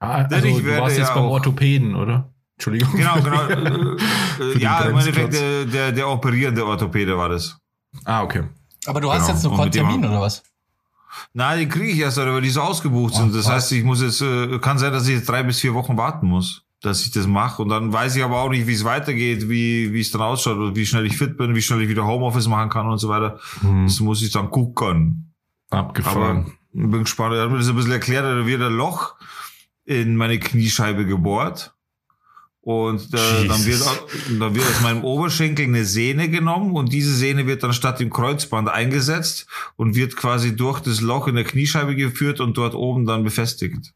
Ah, 0.00 0.24
Denn 0.24 0.34
also, 0.36 0.48
ich 0.48 0.56
du 0.58 0.64
werde 0.64 0.82
warst 0.82 0.98
jetzt 0.98 1.14
beim 1.14 1.24
Orthopäden, 1.24 1.94
oder? 1.94 2.32
Entschuldigung. 2.66 2.92
Genau, 2.96 3.14
genau. 3.20 3.42
Äh, 4.38 4.52
den 4.54 4.58
äh, 4.58 4.58
ja, 4.62 4.80
im 4.84 4.96
Endeffekt 4.96 5.30
Bremsplatz. 5.30 5.40
der, 5.40 5.64
der, 5.66 5.92
der 5.92 6.08
operierende 6.08 6.64
Orthopäde 6.66 7.16
war 7.18 7.28
das. 7.28 7.58
Ah, 8.04 8.22
okay. 8.22 8.44
Aber 8.86 9.00
du 9.00 9.12
hast 9.12 9.26
Genau. 9.26 9.56
jetzt 9.56 9.64
dem 9.66 9.70
Termin 9.72 10.04
oder 10.04 10.20
was? 10.20 10.42
Nein, 11.34 11.58
die 11.60 11.68
kriege 11.68 11.92
ich 11.92 11.98
erst, 11.98 12.16
weil 12.16 12.40
die 12.40 12.48
so 12.50 12.62
ausgebucht 12.62 13.14
sind. 13.14 13.30
Ach, 13.30 13.34
Das 13.36 13.44
krass. 13.44 13.54
heißt, 13.54 13.72
ich 13.72 13.84
muss 13.84 14.00
jetzt, 14.00 14.22
äh, 14.22 14.58
kann 14.58 14.78
sein, 14.78 14.92
dass 14.92 15.06
ich 15.08 15.14
jetzt 15.16 15.28
drei 15.28 15.42
bis 15.42 15.60
vier 15.60 15.74
Wochen 15.74 15.96
warten 15.98 16.26
muss, 16.26 16.62
dass 16.80 17.04
ich 17.04 17.10
das 17.10 17.26
mache. 17.26 17.60
Und 17.62 17.68
dann 17.68 17.92
weiß 17.92 18.16
ich 18.16 18.24
aber 18.24 18.38
auch 18.40 18.48
nicht, 18.48 18.66
wie 18.66 18.72
es 18.72 18.84
weitergeht, 18.84 19.48
wie 19.48 19.92
wie 19.92 20.00
es 20.00 20.10
dann 20.10 20.22
ausschaut, 20.22 20.56
und 20.56 20.74
wie 20.76 20.86
schnell 20.86 21.04
ich 21.06 21.16
fit 21.18 21.36
bin, 21.36 21.54
wie 21.54 21.62
schnell 21.62 21.82
ich 21.82 21.88
wieder 21.88 22.06
Homeoffice 22.06 22.48
machen 22.48 22.70
kann 22.70 22.86
und 22.88 22.98
so 22.98 23.08
weiter. 23.08 23.38
Hm, 23.60 23.86
Das 23.86 24.00
muss 24.00 24.22
ich 24.22 24.30
dann 24.32 24.50
gucken. 24.50 25.32
Aber 25.70 25.80
abgefahren. 25.88 26.52
bin 26.72 27.02
gespannt. 27.02 27.34
Er 27.34 27.42
hat 27.44 27.50
mir 27.50 27.58
das 27.58 27.68
ein 27.68 27.76
bisschen 27.76 27.92
erklärt, 27.92 28.24
da 28.24 28.46
wird 28.46 28.62
ein 28.62 28.72
Loch 28.72 29.14
in 29.84 30.16
meine 30.16 30.38
Kniescheibe 30.38 31.04
gebohrt. 31.06 31.74
Und 32.64 33.12
äh, 33.12 33.48
dann, 33.48 33.66
wird, 33.66 33.82
dann 34.38 34.54
wird 34.54 34.64
aus 34.64 34.80
meinem 34.82 35.02
Oberschenkel 35.02 35.64
eine 35.64 35.84
Sehne 35.84 36.28
genommen 36.28 36.76
und 36.76 36.92
diese 36.92 37.12
Sehne 37.12 37.48
wird 37.48 37.64
dann 37.64 37.72
statt 37.72 37.98
dem 37.98 38.10
Kreuzband 38.10 38.68
eingesetzt 38.68 39.48
und 39.74 39.96
wird 39.96 40.14
quasi 40.14 40.54
durch 40.54 40.78
das 40.78 41.00
Loch 41.00 41.26
in 41.26 41.34
der 41.34 41.42
Kniescheibe 41.44 41.96
geführt 41.96 42.38
und 42.38 42.56
dort 42.56 42.74
oben 42.76 43.04
dann 43.04 43.24
befestigt. 43.24 43.92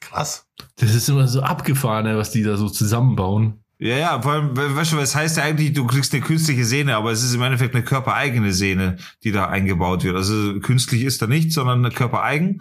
Krass. 0.00 0.44
Das 0.76 0.92
ist 0.92 1.08
immer 1.08 1.28
so 1.28 1.40
abgefahren, 1.40 2.06
ey, 2.06 2.16
was 2.16 2.32
die 2.32 2.42
da 2.42 2.56
so 2.56 2.68
zusammenbauen. 2.68 3.60
Ja, 3.80 3.96
ja, 3.96 4.20
vor 4.22 4.32
allem, 4.32 4.56
we- 4.56 4.74
weißt 4.74 4.92
du, 4.94 4.98
es 4.98 5.14
heißt 5.14 5.36
ja 5.36 5.44
eigentlich, 5.44 5.72
du 5.72 5.86
kriegst 5.86 6.12
eine 6.12 6.22
künstliche 6.22 6.64
Sehne, 6.64 6.96
aber 6.96 7.12
es 7.12 7.22
ist 7.22 7.34
im 7.34 7.42
Endeffekt 7.42 7.76
eine 7.76 7.84
körpereigene 7.84 8.52
Sehne, 8.52 8.96
die 9.22 9.30
da 9.30 9.46
eingebaut 9.46 10.02
wird. 10.02 10.16
Also 10.16 10.58
künstlich 10.58 11.02
ist 11.04 11.22
da 11.22 11.28
nicht, 11.28 11.52
sondern 11.52 11.84
eine 11.84 11.94
körpereigen. 11.94 12.58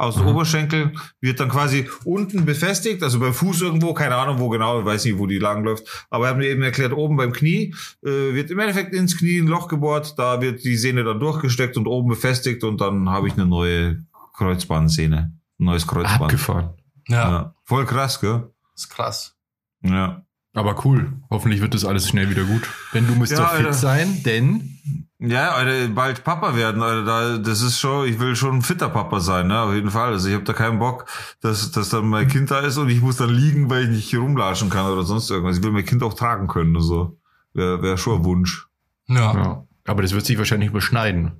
Aus 0.00 0.16
dem 0.16 0.26
Oberschenkel, 0.26 0.92
wird 1.20 1.40
dann 1.40 1.48
quasi 1.48 1.88
unten 2.04 2.44
befestigt, 2.44 3.02
also 3.02 3.20
beim 3.20 3.34
Fuß 3.34 3.60
irgendwo, 3.62 3.94
keine 3.94 4.16
Ahnung 4.16 4.38
wo 4.38 4.48
genau, 4.48 4.80
ich 4.80 4.86
weiß 4.86 5.04
nicht, 5.04 5.18
wo 5.18 5.26
die 5.26 5.38
lang 5.38 5.62
läuft, 5.64 6.06
aber 6.10 6.24
er 6.24 6.30
hat 6.30 6.38
mir 6.38 6.46
eben 6.46 6.62
erklärt, 6.62 6.92
oben 6.92 7.16
beim 7.16 7.32
Knie 7.32 7.74
äh, 8.02 8.34
wird 8.34 8.50
im 8.50 8.58
Endeffekt 8.58 8.94
ins 8.94 9.18
Knie 9.18 9.38
ein 9.38 9.46
Loch 9.46 9.68
gebohrt, 9.68 10.18
da 10.18 10.40
wird 10.40 10.64
die 10.64 10.76
Sehne 10.76 11.04
dann 11.04 11.20
durchgesteckt 11.20 11.76
und 11.76 11.86
oben 11.86 12.08
befestigt 12.08 12.64
und 12.64 12.80
dann 12.80 13.10
habe 13.10 13.28
ich 13.28 13.34
eine 13.34 13.46
neue 13.46 14.04
Kreuzbandsehne, 14.36 15.32
ein 15.58 15.64
neues 15.64 15.86
Kreuzband. 15.86 16.22
Abgefahren. 16.22 16.70
Ja, 17.08 17.30
Ja. 17.30 17.54
Voll 17.64 17.84
krass, 17.84 18.20
gell? 18.20 18.50
ist 18.74 18.88
krass. 18.88 19.36
Ja. 19.82 20.24
Aber 20.52 20.84
cool. 20.84 21.12
Hoffentlich 21.30 21.60
wird 21.60 21.74
das 21.74 21.84
alles 21.84 22.08
schnell 22.08 22.28
wieder 22.28 22.42
gut. 22.44 22.68
Denn 22.92 23.06
du 23.06 23.14
musst 23.14 23.30
Ja, 23.32 23.38
doch 23.38 23.50
fit 23.50 23.58
Alter. 23.66 23.72
sein, 23.72 24.22
denn 24.24 24.78
Ja, 25.20 25.52
Alter, 25.52 25.88
bald 25.94 26.24
Papa 26.24 26.56
werden, 26.56 26.82
Alter, 26.82 27.04
da, 27.04 27.38
das 27.38 27.62
ist 27.62 27.78
schon, 27.78 28.08
ich 28.08 28.18
will 28.18 28.34
schon 28.34 28.56
ein 28.56 28.62
fitter 28.62 28.88
Papa 28.88 29.20
sein, 29.20 29.46
ne, 29.48 29.60
auf 29.60 29.74
jeden 29.74 29.90
Fall. 29.90 30.12
Also 30.12 30.28
ich 30.28 30.34
habe 30.34 30.44
da 30.44 30.52
keinen 30.52 30.78
Bock, 30.80 31.04
dass, 31.40 31.70
dass 31.70 31.90
dann 31.90 32.08
mein 32.08 32.26
Kind 32.26 32.50
da 32.50 32.60
ist 32.60 32.78
und 32.78 32.88
ich 32.88 33.00
muss 33.00 33.16
dann 33.16 33.30
liegen, 33.30 33.70
weil 33.70 33.84
ich 33.84 33.90
nicht 33.90 34.14
rumlatschen 34.16 34.70
kann 34.70 34.86
oder 34.86 35.04
sonst 35.04 35.30
irgendwas. 35.30 35.58
Ich 35.58 35.62
will 35.62 35.70
mein 35.72 35.84
Kind 35.84 36.02
auch 36.02 36.14
tragen 36.14 36.48
können, 36.48 36.74
und 36.74 36.82
so. 36.82 37.18
Wäre 37.52 37.80
wär 37.82 37.96
schon 37.96 38.20
ein 38.20 38.24
Wunsch. 38.24 38.66
Ja. 39.08 39.34
ja. 39.34 39.64
Aber 39.86 40.02
das 40.02 40.12
wird 40.12 40.24
sich 40.26 40.38
wahrscheinlich 40.38 40.70
überschneiden. 40.70 41.32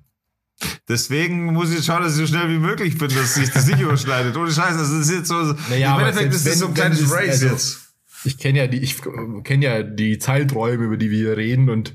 Deswegen 0.89 1.53
muss 1.53 1.71
ich 1.71 1.77
jetzt 1.77 1.87
schauen, 1.87 2.03
dass 2.03 2.13
ich 2.13 2.19
so 2.19 2.27
schnell 2.27 2.51
wie 2.51 2.59
möglich 2.59 2.99
bin, 2.99 3.09
dass 3.09 3.35
sich 3.35 3.51
das 3.51 3.67
nicht 3.67 3.81
überschneidet. 3.81 4.37
Ohne 4.37 4.51
Scheiß, 4.53 4.77
also 4.77 4.99
das 4.99 5.09
ist 5.09 5.11
jetzt 5.15 5.29
so, 5.29 5.55
Naja, 5.71 5.95
im 5.95 6.01
Endeffekt 6.07 6.35
ist 6.35 6.47
das 6.47 6.59
so 6.59 6.67
ein 6.67 6.75
kleines 6.75 7.11
Race 7.11 7.31
also- 7.43 7.47
jetzt. 7.47 7.87
Ich 8.25 8.39
kenne 8.39 8.59
ja 8.59 8.67
die, 8.67 8.79
ich 8.79 8.97
kenne 9.45 9.65
ja 9.65 9.83
die 9.83 10.19
Zeiträume, 10.19 10.85
über 10.85 10.97
die 10.97 11.11
wir 11.11 11.19
hier 11.19 11.37
reden 11.37 11.71
und 11.71 11.95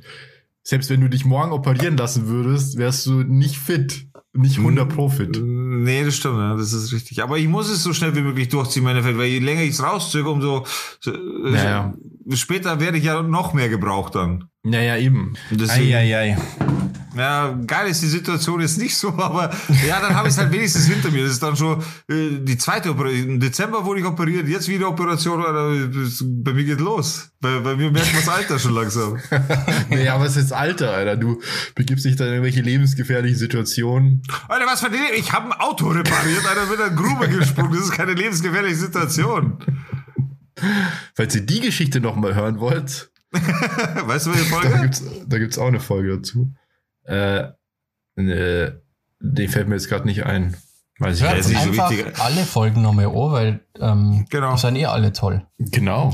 selbst 0.63 0.89
wenn 0.89 1.01
du 1.01 1.09
dich 1.09 1.25
morgen 1.25 1.51
operieren 1.51 1.95
lassen 1.95 2.27
würdest, 2.27 2.77
wärst 2.77 3.05
du 3.05 3.23
nicht 3.23 3.57
fit. 3.57 4.07
Nicht 4.33 4.57
100 4.57 4.89
pro 4.89 5.09
fit. 5.09 5.39
Nee, 5.41 6.03
das 6.03 6.17
stimmt, 6.17 6.39
ja, 6.39 6.57
das 6.57 6.73
ist 6.73 6.91
richtig. 6.91 7.23
Aber 7.23 7.37
ich 7.37 7.47
muss 7.47 7.69
es 7.69 7.83
so 7.83 7.93
schnell 7.93 8.15
wie 8.15 8.21
möglich 8.21 8.49
durchziehen, 8.49 8.83
im 8.83 8.89
Endeffekt, 8.89 9.17
weil 9.17 9.27
je 9.27 9.39
länger 9.39 9.61
ich 9.61 9.69
es 9.69 9.83
rauszöge, 9.83 10.29
umso 10.29 10.65
so, 10.99 11.13
äh, 11.13 11.51
Naja. 11.51 11.93
Später 12.33 12.79
werde 12.79 12.97
ich 12.97 13.03
ja 13.03 13.21
noch 13.21 13.53
mehr 13.53 13.69
gebraucht 13.69 14.15
dann. 14.15 14.45
Naja, 14.63 14.97
eben. 14.97 15.33
Deswegen- 15.51 15.93
Eieiei. 15.95 16.37
Ja, 17.17 17.57
geil 17.65 17.87
ist 17.89 18.01
die 18.01 18.07
Situation 18.07 18.59
jetzt 18.59 18.77
nicht 18.77 18.97
so, 18.97 19.07
aber 19.17 19.49
ja, 19.87 20.01
dann 20.01 20.15
habe 20.15 20.27
ich 20.27 20.33
es 20.33 20.37
halt 20.37 20.51
wenigstens 20.51 20.85
hinter 20.87 21.11
mir. 21.11 21.23
Das 21.23 21.31
ist 21.31 21.43
dann 21.43 21.55
schon 21.55 21.81
äh, 22.09 22.39
die 22.41 22.57
zweite 22.57 22.89
Operation. 22.89 23.29
Im 23.29 23.39
Dezember 23.39 23.85
wurde 23.85 24.01
ich 24.01 24.05
operiert, 24.05 24.49
jetzt 24.49 24.67
wieder 24.67 24.89
Operation. 24.89 25.41
Das- 25.41 26.21
bei 26.25 26.51
mir 26.51 26.65
geht 26.65 26.81
los. 26.81 27.29
Bei, 27.39 27.59
bei 27.59 27.75
mir 27.77 27.89
merkt 27.89 28.11
man 28.13 28.21
das 28.25 28.27
Alter 28.35 28.59
schon 28.59 28.73
langsam. 28.73 29.17
Naja, 29.89 30.19
was 30.19 30.35
ist 30.35 30.51
Alter, 30.51 30.91
Alter? 30.91 31.15
Du 31.15 31.39
begibst 31.75 32.03
dich 32.03 32.17
dann 32.17 32.27
in 32.27 32.33
irgendwelche 32.33 32.61
lebensgefährlichen 32.61 33.37
Situationen. 33.37 34.21
Alter, 34.49 34.65
was 34.65 34.81
für 34.81 34.87
eine 34.87 34.97
Ich 35.17 35.31
habe 35.31 35.53
ein 35.53 35.59
Auto 35.61 35.87
repariert, 35.87 36.45
Alter, 36.45 36.65
mit 36.69 36.81
einer 36.81 36.89
Grube 36.95 37.29
gesprungen. 37.29 37.71
Das 37.75 37.83
ist 37.85 37.91
keine 37.91 38.13
lebensgefährliche 38.13 38.75
Situation. 38.75 39.57
Falls 41.13 41.35
ihr 41.35 41.45
die 41.45 41.59
Geschichte 41.59 41.99
noch 41.99 42.15
mal 42.15 42.33
hören 42.35 42.59
wollt, 42.59 43.11
Weißt 43.31 44.27
du, 44.27 44.33
welche 44.33 44.49
da 44.49 44.61
Folge? 44.61 44.81
gibt's, 44.83 45.03
da 45.27 45.37
gibt's 45.39 45.57
auch 45.57 45.67
eine 45.67 45.81
Folge 45.81 46.15
dazu. 46.17 46.53
Äh, 47.03 47.49
äh, 48.15 48.71
die 49.19 49.47
fällt 49.49 49.67
mir 49.67 49.75
jetzt 49.75 49.89
gerade 49.89 50.05
nicht 50.05 50.25
ein. 50.25 50.55
Weiß 50.99 51.17
ich 51.17 51.23
Ja, 51.23 51.33
Hört 51.33 51.47
nicht 51.49 51.61
so 51.61 51.69
einfach 51.69 51.89
wichtig. 51.91 52.19
alle 52.19 52.45
Folgen 52.45 52.81
nochmal 52.81 53.07
an, 53.07 53.13
weil 53.13 53.59
ähm, 53.81 54.25
Genau. 54.29 54.53
die 54.53 54.59
sind 54.61 54.75
eh 54.77 54.85
alle 54.85 55.11
toll. 55.11 55.45
Genau. 55.57 56.13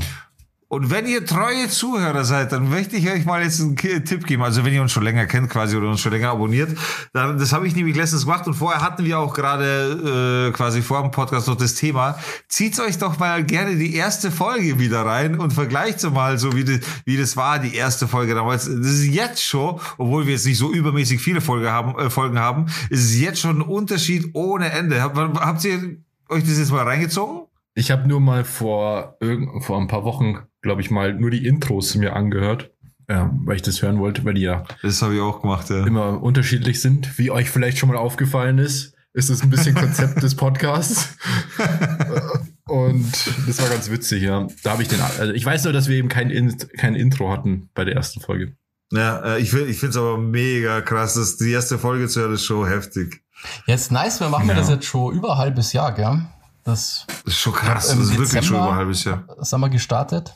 Und 0.72 0.90
wenn 0.90 1.06
ihr 1.06 1.26
treue 1.26 1.68
Zuhörer 1.68 2.24
seid, 2.24 2.50
dann 2.50 2.70
möchte 2.70 2.96
ich 2.96 3.10
euch 3.10 3.26
mal 3.26 3.42
jetzt 3.42 3.60
einen 3.60 3.76
Tipp 3.76 4.24
geben. 4.24 4.42
Also 4.42 4.64
wenn 4.64 4.72
ihr 4.72 4.80
uns 4.80 4.90
schon 4.90 5.02
länger 5.02 5.26
kennt 5.26 5.50
quasi 5.50 5.76
oder 5.76 5.90
uns 5.90 6.00
schon 6.00 6.12
länger 6.12 6.30
abonniert, 6.30 6.70
dann, 7.12 7.38
das 7.38 7.52
habe 7.52 7.66
ich 7.66 7.76
nämlich 7.76 7.94
letztens 7.94 8.24
gemacht 8.24 8.46
und 8.46 8.54
vorher 8.54 8.80
hatten 8.80 9.04
wir 9.04 9.18
auch 9.18 9.34
gerade 9.34 10.48
äh, 10.48 10.52
quasi 10.52 10.80
vor 10.80 11.02
dem 11.02 11.10
Podcast 11.10 11.46
noch 11.46 11.56
das 11.56 11.74
Thema. 11.74 12.18
Zieht 12.48 12.80
euch 12.80 12.96
doch 12.96 13.18
mal 13.18 13.44
gerne 13.44 13.76
die 13.76 13.94
erste 13.94 14.30
Folge 14.30 14.78
wieder 14.78 15.04
rein 15.04 15.38
und 15.38 15.52
vergleicht 15.52 16.00
so 16.00 16.10
mal 16.10 16.38
so, 16.38 16.56
wie 16.56 16.64
das, 16.64 16.80
wie 17.04 17.18
das 17.18 17.36
war, 17.36 17.58
die 17.58 17.74
erste 17.74 18.08
Folge 18.08 18.34
damals. 18.34 18.64
Das 18.64 18.86
ist 18.86 19.08
jetzt 19.08 19.44
schon, 19.44 19.78
obwohl 19.98 20.24
wir 20.24 20.32
jetzt 20.32 20.46
nicht 20.46 20.56
so 20.56 20.72
übermäßig 20.72 21.20
viele 21.20 21.42
Folge 21.42 21.70
haben, 21.70 21.98
äh, 21.98 22.08
Folgen 22.08 22.38
haben, 22.38 22.64
ist 22.88 23.04
es 23.04 23.20
jetzt 23.20 23.40
schon 23.40 23.58
ein 23.58 23.60
Unterschied 23.60 24.30
ohne 24.32 24.72
Ende. 24.72 25.02
Habt, 25.02 25.18
habt 25.18 25.64
ihr 25.64 25.98
euch 26.30 26.44
das 26.44 26.56
jetzt 26.56 26.72
mal 26.72 26.84
reingezogen? 26.84 27.42
Ich 27.74 27.90
habe 27.90 28.08
nur 28.08 28.20
mal 28.20 28.44
vor, 28.44 29.18
vor 29.60 29.78
ein 29.78 29.88
paar 29.88 30.04
Wochen, 30.04 30.38
glaube 30.62 30.80
ich 30.80 30.90
mal, 30.90 31.12
nur 31.14 31.30
die 31.30 31.46
Intros 31.46 31.94
mir 31.96 32.14
angehört, 32.16 32.70
ja, 33.08 33.30
weil 33.44 33.56
ich 33.56 33.62
das 33.62 33.82
hören 33.82 33.98
wollte, 33.98 34.24
weil 34.24 34.34
die 34.34 34.42
ja 34.42 34.64
Das 34.82 35.02
habe 35.02 35.14
ich 35.14 35.20
auch 35.20 35.42
gemacht, 35.42 35.68
ja. 35.70 35.86
immer 35.86 36.22
unterschiedlich 36.22 36.80
sind. 36.80 37.18
Wie 37.18 37.30
euch 37.30 37.50
vielleicht 37.50 37.78
schon 37.78 37.88
mal 37.88 37.98
aufgefallen 37.98 38.58
ist, 38.58 38.94
ist 39.12 39.28
es 39.28 39.42
ein 39.42 39.50
bisschen 39.50 39.74
Konzept 39.74 40.22
des 40.22 40.34
Podcasts. 40.36 41.16
Und 42.66 43.12
das 43.46 43.60
war 43.60 43.68
ganz 43.68 43.90
witzig, 43.90 44.22
ja. 44.22 44.46
Da 44.62 44.70
habe 44.72 44.82
ich 44.82 44.88
den, 44.88 45.00
also 45.00 45.32
ich 45.32 45.44
weiß 45.44 45.64
nur, 45.64 45.72
dass 45.72 45.88
wir 45.88 45.96
eben 45.96 46.08
kein, 46.08 46.30
In 46.30 46.56
kein 46.78 46.94
Intro 46.94 47.30
hatten 47.30 47.68
bei 47.74 47.84
der 47.84 47.94
ersten 47.94 48.20
Folge. 48.20 48.54
Ja, 48.92 49.34
äh, 49.34 49.40
ich 49.40 49.50
finde 49.50 49.66
ich 49.66 49.78
finde 49.78 49.90
es 49.90 49.96
aber 49.96 50.16
mega 50.18 50.80
krass, 50.80 51.14
dass 51.14 51.36
die 51.36 51.50
erste 51.50 51.78
Folge 51.78 52.08
zu 52.08 52.20
hören 52.20 52.34
ist 52.34 52.44
schon 52.44 52.66
heftig. 52.68 53.22
Jetzt 53.66 53.90
nice, 53.90 54.20
wir 54.20 54.28
machen 54.28 54.48
Ja. 54.48 54.54
das 54.54 54.68
jetzt 54.70 54.86
schon 54.86 55.14
über 55.14 55.32
ein 55.32 55.38
halbes 55.38 55.72
Jahr, 55.72 55.92
gell? 55.92 56.22
Das, 56.64 57.06
Das 57.24 57.34
ist 57.34 57.40
schon 57.40 57.52
krass, 57.54 57.90
Im 57.92 57.98
das 57.98 58.08
ist 58.08 58.12
wirklich 58.12 58.28
Dezember- 58.30 58.42
schon 58.46 58.56
über 58.58 58.70
ein 58.70 58.76
halbes 58.76 59.04
Jahr. 59.04 59.24
das 59.36 59.52
haben 59.52 59.60
wir 59.62 59.68
gestartet. 59.70 60.34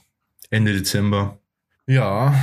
Ende 0.56 0.72
Dezember. 0.72 1.38
Ja, 1.86 2.34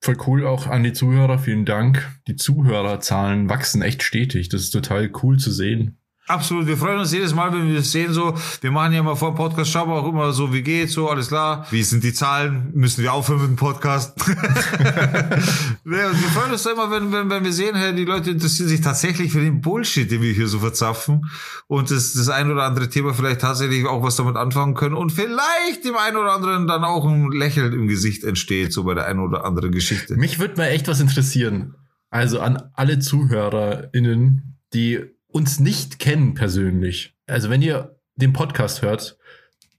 voll 0.00 0.16
cool 0.26 0.46
auch 0.46 0.66
an 0.66 0.82
die 0.82 0.94
Zuhörer. 0.94 1.38
Vielen 1.38 1.66
Dank. 1.66 2.10
Die 2.26 2.36
Zuhörerzahlen 2.36 3.50
wachsen 3.50 3.82
echt 3.82 4.02
stetig. 4.02 4.48
Das 4.48 4.62
ist 4.62 4.70
total 4.70 5.12
cool 5.22 5.38
zu 5.38 5.52
sehen. 5.52 5.98
Absolut, 6.28 6.68
wir 6.68 6.76
freuen 6.76 7.00
uns 7.00 7.12
jedes 7.12 7.34
Mal, 7.34 7.52
wenn 7.52 7.66
wir 7.66 7.78
das 7.78 7.90
sehen, 7.90 8.12
so, 8.12 8.34
wir 8.60 8.70
machen 8.70 8.92
ja 8.92 9.02
mal 9.02 9.16
vor 9.16 9.32
dem 9.32 9.36
Podcast, 9.36 9.72
schauen 9.72 9.88
wir 9.88 9.96
auch 9.96 10.08
immer 10.08 10.32
so, 10.32 10.52
wie 10.52 10.62
geht's, 10.62 10.92
so, 10.92 11.10
alles 11.10 11.26
klar. 11.26 11.66
Wie 11.70 11.82
sind 11.82 12.04
die 12.04 12.12
Zahlen? 12.12 12.70
Müssen 12.74 13.02
wir 13.02 13.12
aufhören 13.12 13.40
mit 13.40 13.50
dem 13.50 13.56
Podcast? 13.56 14.16
wir 15.84 16.14
freuen 16.32 16.52
uns 16.52 16.64
immer, 16.64 16.92
wenn, 16.92 17.10
wenn, 17.10 17.28
wenn 17.28 17.42
wir 17.42 17.52
sehen, 17.52 17.74
hey, 17.74 17.92
die 17.92 18.04
Leute 18.04 18.30
interessieren 18.30 18.68
sich 18.68 18.80
tatsächlich 18.80 19.32
für 19.32 19.40
den 19.40 19.60
Bullshit, 19.60 20.08
den 20.08 20.22
wir 20.22 20.32
hier 20.32 20.46
so 20.46 20.60
verzapfen 20.60 21.28
und 21.66 21.90
das, 21.90 22.12
das 22.12 22.28
ein 22.28 22.52
oder 22.52 22.62
andere 22.62 22.88
Thema 22.88 23.14
vielleicht 23.14 23.40
tatsächlich 23.40 23.84
auch 23.86 24.04
was 24.04 24.14
damit 24.14 24.36
anfangen 24.36 24.74
können 24.74 24.94
und 24.94 25.10
vielleicht 25.10 25.84
dem 25.84 25.96
einen 25.96 26.16
oder 26.16 26.34
anderen 26.34 26.68
dann 26.68 26.84
auch 26.84 27.04
ein 27.04 27.32
Lächeln 27.32 27.72
im 27.72 27.88
Gesicht 27.88 28.22
entsteht, 28.22 28.72
so 28.72 28.84
bei 28.84 28.94
der 28.94 29.06
einen 29.06 29.20
oder 29.20 29.44
anderen 29.44 29.72
Geschichte. 29.72 30.14
Mich 30.14 30.38
würde 30.38 30.56
mal 30.56 30.66
echt 30.66 30.86
was 30.86 31.00
interessieren. 31.00 31.74
Also 32.10 32.38
an 32.40 32.62
alle 32.74 33.00
ZuhörerInnen, 33.00 34.58
die 34.72 35.00
uns 35.32 35.60
nicht 35.60 35.98
kennen 35.98 36.34
persönlich. 36.34 37.14
Also 37.26 37.50
wenn 37.50 37.62
ihr 37.62 37.96
den 38.16 38.32
Podcast 38.32 38.82
hört 38.82 39.16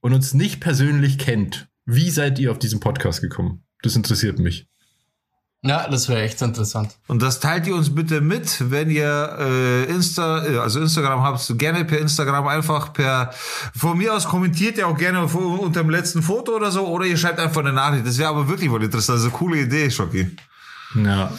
und 0.01 0.13
uns 0.13 0.33
nicht 0.33 0.59
persönlich 0.59 1.17
kennt, 1.17 1.67
wie 1.85 2.09
seid 2.09 2.39
ihr 2.39 2.51
auf 2.51 2.59
diesen 2.59 2.79
Podcast 2.79 3.21
gekommen? 3.21 3.63
Das 3.81 3.95
interessiert 3.95 4.39
mich. 4.39 4.67
Ja, 5.65 5.87
das 5.89 6.09
wäre 6.09 6.21
echt 6.23 6.41
interessant. 6.41 6.97
Und 7.07 7.21
das 7.21 7.39
teilt 7.39 7.67
ihr 7.67 7.75
uns 7.75 7.95
bitte 7.95 8.19
mit, 8.19 8.69
wenn 8.69 8.89
ihr 8.89 9.37
äh, 9.39 9.83
Insta, 9.85 10.45
äh, 10.45 10.57
also 10.57 10.81
Instagram 10.81 11.21
habt, 11.23 11.57
gerne 11.57 11.85
per 11.85 11.99
Instagram 11.99 12.47
einfach 12.47 12.91
per, 12.91 13.31
von 13.73 13.97
mir 13.97 14.13
aus 14.13 14.25
kommentiert 14.25 14.77
ihr 14.77 14.87
auch 14.87 14.97
gerne 14.97 15.25
vor- 15.29 15.61
unter 15.61 15.81
dem 15.81 15.89
letzten 15.89 16.21
Foto 16.21 16.53
oder 16.53 16.69
so, 16.69 16.85
oder 16.87 17.05
ihr 17.05 17.15
schreibt 17.15 17.39
einfach 17.39 17.61
eine 17.61 17.71
Nachricht. 17.71 18.05
Das 18.05 18.17
wäre 18.17 18.29
aber 18.29 18.49
wirklich 18.49 18.69
wohl 18.71 18.83
interessant. 18.83 19.15
Das 19.19 19.23
ist 19.23 19.29
eine 19.29 19.37
coole 19.37 19.61
Idee, 19.61 19.89
Schocki. 19.89 20.35
Ja. 21.01 21.31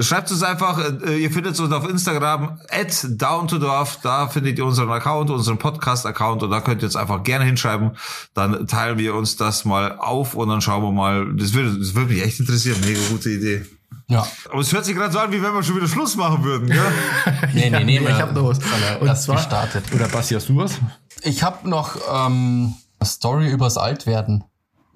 Schreibt 0.00 0.30
uns 0.30 0.42
einfach, 0.42 0.78
äh, 1.06 1.16
ihr 1.16 1.30
findet 1.30 1.58
uns 1.58 1.72
auf 1.72 1.88
Instagram 1.88 2.60
at 2.70 3.06
downtodorf, 3.08 3.98
da 4.02 4.28
findet 4.28 4.58
ihr 4.58 4.64
unseren 4.64 4.90
Account, 4.90 5.30
unseren 5.30 5.58
Podcast-Account 5.58 6.42
und 6.42 6.50
da 6.50 6.60
könnt 6.60 6.82
ihr 6.82 6.86
uns 6.86 6.96
einfach 6.96 7.22
gerne 7.22 7.44
hinschreiben. 7.44 7.96
Dann 8.34 8.66
teilen 8.66 8.98
wir 8.98 9.14
uns 9.14 9.36
das 9.36 9.64
mal 9.64 9.96
auf 9.98 10.34
und 10.34 10.48
dann 10.48 10.60
schauen 10.60 10.82
wir 10.82 10.92
mal. 10.92 11.34
Das 11.34 11.52
würde, 11.52 11.78
das 11.78 11.94
würde 11.94 12.12
mich 12.12 12.24
echt 12.24 12.38
interessieren. 12.38 12.78
Mega 12.80 13.00
gute 13.10 13.30
Idee. 13.30 13.64
Ja. 14.08 14.26
Aber 14.50 14.60
es 14.60 14.72
hört 14.72 14.84
sich 14.84 14.94
gerade 14.94 15.12
so 15.12 15.18
an, 15.18 15.32
wie 15.32 15.42
wenn 15.42 15.52
wir 15.52 15.62
schon 15.62 15.76
wieder 15.76 15.88
Schluss 15.88 16.16
machen 16.16 16.42
würden, 16.44 16.68
gell? 16.68 16.80
Nee, 17.52 17.70
nee, 17.70 17.84
nee, 17.84 17.98
ich 17.98 18.20
habe 18.20 18.32
noch 18.32 18.48
was. 18.48 18.58
Und 19.00 19.06
erst 19.06 19.24
zwar, 19.24 19.36
gestartet. 19.36 19.84
oder 19.94 20.08
Basti, 20.08 20.34
hast 20.34 20.48
du 20.48 20.56
was? 20.56 20.78
Ich 21.22 21.42
habe 21.42 21.68
noch 21.68 21.96
ähm, 22.10 22.74
eine 22.98 23.08
Story 23.08 23.50
übers 23.50 23.76
Altwerden. 23.76 24.44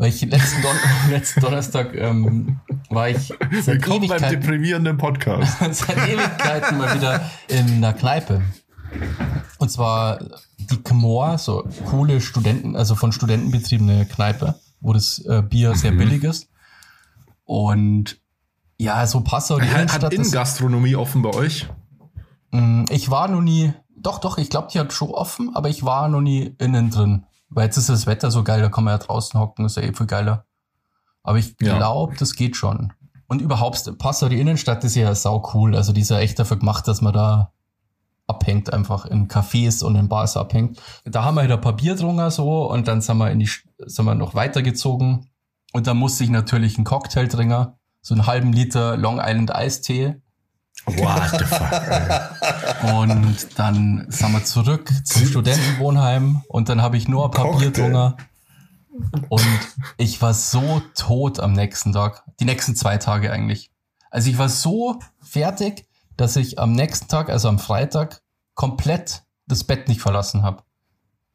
Weil 0.02 0.08
ich 0.08 0.20
letzten, 0.22 0.62
Don 0.62 0.76
letzten 1.10 1.40
Donnerstag 1.42 1.94
ähm, 1.94 2.58
war 2.90 3.08
ich 3.08 3.28
seit 3.28 3.66
Willkommen 3.86 4.08
beim 4.08 4.18
Ewigkeiten, 4.18 4.40
deprimierenden 4.40 4.98
Podcast. 4.98 5.58
seit 5.70 5.96
Ewigkeiten 5.96 6.76
mal 6.76 6.96
wieder 6.96 7.30
in 7.46 7.76
einer 7.76 7.92
Kneipe. 7.92 8.42
Und 9.58 9.70
zwar 9.70 10.18
die 10.58 10.82
Kmor, 10.82 11.38
so 11.38 11.68
coole 11.84 12.20
Studenten, 12.20 12.74
also 12.74 12.96
von 12.96 13.12
Studenten 13.12 13.52
betriebene 13.52 14.04
Kneipe, 14.06 14.56
wo 14.80 14.92
das 14.92 15.20
äh, 15.24 15.40
Bier 15.40 15.76
sehr 15.76 15.92
billig 15.92 16.24
ist. 16.24 16.48
Und 17.44 18.18
ja, 18.78 19.06
so 19.06 19.20
Passau, 19.20 19.60
die 19.60 19.68
Hat 19.68 19.82
Innenstadt 19.82 20.12
ist, 20.14 20.18
Innengastronomie 20.18 20.96
offen 20.96 21.22
bei 21.22 21.30
euch? 21.30 21.68
Mm, 22.50 22.86
Ich 22.90 23.08
war 23.08 23.28
noch 23.28 23.40
nie, 23.40 23.72
doch, 23.96 24.18
doch, 24.18 24.36
ich 24.38 24.50
glaube, 24.50 24.66
die 24.72 24.80
hat 24.80 24.92
schon 24.92 25.10
offen, 25.10 25.54
aber 25.54 25.68
ich 25.68 25.84
war 25.84 26.08
noch 26.08 26.22
nie 26.22 26.56
innen 26.58 26.90
drin. 26.90 27.24
Weil 27.54 27.66
jetzt 27.66 27.76
ist 27.76 27.88
das 27.88 28.06
Wetter 28.06 28.30
so 28.30 28.42
geil, 28.44 28.60
da 28.62 28.68
kann 28.68 28.84
man 28.84 28.92
ja 28.92 28.98
draußen 28.98 29.38
hocken, 29.38 29.64
ist 29.66 29.76
ja 29.76 29.82
eh 29.82 29.92
viel 29.92 30.06
geiler. 30.06 30.46
Aber 31.22 31.38
ich 31.38 31.54
Ja. 31.60 31.76
glaube, 31.76 32.16
das 32.18 32.34
geht 32.34 32.56
schon. 32.56 32.92
Und 33.28 33.40
überhaupt, 33.40 33.98
Passau, 33.98 34.28
die 34.28 34.40
Innenstadt 34.40 34.84
ist 34.84 34.94
ja 34.94 35.14
sau 35.14 35.50
cool. 35.54 35.76
Also 35.76 35.92
die 35.92 36.00
ist 36.02 36.10
ja 36.10 36.18
echt 36.18 36.38
dafür 36.38 36.58
gemacht, 36.58 36.86
dass 36.88 37.00
man 37.00 37.12
da 37.12 37.52
abhängt, 38.26 38.72
einfach 38.72 39.04
in 39.06 39.28
Cafés 39.28 39.82
und 39.84 39.96
in 39.96 40.08
Bars 40.08 40.36
abhängt. 40.36 40.80
Da 41.04 41.24
haben 41.24 41.34
wir 41.34 41.42
halt 41.42 41.50
ein 41.52 41.60
paar 41.60 41.74
Bier 41.76 41.94
drungen 41.96 42.30
so 42.30 42.70
und 42.70 42.88
dann 42.88 43.00
sind 43.00 43.18
wir 43.18 43.30
in 43.30 43.38
die, 43.40 43.50
sind 43.78 44.04
wir 44.04 44.14
noch 44.14 44.34
weitergezogen 44.34 45.28
und 45.72 45.86
dann 45.86 45.96
musste 45.98 46.24
ich 46.24 46.30
natürlich 46.30 46.76
einen 46.76 46.84
Cocktail 46.84 47.26
trinken, 47.28 47.68
so 48.00 48.14
einen 48.14 48.26
halben 48.26 48.52
Liter 48.52 48.96
Long 48.96 49.18
Island 49.22 49.54
Eistee. 49.54 50.21
What 50.86 51.30
the 51.38 51.44
fuck? 51.44 52.92
Und 52.92 53.58
dann 53.58 54.06
sind 54.08 54.32
wir 54.32 54.44
zurück 54.44 54.90
zum 55.04 55.26
Studentenwohnheim 55.26 56.42
und 56.48 56.68
dann 56.68 56.82
habe 56.82 56.96
ich 56.96 57.06
nur 57.08 57.26
ein 57.26 57.30
paar 57.30 57.56
Bier 57.56 57.66
Cocktail. 57.72 57.90
drungen. 57.90 58.14
Und 59.28 59.46
ich 59.96 60.20
war 60.20 60.34
so 60.34 60.82
tot 60.94 61.40
am 61.40 61.52
nächsten 61.52 61.92
Tag. 61.92 62.24
Die 62.40 62.44
nächsten 62.44 62.74
zwei 62.76 62.98
Tage 62.98 63.32
eigentlich. 63.32 63.70
Also 64.10 64.28
ich 64.28 64.38
war 64.38 64.48
so 64.48 64.98
fertig, 65.20 65.88
dass 66.16 66.36
ich 66.36 66.58
am 66.58 66.72
nächsten 66.72 67.08
Tag, 67.08 67.30
also 67.30 67.48
am 67.48 67.58
Freitag, 67.58 68.22
komplett 68.54 69.22
das 69.46 69.64
Bett 69.64 69.88
nicht 69.88 70.00
verlassen 70.00 70.42
habe. 70.42 70.62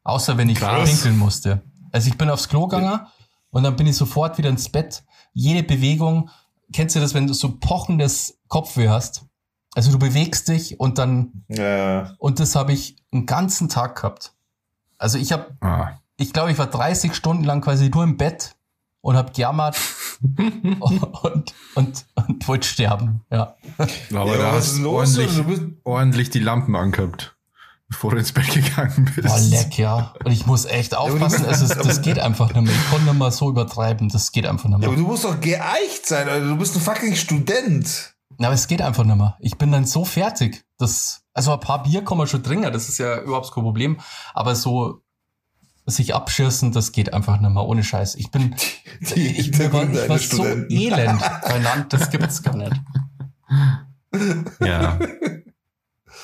Außer 0.03 0.37
wenn 0.37 0.49
ich 0.49 0.59
Krass. 0.59 0.89
pinkeln 0.89 1.17
musste. 1.17 1.63
Also 1.91 2.09
ich 2.09 2.17
bin 2.17 2.29
aufs 2.29 2.47
Klo 2.49 2.67
gegangen 2.67 3.07
und 3.49 3.63
dann 3.63 3.75
bin 3.75 3.87
ich 3.87 3.97
sofort 3.97 4.37
wieder 4.37 4.49
ins 4.49 4.69
Bett. 4.69 5.03
Jede 5.33 5.63
Bewegung, 5.63 6.29
kennst 6.73 6.95
du 6.95 6.99
das, 6.99 7.13
wenn 7.13 7.27
du 7.27 7.33
so 7.33 7.57
pochendes 7.59 8.39
Kopfweh 8.47 8.89
hast? 8.89 9.25
Also 9.75 9.91
du 9.91 9.99
bewegst 9.99 10.47
dich 10.47 10.79
und 10.79 10.97
dann 10.97 11.43
Ja. 11.49 12.15
und 12.19 12.39
das 12.39 12.55
habe 12.55 12.73
ich 12.73 12.95
einen 13.11 13.25
ganzen 13.25 13.69
Tag 13.69 13.95
gehabt. 13.97 14.33
Also 14.97 15.17
ich 15.19 15.31
habe, 15.31 15.55
Ah. 15.61 15.99
ich 16.17 16.33
glaube, 16.33 16.51
ich 16.51 16.57
war 16.57 16.67
30 16.67 17.13
Stunden 17.13 17.43
lang 17.43 17.61
quasi 17.61 17.89
nur 17.89 18.03
im 18.03 18.17
Bett 18.17 18.55
und 19.01 19.15
habe 19.15 19.31
gejammert 19.31 19.77
und, 20.79 21.53
und, 21.75 22.05
und 22.15 22.47
wollte 22.47 22.67
sterben. 22.67 23.21
Ja. 23.31 23.55
Aber 23.77 23.87
Ja, 24.31 24.37
da 24.37 24.43
was 24.47 24.55
hast 24.55 24.67
ist 24.69 24.77
du 24.79 24.83
los? 24.83 25.17
ordentlich, 25.17 25.35
Du 25.35 25.43
bist- 25.43 25.63
ordentlich 25.83 26.29
die 26.31 26.39
Lampen 26.39 26.75
angehabt, 26.75 27.36
bevor 27.89 28.11
du 28.11 28.17
ins 28.17 28.31
Bett 28.31 28.49
gegangen 28.53 29.09
bist. 29.15 29.27
War 29.29 29.39
leck, 29.39 29.77
ja. 29.77 30.13
Und 30.23 30.31
ich 30.31 30.45
muss 30.45 30.65
echt 30.65 30.95
aufpassen. 30.95 31.45
Es 31.49 31.61
ist, 31.61 31.75
das 31.75 32.01
geht 32.01 32.19
einfach 32.19 32.53
nicht 32.53 32.61
mehr. 32.63 32.73
Ich 32.73 32.89
konnte 32.89 33.05
nicht 33.05 33.17
mehr 33.19 33.31
so 33.31 33.49
übertreiben. 33.49 34.09
Das 34.09 34.31
geht 34.31 34.45
einfach 34.45 34.69
nicht 34.69 34.79
Ja, 34.81 34.87
aber 34.87 34.95
mehr. 34.95 35.03
du 35.05 35.09
musst 35.11 35.23
doch 35.23 35.39
geeicht 35.39 36.05
sein, 36.05 36.27
Alter. 36.27 36.47
Du 36.47 36.57
bist 36.57 36.75
ein 36.75 36.81
fucking 36.81 37.15
Student. 37.15 38.13
Na, 38.37 38.47
aber 38.47 38.55
es 38.55 38.67
geht 38.67 38.81
einfach 38.81 39.03
nicht 39.03 39.15
mehr. 39.17 39.35
Ich 39.39 39.57
bin 39.57 39.71
dann 39.71 39.85
so 39.85 40.05
fertig. 40.05 40.65
Das, 40.77 41.21
also 41.33 41.53
ein 41.53 41.59
paar 41.59 41.83
Bier 41.83 42.03
kann 42.03 42.17
man 42.17 42.27
schon 42.27 42.43
trinken. 42.43 42.71
Das 42.71 42.87
ist 42.89 42.97
ja 42.99 43.21
überhaupt 43.21 43.51
kein 43.53 43.63
Problem. 43.63 43.97
Aber 44.33 44.53
so 44.55 45.01
sich 45.85 46.13
abschirsen, 46.13 46.73
das 46.73 46.91
geht 46.91 47.13
einfach 47.13 47.39
nicht 47.39 47.49
mehr. 47.49 47.63
Ohne 47.63 47.83
Scheiß. 47.83 48.15
Ich 48.15 48.29
bin, 48.29 48.55
Die 49.15 49.39
ich, 49.39 49.57
mir 49.57 49.71
war, 49.71 49.89
ich 49.89 50.09
war 50.09 50.19
so 50.19 50.43
elend 50.45 51.21
bei 51.43 51.57
Land. 51.59 51.93
Das 51.93 52.09
gibt's 52.11 52.43
gar 52.43 52.55
nicht. 52.57 52.73
Ja. 54.59 54.99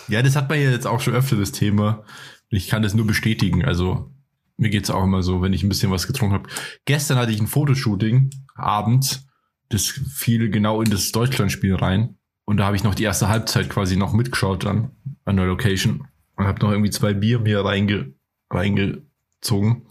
Ja, 0.08 0.22
das 0.22 0.36
hat 0.36 0.50
man 0.50 0.60
ja 0.60 0.72
jetzt 0.72 0.88
auch 0.88 1.00
schon 1.00 1.14
öfter, 1.14 1.36
das 1.36 1.52
Thema. 1.52 2.04
Ich 2.50 2.68
kann 2.68 2.84
das 2.84 2.94
nur 2.94 3.08
bestätigen. 3.08 3.64
Also, 3.66 4.12
mir 4.58 4.70
geht's 4.70 4.90
auch 4.90 5.04
immer 5.04 5.24
so, 5.24 5.42
wenn 5.42 5.54
ich 5.54 5.64
ein 5.64 5.70
bisschen 5.70 5.92
was 5.92 6.08
getrunken 6.08 6.36
habe. 6.36 6.50
Gestern 6.86 7.18
hatte 7.18 7.32
ich 7.32 7.40
ein 7.40 7.48
Fotoshooting 7.48 8.30
abends. 8.56 9.26
Das 9.70 9.88
fiel 9.88 10.50
genau 10.50 10.82
in 10.82 10.92
das 10.92 11.12
Deutschlandspiel 11.12 11.76
rein. 11.76 12.18
Und 12.46 12.58
da 12.58 12.66
habe 12.66 12.76
ich 12.76 12.84
noch 12.84 12.96
die 12.96 13.04
erste 13.04 13.30
Halbzeit 13.30 13.70
quasi 13.70 13.96
noch 13.96 14.14
mitgeschaut 14.14 14.66
dann 14.66 14.92
an 15.26 15.38
der 15.38 15.46
Location. 15.46 16.08
Und 16.36 16.46
habe 16.46 16.62
noch 16.62 16.72
irgendwie 16.72 16.90
zwei 16.90 17.14
Bier 17.14 17.40
mir 17.40 17.64
reinge 17.64 18.14
reingezogen. 18.50 19.88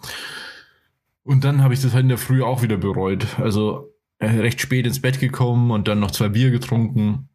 Und 1.25 1.45
dann 1.45 1.63
habe 1.63 1.75
ich 1.75 1.81
das 1.81 1.95
halt 1.95 2.03
in 2.03 2.09
der 2.09 2.19
Früh 2.19 2.43
auch 2.43 2.63
wieder 2.63 2.77
bereut. 2.77 3.39
Also 3.39 3.93
äh, 4.19 4.27
recht 4.27 4.61
spät 4.61 4.87
ins 4.87 5.01
Bett 5.01 5.21
gekommen 5.21 5.71
und 5.71 5.89
dann 5.89 6.01
noch 6.01 6.11
zwei 6.11 6.29
Bier 6.29 6.51
getrunken. 6.51 7.29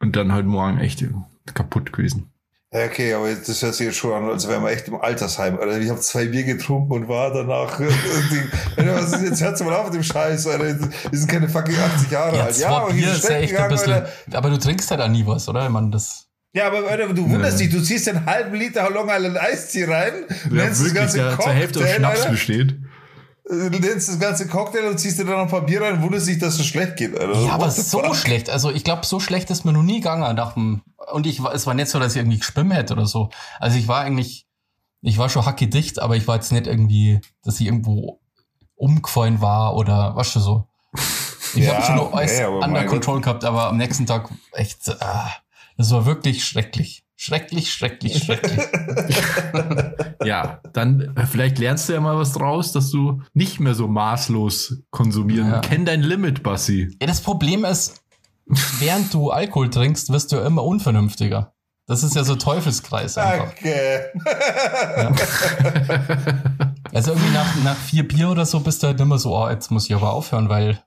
Und 0.00 0.16
dann 0.16 0.32
halt 0.32 0.46
morgen 0.46 0.78
echt 0.78 1.04
kaputt 1.54 1.92
gewesen. 1.92 2.28
Ja, 2.74 2.86
okay, 2.86 3.12
aber 3.12 3.28
jetzt, 3.28 3.50
das 3.50 3.60
hört 3.60 3.74
sich 3.74 3.86
jetzt 3.86 3.98
schon 3.98 4.12
an, 4.14 4.30
als 4.30 4.48
wären 4.48 4.62
wir 4.64 4.70
echt 4.70 4.88
im 4.88 4.94
Altersheim. 4.98 5.58
Alter. 5.58 5.78
Ich 5.78 5.90
habe 5.90 6.00
zwei 6.00 6.24
Bier 6.24 6.44
getrunken 6.44 6.90
und 6.92 7.06
war 7.08 7.30
danach. 7.30 7.78
äh, 7.80 7.84
Alter, 8.78 8.94
was 8.94 9.12
ist, 9.12 9.22
jetzt 9.24 9.42
hört's 9.42 9.62
mal 9.62 9.74
auf 9.74 9.84
mit 9.86 9.94
dem 9.94 10.02
Scheiß, 10.02 10.46
Alter. 10.46 10.78
Wir 11.10 11.18
sind 11.18 11.28
keine 11.30 11.50
fucking 11.50 11.76
80 11.76 12.10
Jahre 12.10 12.36
Ja, 12.38 12.44
alt. 12.44 12.54
zwei 12.54 12.66
aber 12.68 12.92
hier 12.94 13.12
ist 13.12 13.28
ja 13.28 13.36
echt 13.36 13.54
ein 13.56 13.68
bisschen. 13.68 13.92
Alter. 13.92 14.08
Aber 14.32 14.48
du 14.48 14.58
trinkst 14.58 14.90
ja 14.90 14.96
da 14.96 15.06
nie 15.06 15.26
was, 15.26 15.48
oder? 15.50 15.64
Ich 15.64 15.70
meine, 15.70 15.90
das. 15.90 16.28
Ja, 16.54 16.66
aber 16.68 16.88
Alter, 16.88 17.12
du 17.12 17.28
wunderst 17.28 17.60
dich, 17.60 17.68
du 17.70 17.82
ziehst 17.82 18.08
einen 18.08 18.24
halben 18.24 18.54
Liter 18.54 18.88
Long 18.90 19.08
Island 19.10 19.38
Eistee 19.38 19.84
rein, 19.84 20.12
nennst 20.50 20.82
das 20.84 20.94
ganze 20.94 21.16
der 21.18 21.38
zur 21.38 21.50
Hälfte 21.52 21.78
aus 21.78 21.84
Cocktail, 21.84 21.98
Schnaps 21.98 22.20
Alter, 22.20 22.30
besteht. 22.30 22.74
Du 23.44 23.78
nennst 23.78 24.08
das 24.08 24.18
ganze 24.18 24.46
Cocktail 24.46 24.88
und 24.88 24.98
ziehst 24.98 25.18
dir 25.18 25.24
dann 25.24 25.34
noch 25.34 25.42
ein 25.42 25.48
paar 25.48 25.62
Bier 25.66 25.82
rein 25.82 25.94
und 25.94 26.02
wunderst 26.02 26.28
dich, 26.28 26.38
dass 26.38 26.58
es 26.58 26.66
schlecht 26.66 26.96
geht, 26.96 27.18
Alter. 27.18 27.38
Ja, 27.40 27.52
aber 27.52 27.70
so 27.70 28.00
fuck? 28.00 28.16
schlecht. 28.16 28.50
Also 28.50 28.70
ich 28.70 28.84
glaube, 28.84 29.04
so 29.04 29.20
schlecht 29.20 29.50
ist 29.50 29.64
mir 29.64 29.72
noch 29.72 29.82
nie 29.82 29.96
gegangen 30.00 30.36
nach 30.36 30.54
dem. 30.54 30.82
Und 31.12 31.26
ich 31.26 31.42
war, 31.42 31.54
es 31.54 31.66
war 31.66 31.74
nicht 31.74 31.88
so, 31.88 31.98
dass 31.98 32.12
ich 32.12 32.18
irgendwie 32.20 32.38
geschwimmen 32.38 32.72
hätte 32.72 32.92
oder 32.94 33.06
so. 33.06 33.30
Also 33.58 33.78
ich 33.78 33.88
war 33.88 34.00
eigentlich, 34.00 34.46
ich 35.00 35.18
war 35.18 35.28
schon 35.28 35.44
hackedicht, 35.44 36.00
aber 36.00 36.16
ich 36.16 36.28
war 36.28 36.36
jetzt 36.36 36.52
nicht 36.52 36.66
irgendwie, 36.66 37.20
dass 37.42 37.60
ich 37.60 37.66
irgendwo 37.66 38.20
umgefallen 38.76 39.40
war 39.40 39.76
oder 39.76 40.14
was 40.16 40.28
schon 40.30 40.42
so. 40.42 40.68
Ich 41.54 41.64
Ja, 41.64 41.74
habe 41.74 41.84
schon 41.84 41.96
noch 41.96 42.12
alles 42.14 42.40
under 42.40 42.84
control 42.84 43.20
gehabt, 43.20 43.44
aber 43.44 43.68
am 43.68 43.76
nächsten 43.76 44.06
Tag 44.06 44.30
echt, 44.52 44.88
ah, 45.02 45.30
das 45.76 45.90
war 45.90 46.06
wirklich 46.06 46.44
schrecklich. 46.44 47.04
Schrecklich, 47.24 47.72
schrecklich, 47.72 48.24
schrecklich. 48.24 48.58
Ja, 50.24 50.60
dann 50.72 51.16
äh, 51.16 51.26
vielleicht 51.26 51.58
lernst 51.58 51.88
du 51.88 51.92
ja 51.94 52.00
mal 52.00 52.16
was 52.16 52.32
draus, 52.32 52.70
dass 52.72 52.90
du 52.90 53.22
nicht 53.32 53.58
mehr 53.60 53.74
so 53.74 53.86
maßlos 53.88 54.82
konsumieren. 54.90 55.48
Ja. 55.50 55.58
Kenn 55.60 55.84
dein 55.84 56.00
Limit, 56.02 56.42
Bassi. 56.44 56.96
Ja, 57.00 57.06
das 57.08 57.20
Problem 57.20 57.64
ist, 57.64 58.02
während 58.78 59.12
du 59.14 59.30
Alkohol 59.30 59.68
trinkst, 59.70 60.10
wirst 60.12 60.30
du 60.32 60.36
ja 60.36 60.46
immer 60.46 60.62
unvernünftiger. 60.64 61.54
Das 61.86 62.02
ist 62.04 62.14
ja 62.16 62.22
so 62.24 62.34
Teufelskreis 62.36 63.18
einfach. 63.18 63.52
Okay. 63.52 64.00
Also 66.92 67.12
irgendwie 67.12 67.32
nach, 67.32 67.64
nach 67.64 67.76
vier 67.76 68.06
Bier 68.06 68.30
oder 68.30 68.46
so 68.46 68.60
bist 68.60 68.82
du 68.82 68.88
halt 68.88 69.00
immer 69.00 69.18
so, 69.18 69.36
oh, 69.36 69.48
jetzt 69.48 69.70
muss 69.70 69.86
ich 69.86 69.94
aber 69.94 70.12
aufhören, 70.12 70.48
weil, 70.48 70.82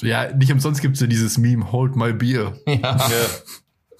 Ja, 0.00 0.32
nicht 0.32 0.52
umsonst 0.52 0.80
gibt's 0.80 1.00
ja 1.00 1.06
dieses 1.06 1.38
Meme, 1.38 1.72
hold 1.72 1.96
my 1.96 2.12
beer. 2.12 2.54
ja, 2.66 2.74
Ja. 2.76 3.06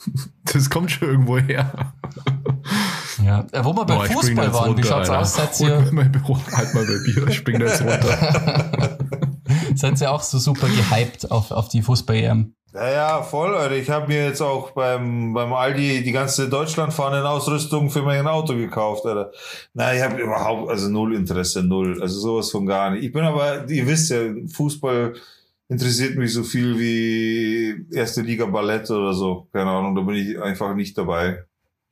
Das 0.53 0.71
kommt 0.71 0.91
schon 0.91 1.09
irgendwo 1.09 1.39
her. 1.39 1.93
ja. 3.23 3.45
Äh, 3.53 3.65
Wo 3.65 3.75
wir 3.75 3.85
beim 3.85 4.03
Fußball 4.11 4.53
waren, 4.53 4.77
wie 4.77 4.83
runter, 4.83 4.89
schaut's 4.89 5.11
Alter. 5.11 5.21
aus? 5.23 5.35
Seid 5.35 5.61
ihr, 5.61 5.89
mein 5.93 6.11
Büro, 6.13 6.39
halt 6.53 6.73
mal 6.75 6.87
bei 6.87 6.99
Bier, 7.05 7.29
ich 7.29 7.37
spring 7.37 7.59
da 7.59 7.67
jetzt 7.67 7.83
runter. 7.83 8.99
seid 9.75 10.01
ihr 10.01 10.11
auch 10.11 10.23
so 10.23 10.39
super 10.39 10.69
gehypt 10.69 11.31
auf, 11.31 11.51
auf 11.51 11.69
die 11.69 11.83
Fußball-EM? 11.83 12.55
Ja, 12.73 12.91
ja, 12.91 13.23
voll, 13.23 13.55
Alter. 13.55 13.75
Ich 13.75 13.89
habe 13.89 14.09
mir 14.09 14.25
jetzt 14.27 14.43
auch 14.43 14.73
beim, 14.73 15.33
beim 15.33 15.53
Aldi 15.55 16.03
die 16.03 16.13
ganze 16.13 16.49
Deutschlandfahnen-Ausrüstung 16.49 17.89
für 17.91 18.03
mein 18.03 18.27
Auto 18.27 18.55
gekauft, 18.55 19.07
Alter. 19.07 19.33
Na, 19.73 19.95
ich 19.95 20.03
habe 20.03 20.21
überhaupt, 20.21 20.71
also 20.71 20.89
null 20.91 21.15
Interesse, 21.15 21.63
null. 21.63 22.03
Also 22.03 22.21
sowas 22.21 22.51
von 22.51 22.67
gar 22.67 22.91
nicht. 22.91 23.05
Ich 23.05 23.13
bin 23.13 23.25
aber, 23.25 23.69
ihr 23.71 23.87
wisst 23.87 24.11
ja, 24.11 24.19
Fußball 24.53 25.15
interessiert 25.69 26.17
mich 26.17 26.33
so 26.33 26.43
viel 26.43 26.79
wie 26.79 27.95
erste 27.95 28.23
Liga 28.23 28.47
Ballett 28.47 28.91
oder 28.91 29.13
so. 29.13 29.49
Keine 29.53 29.71
Ahnung, 29.71 29.95
da 29.95 30.03
bin 30.03 30.17
ich 30.17 30.41
einfach 30.41 30.75
nicht 30.75 30.97
dabei. 30.97 31.45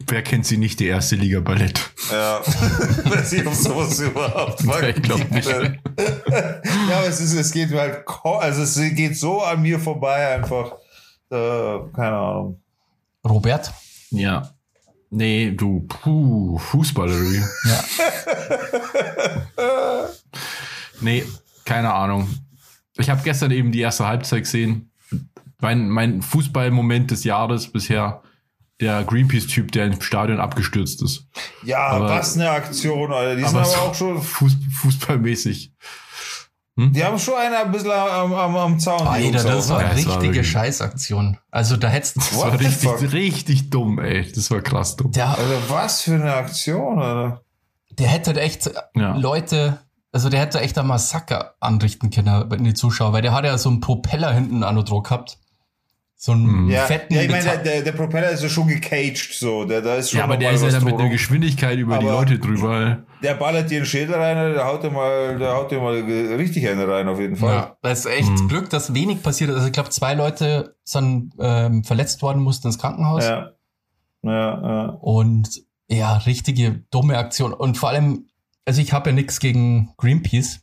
Wer 0.06 0.22
kennt 0.22 0.44
sie 0.44 0.56
nicht, 0.56 0.80
die 0.80 0.86
erste 0.86 1.16
Liga 1.16 1.40
Ballett? 1.40 1.80
Ja, 2.10 2.40
weiß 3.04 3.32
ich, 3.34 3.46
ob 3.46 3.54
sowas 3.54 3.98
überhaupt 4.00 4.60
Ich 4.60 5.02
glaub 5.02 5.30
nicht. 5.30 5.48
ja, 5.48 6.98
aber 6.98 7.08
es, 7.08 7.20
ist, 7.20 7.34
es 7.34 7.52
geht 7.52 7.70
mir 7.70 7.80
halt, 7.80 8.04
also 8.24 8.62
es 8.62 8.74
geht 8.94 9.16
so 9.16 9.40
an 9.40 9.62
mir 9.62 9.78
vorbei 9.78 10.34
einfach. 10.34 10.72
Äh, 11.30 11.78
keine 11.94 12.16
Ahnung. 12.16 12.60
Robert? 13.24 13.72
Ja. 14.10 14.50
Nee, 15.10 15.52
du, 15.52 15.86
puh, 15.88 16.58
Fußball 16.58 17.08
oder 17.08 17.20
wie? 17.20 17.42
Ja. 17.68 17.84
Nee, 21.00 21.24
keine 21.64 21.92
Ahnung. 21.92 22.28
Ich 22.96 23.10
habe 23.10 23.22
gestern 23.24 23.50
eben 23.50 23.72
die 23.72 23.80
erste 23.80 24.06
Halbzeit 24.06 24.42
gesehen. 24.44 24.90
Mein, 25.60 25.88
mein 25.88 26.22
Fußballmoment 26.22 27.10
des 27.10 27.24
Jahres 27.24 27.68
bisher, 27.68 28.22
der 28.80 29.02
Greenpeace-Typ, 29.04 29.72
der 29.72 29.86
im 29.86 30.00
Stadion 30.00 30.40
abgestürzt 30.40 31.02
ist. 31.02 31.26
Ja, 31.64 31.78
Aber- 31.88 32.08
was 32.08 32.34
eine 32.36 32.50
Aktion, 32.50 33.12
Alter. 33.12 33.36
Die 33.36 33.42
sind 33.42 33.50
Aber 33.56 33.60
aber 33.60 33.68
so 33.68 33.76
auch 33.78 33.94
schon, 33.94 34.20
Fuß, 34.22 34.56
Fußballmäßig. 34.80 35.72
die 36.76 37.04
haben 37.04 37.18
schon 37.20 37.34
einen 37.34 37.54
ein 37.54 37.70
bisschen 37.70 37.92
am, 37.92 38.32
am, 38.34 38.56
am 38.56 38.80
Zaun. 38.80 39.06
Alter, 39.06 39.20
Jungs 39.24 39.42
das 39.44 39.68
war 39.70 39.78
ne? 39.78 39.84
Ja, 39.84 39.90
eine 39.90 40.06
war 40.06 40.14
richtige 40.16 40.22
wirklich- 40.34 40.50
Scheißaktion. 40.50 41.38
Also 41.52 41.76
da 41.76 41.88
hättest 41.88 42.16
Das 42.16 42.34
What 42.34 42.46
war 42.52 42.60
richtig, 42.60 42.88
fuck? 42.90 43.12
richtig 43.12 43.70
dumm, 43.70 43.98
ey. 44.00 44.30
Das 44.32 44.50
war 44.50 44.60
krass 44.60 44.96
dumm. 44.96 45.12
der, 45.12 45.28
Alter, 45.28 45.58
was 45.68 46.02
für 46.02 46.14
eine 46.14 46.34
Aktion, 46.34 46.98
Alter. 46.98 47.42
der 47.90 48.08
hätte 48.08 48.38
echt 48.40 48.68
Ja. 48.96 49.16
Leute, 49.16 49.78
also 50.14 50.28
der 50.30 50.40
hätte 50.40 50.60
echt 50.60 50.78
ein 50.78 50.86
Massaker 50.86 51.54
anrichten 51.60 52.10
können 52.10 52.50
in 52.52 52.64
die 52.64 52.74
Zuschauer, 52.74 53.12
weil 53.12 53.22
der 53.22 53.32
hat 53.34 53.44
ja 53.44 53.58
so 53.58 53.68
einen 53.68 53.80
Propeller 53.80 54.32
hinten 54.32 54.62
an 54.62 54.76
der 54.76 54.84
Druck 54.84 55.04
gehabt. 55.08 55.38
So 56.16 56.32
einen 56.32 56.46
Mhm. 56.64 56.70
Ja, 56.70 56.82
fetten 56.86 57.12
ja 57.12 57.22
ich 57.22 57.28
meine, 57.30 57.42
der, 57.44 57.58
der, 57.58 57.82
der 57.82 57.92
Propeller 57.92 58.30
ist 58.30 58.42
ja 58.42 58.48
schon 58.48 58.68
gecaged, 58.68 59.34
so. 59.34 59.64
Der, 59.66 59.82
da 59.82 59.96
ist 59.96 60.10
schon 60.10 60.18
Ja, 60.18 60.24
aber 60.24 60.38
der 60.38 60.52
ist 60.52 60.62
ja 60.62 60.70
dann 60.70 60.84
mit 60.84 60.94
einer 60.94 61.10
Geschwindigkeit 61.10 61.76
über 61.78 61.98
die 61.98 62.06
Aber- 62.06 62.18
Leute 62.20 62.38
drüber. 62.38 63.02
Der 63.22 63.34
ballert 63.34 63.70
dir 63.70 63.78
einen 63.78 63.86
Schädel 63.86 64.14
rein, 64.14 64.36
der 64.54 64.64
haut 64.64 64.82
dir 64.82 64.90
mal, 64.90 65.36
der 65.38 65.54
haut 65.54 65.70
dir 65.70 65.80
mal 65.80 65.94
richtig 65.94 66.66
eine 66.68 66.88
rein, 66.88 67.08
auf 67.08 67.18
jeden 67.20 67.36
Fall. 67.36 67.54
Ja, 67.54 67.76
da 67.82 67.90
ist 67.90 68.06
echt 68.06 68.30
Mhm. 68.30 68.48
Glück, 68.48 68.70
dass 68.70 68.94
wenig 68.94 69.22
passiert 69.22 69.50
ist. 69.50 69.56
Also 69.56 69.66
ich 69.66 69.72
glaube, 69.74 69.90
zwei 69.90 70.14
Leute 70.14 70.76
sind 70.84 71.34
ähm, 71.40 71.84
verletzt 71.84 72.22
worden, 72.22 72.40
mussten 72.42 72.68
ins 72.68 72.78
Krankenhaus. 72.78 73.24
Ja. 73.24 73.50
Ja, 74.22 74.30
ja. 74.32 74.84
Und 75.00 75.62
ja, 75.88 76.16
richtige 76.18 76.84
dumme 76.90 77.18
Aktion. 77.18 77.52
Und 77.52 77.76
vor 77.76 77.90
allem, 77.90 78.28
also 78.66 78.80
ich 78.80 78.92
habe 78.92 79.10
ja 79.10 79.14
nichts 79.14 79.40
gegen 79.40 79.92
Greenpeace. 79.98 80.60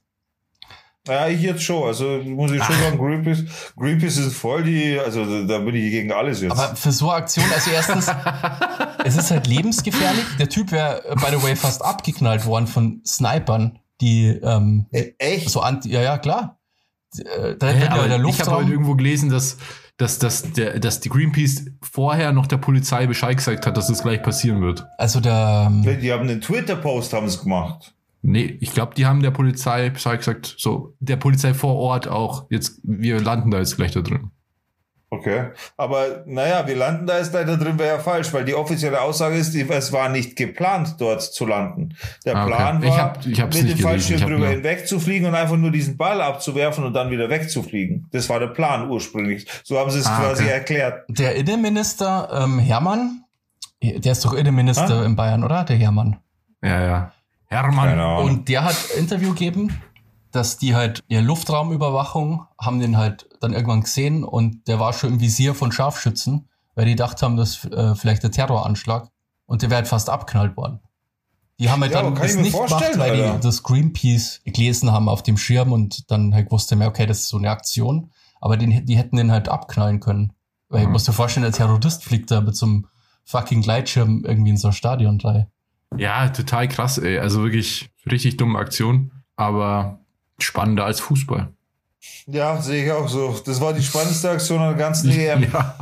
Ja, 1.08 1.28
ich 1.28 1.42
jetzt 1.42 1.64
schon. 1.64 1.84
Also 1.88 2.20
muss 2.24 2.52
ich 2.52 2.64
schon 2.64 2.76
sagen, 2.76 2.98
Greenpeace, 3.00 3.44
Greenpeace 3.76 4.18
ist 4.18 4.36
voll 4.36 4.64
die, 4.64 5.00
also 5.00 5.46
da 5.48 5.58
bin 5.60 5.74
ich 5.74 5.90
gegen 5.90 6.12
alles 6.12 6.42
jetzt. 6.42 6.52
Aber 6.52 6.76
für 6.76 6.92
so 6.92 7.10
eine 7.10 7.24
Aktion, 7.24 7.46
also 7.52 7.72
erstens, 7.72 8.08
es 9.04 9.16
ist 9.16 9.32
halt 9.32 9.48
lebensgefährlich. 9.48 10.26
Der 10.38 10.48
Typ 10.50 10.72
wäre, 10.72 11.04
äh, 11.06 11.16
by 11.16 11.36
the 11.36 11.42
way, 11.42 11.56
fast 11.56 11.84
abgeknallt 11.84 12.46
worden 12.46 12.68
von 12.68 13.02
Snipern, 13.04 13.80
die 14.00 14.28
ähm, 14.28 14.86
E- 14.92 15.14
Echt? 15.18 15.50
so 15.50 15.62
anti, 15.62 15.90
ja, 15.90 16.02
ja, 16.04 16.18
klar. 16.20 16.60
Äh, 17.18 17.56
Da 17.58 17.68
wird 17.74 17.84
ja 17.84 17.92
aber 17.94 18.08
der 18.08 18.08
ich 18.08 18.12
habe 18.12 18.14
heute 18.14 18.20
Luftraum. 18.22 18.72
irgendwo 18.72 18.96
gelesen, 18.96 19.30
dass, 19.32 19.58
dass, 20.02 20.18
dass, 20.18 20.52
der, 20.54 20.80
dass 20.80 21.00
die 21.00 21.10
Greenpeace 21.10 21.66
vorher 21.82 22.32
noch 22.32 22.48
der 22.48 22.58
Polizei 22.58 23.06
Bescheid 23.06 23.38
gesagt 23.38 23.68
hat, 23.68 23.78
dass 23.78 23.88
das 23.88 24.02
gleich 24.02 24.24
passieren 24.24 24.62
wird. 24.62 24.86
Also 24.98 25.20
der, 25.20 25.68
ähm, 25.70 25.84
Die 25.84 26.12
haben 26.12 26.28
einen 26.28 26.42
Twitter-Post 26.42 27.14
haben 27.14 27.28
es 27.28 27.42
gemacht. 27.42 27.94
Nee, 28.24 28.58
ich 28.60 28.74
glaube, 28.74 28.96
die 28.96 29.06
haben 29.06 29.22
der 29.22 29.32
Polizei 29.32 29.90
Bescheid 29.90 30.20
gesagt, 30.20 30.56
so, 30.58 30.96
der 31.00 31.18
Polizei 31.18 31.54
vor 31.54 31.76
Ort 31.76 32.08
auch, 32.08 32.48
jetzt, 32.50 32.80
wir 32.84 33.22
landen 33.22 33.52
da 33.52 33.60
jetzt 33.60 33.78
gleich 33.78 33.92
da 33.92 34.02
drin. 34.02 34.32
Okay. 35.14 35.50
Aber 35.76 36.24
naja, 36.26 36.66
wir 36.66 36.76
landen 36.78 37.06
da 37.06 37.18
jetzt 37.18 37.34
leider 37.34 37.58
drin, 37.58 37.78
wäre 37.78 37.98
ja 37.98 38.00
falsch, 38.00 38.32
weil 38.32 38.46
die 38.46 38.56
offizielle 38.56 39.02
Aussage 39.02 39.36
ist, 39.36 39.54
es 39.54 39.92
war 39.92 40.08
nicht 40.08 40.38
geplant, 40.38 40.96
dort 41.00 41.22
zu 41.22 41.46
landen. 41.46 41.96
Der 42.26 42.38
Ah, 42.38 42.44
okay. 42.46 42.56
Plan 42.56 42.82
Ich 42.84 42.90
war, 42.90 42.98
hab- 42.98 43.26
ich 43.26 43.38
mit 43.44 43.54
dem. 43.54 43.78
Fallschirm 43.78 44.16
Ich 44.20 44.24
drüber 44.24 44.38
nur- 44.38 44.48
hinweg 44.48 44.88
zu 44.88 45.02
fliegen 45.02 45.26
und 45.26 45.36
einfach 45.36 45.58
nur 45.58 45.70
diesen 45.72 45.98
Ball 45.98 46.22
abzuwerfen 46.22 46.86
und 46.86 46.94
dann 46.94 47.12
wieder 47.12 47.30
wegzufliegen. 47.30 48.08
Das 48.14 48.30
war 48.30 48.40
der 48.40 48.48
Plan 48.48 48.90
ursprünglich. 48.90 49.48
So 49.66 49.78
haben 49.78 49.92
sie 49.92 50.00
es 50.00 50.06
Ah, 50.08 50.18
quasi 50.18 50.44
okay. 50.44 50.54
erklärt. 50.54 51.04
der 51.10 51.36
Innenminister 51.36 52.30
ähm, 52.34 52.60
Hermann, 52.60 53.26
der 53.84 54.14
ist 54.14 54.24
doch 54.24 54.34
Innenminister 54.34 55.02
Ah? 55.02 55.06
in 55.06 55.18
Bayern, 55.18 55.44
oder? 55.44 55.66
Der 55.66 55.76
Hermann. 55.76 56.20
Ja, 56.64 56.82
ja. 56.86 57.12
Hermann. 57.48 58.00
Ahnung. 58.00 58.24
Und 58.30 58.48
der 58.48 58.64
hat 58.64 58.78
Interview 58.98 59.32
gegeben, 59.32 59.76
dass 60.32 60.58
die 60.58 60.76
halt 60.76 61.04
ihre 61.08 61.22
Luftraumüberwachung 61.22 62.46
haben 62.60 62.80
den 62.80 62.98
halt 62.98 63.28
dann 63.40 63.54
irgendwann 63.54 63.82
gesehen 63.82 64.24
und 64.24 64.68
der 64.68 64.80
war 64.80 64.94
schon 64.94 65.14
im 65.14 65.20
Visier 65.20 65.56
von 65.56 65.72
Scharfschützen, 65.72 66.48
weil 66.76 66.86
die 66.86 66.92
gedacht 66.92 67.22
haben, 67.22 67.38
das 67.38 67.66
äh, 67.66 67.96
vielleicht 67.96 68.24
der 68.24 68.32
Terroranschlag 68.32 69.10
und 69.46 69.62
der 69.62 69.70
wäre 69.70 69.78
halt 69.80 69.88
fast 69.88 70.10
abknallt 70.10 70.56
worden. 70.58 70.80
Die 71.60 71.70
haben 71.70 71.82
halt 71.82 71.94
Ja, 71.94 72.02
dann 72.02 72.16
das 72.16 72.36
nicht 72.38 72.54
gemacht, 72.54 72.98
weil 72.98 73.12
Alter. 73.12 73.36
die 73.36 73.40
das 73.44 73.62
Greenpeace 73.62 74.42
gelesen 74.46 74.92
haben 74.92 75.08
auf 75.08 75.22
dem 75.22 75.38
Schirm 75.38 75.72
und 75.72 76.10
dann 76.10 76.34
halt 76.34 76.50
wusste 76.52 76.76
man, 76.76 76.88
okay, 76.88 77.06
das 77.06 77.20
ist 77.20 77.30
so 77.30 77.38
eine 77.38 77.52
Aktion. 77.52 78.10
Aber 78.40 78.58
den, 78.58 78.86
die 78.88 78.98
hätten 78.98 79.18
den 79.18 79.32
halt 79.32 79.48
abknallen 79.48 80.00
können. 80.00 80.34
Weil 80.70 80.82
ich 80.82 80.88
Mhm. 80.88 80.94
muss 80.94 81.04
dir 81.04 81.14
vorstellen, 81.14 81.44
der 81.44 81.52
Terrorist 81.52 82.04
fliegt 82.04 82.32
da 82.32 82.42
mit 82.42 82.56
so 82.56 82.66
einem 82.66 82.88
fucking 83.26 83.62
Gleitschirm 83.62 84.24
irgendwie 84.26 84.50
in 84.50 84.58
so 84.58 84.70
ein 84.70 84.74
Stadion 84.74 85.22
rein. 85.22 85.46
Ja, 85.96 86.30
total 86.30 86.68
krass, 86.68 86.98
ey. 86.98 87.20
Also 87.20 87.44
wirklich 87.44 87.92
richtig 88.10 88.38
dumme 88.38 88.58
Aktion, 88.58 89.12
aber 89.36 90.00
spannender 90.44 90.86
als 90.86 91.00
Fußball. 91.00 91.54
Ja, 92.28 92.62
sehe 92.62 92.86
ich 92.86 92.92
auch 92.92 93.08
so. 93.08 93.40
Das 93.46 93.62
war 93.62 93.74
die 93.74 93.84
spannendste 93.84 94.32
Aktion 94.32 94.60
der 94.60 94.74
ganzen 94.74 95.12
EM. 95.20 95.44
Ja. 95.52 95.76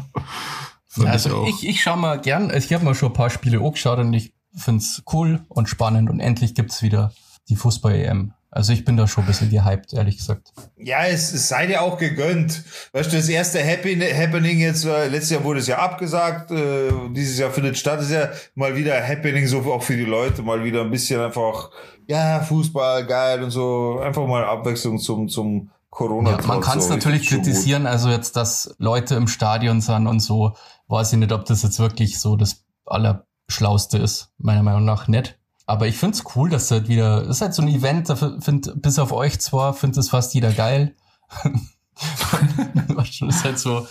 Ja, 0.97 1.05
also 1.05 1.37
auch. 1.37 1.47
ich, 1.47 1.67
ich 1.67 1.81
schaue 1.81 1.97
mal 1.97 2.19
gern, 2.19 2.51
ich 2.55 2.73
habe 2.73 2.83
mal 2.83 2.95
schon 2.95 3.09
ein 3.09 3.13
paar 3.13 3.29
Spiele 3.29 3.59
angeschaut 3.59 3.99
und 3.99 4.13
ich 4.13 4.33
find's 4.55 5.03
cool 5.13 5.41
und 5.47 5.69
spannend 5.69 6.09
und 6.09 6.19
endlich 6.19 6.55
gibt's 6.55 6.81
wieder 6.81 7.13
die 7.47 7.55
Fußball-EM. 7.55 8.33
Also 8.51 8.73
ich 8.73 8.83
bin 8.83 8.97
da 8.97 9.07
schon 9.07 9.25
ein 9.25 9.27
bisschen 9.27 9.51
gehypt, 9.51 9.93
ehrlich 9.93 10.17
gesagt. 10.17 10.53
Ja, 10.75 11.05
es, 11.05 11.33
es 11.33 11.49
sei 11.49 11.67
dir 11.67 11.83
auch 11.83 11.97
gegönnt. 11.97 12.63
Weißt 12.93 13.11
du, 13.11 13.17
das 13.17 13.29
erste 13.29 13.59
Happy, 13.59 13.95
Happening 13.95 14.59
jetzt, 14.59 14.87
war, 14.87 15.05
letztes 15.05 15.29
Jahr 15.31 15.43
wurde 15.43 15.59
es 15.59 15.67
ja 15.67 15.77
abgesagt, 15.77 16.49
äh, 16.49 16.89
dieses 17.11 17.37
Jahr 17.37 17.51
findet 17.51 17.77
statt, 17.77 18.01
ist 18.01 18.11
ja 18.11 18.29
mal 18.55 18.75
wieder 18.75 19.07
Happening, 19.07 19.45
so 19.45 19.59
auch 19.71 19.83
für 19.83 19.95
die 19.95 20.05
Leute, 20.05 20.41
mal 20.41 20.63
wieder 20.63 20.81
ein 20.81 20.89
bisschen 20.89 21.21
einfach, 21.21 21.69
ja, 22.07 22.39
Fußball, 22.39 23.05
geil 23.05 23.43
und 23.43 23.51
so, 23.51 23.99
einfach 23.99 24.25
mal 24.25 24.43
Abwechslung 24.43 24.97
zum, 24.97 25.27
zum 25.27 25.69
corona 25.91 26.31
Ja, 26.31 26.47
man 26.47 26.61
kann 26.61 26.79
es 26.79 26.87
so. 26.87 26.93
natürlich 26.93 27.27
kritisieren, 27.27 27.85
also 27.85 28.09
jetzt, 28.09 28.35
dass 28.35 28.75
Leute 28.79 29.13
im 29.13 29.27
Stadion 29.27 29.81
sind 29.81 30.07
und 30.07 30.21
so, 30.21 30.55
weiß 30.87 31.13
ich 31.13 31.19
nicht, 31.19 31.31
ob 31.31 31.45
das 31.45 31.61
jetzt 31.61 31.79
wirklich 31.79 32.19
so 32.19 32.35
das 32.35 32.65
Allerschlauste 32.85 33.99
ist. 33.99 34.31
Meiner 34.39 34.63
Meinung 34.63 34.85
nach 34.85 35.07
nicht. 35.07 35.38
Aber 35.69 35.85
ich 35.85 35.97
find's 35.97 36.23
cool, 36.35 36.49
dass 36.49 36.71
halt 36.71 36.87
wieder, 36.87 37.27
ist 37.29 37.41
halt 37.41 37.53
so 37.53 37.61
ein 37.61 37.67
Event, 37.67 38.09
da 38.09 38.15
find, 38.15 38.81
bis 38.81 38.97
auf 38.97 39.11
euch 39.11 39.39
zwar, 39.39 39.75
findet 39.75 39.99
es 39.99 40.09
fast 40.09 40.33
jeder 40.33 40.51
geil. 40.51 40.95
das 42.95 43.21
ist 43.21 43.43
halt 43.43 43.59
so, 43.59 43.87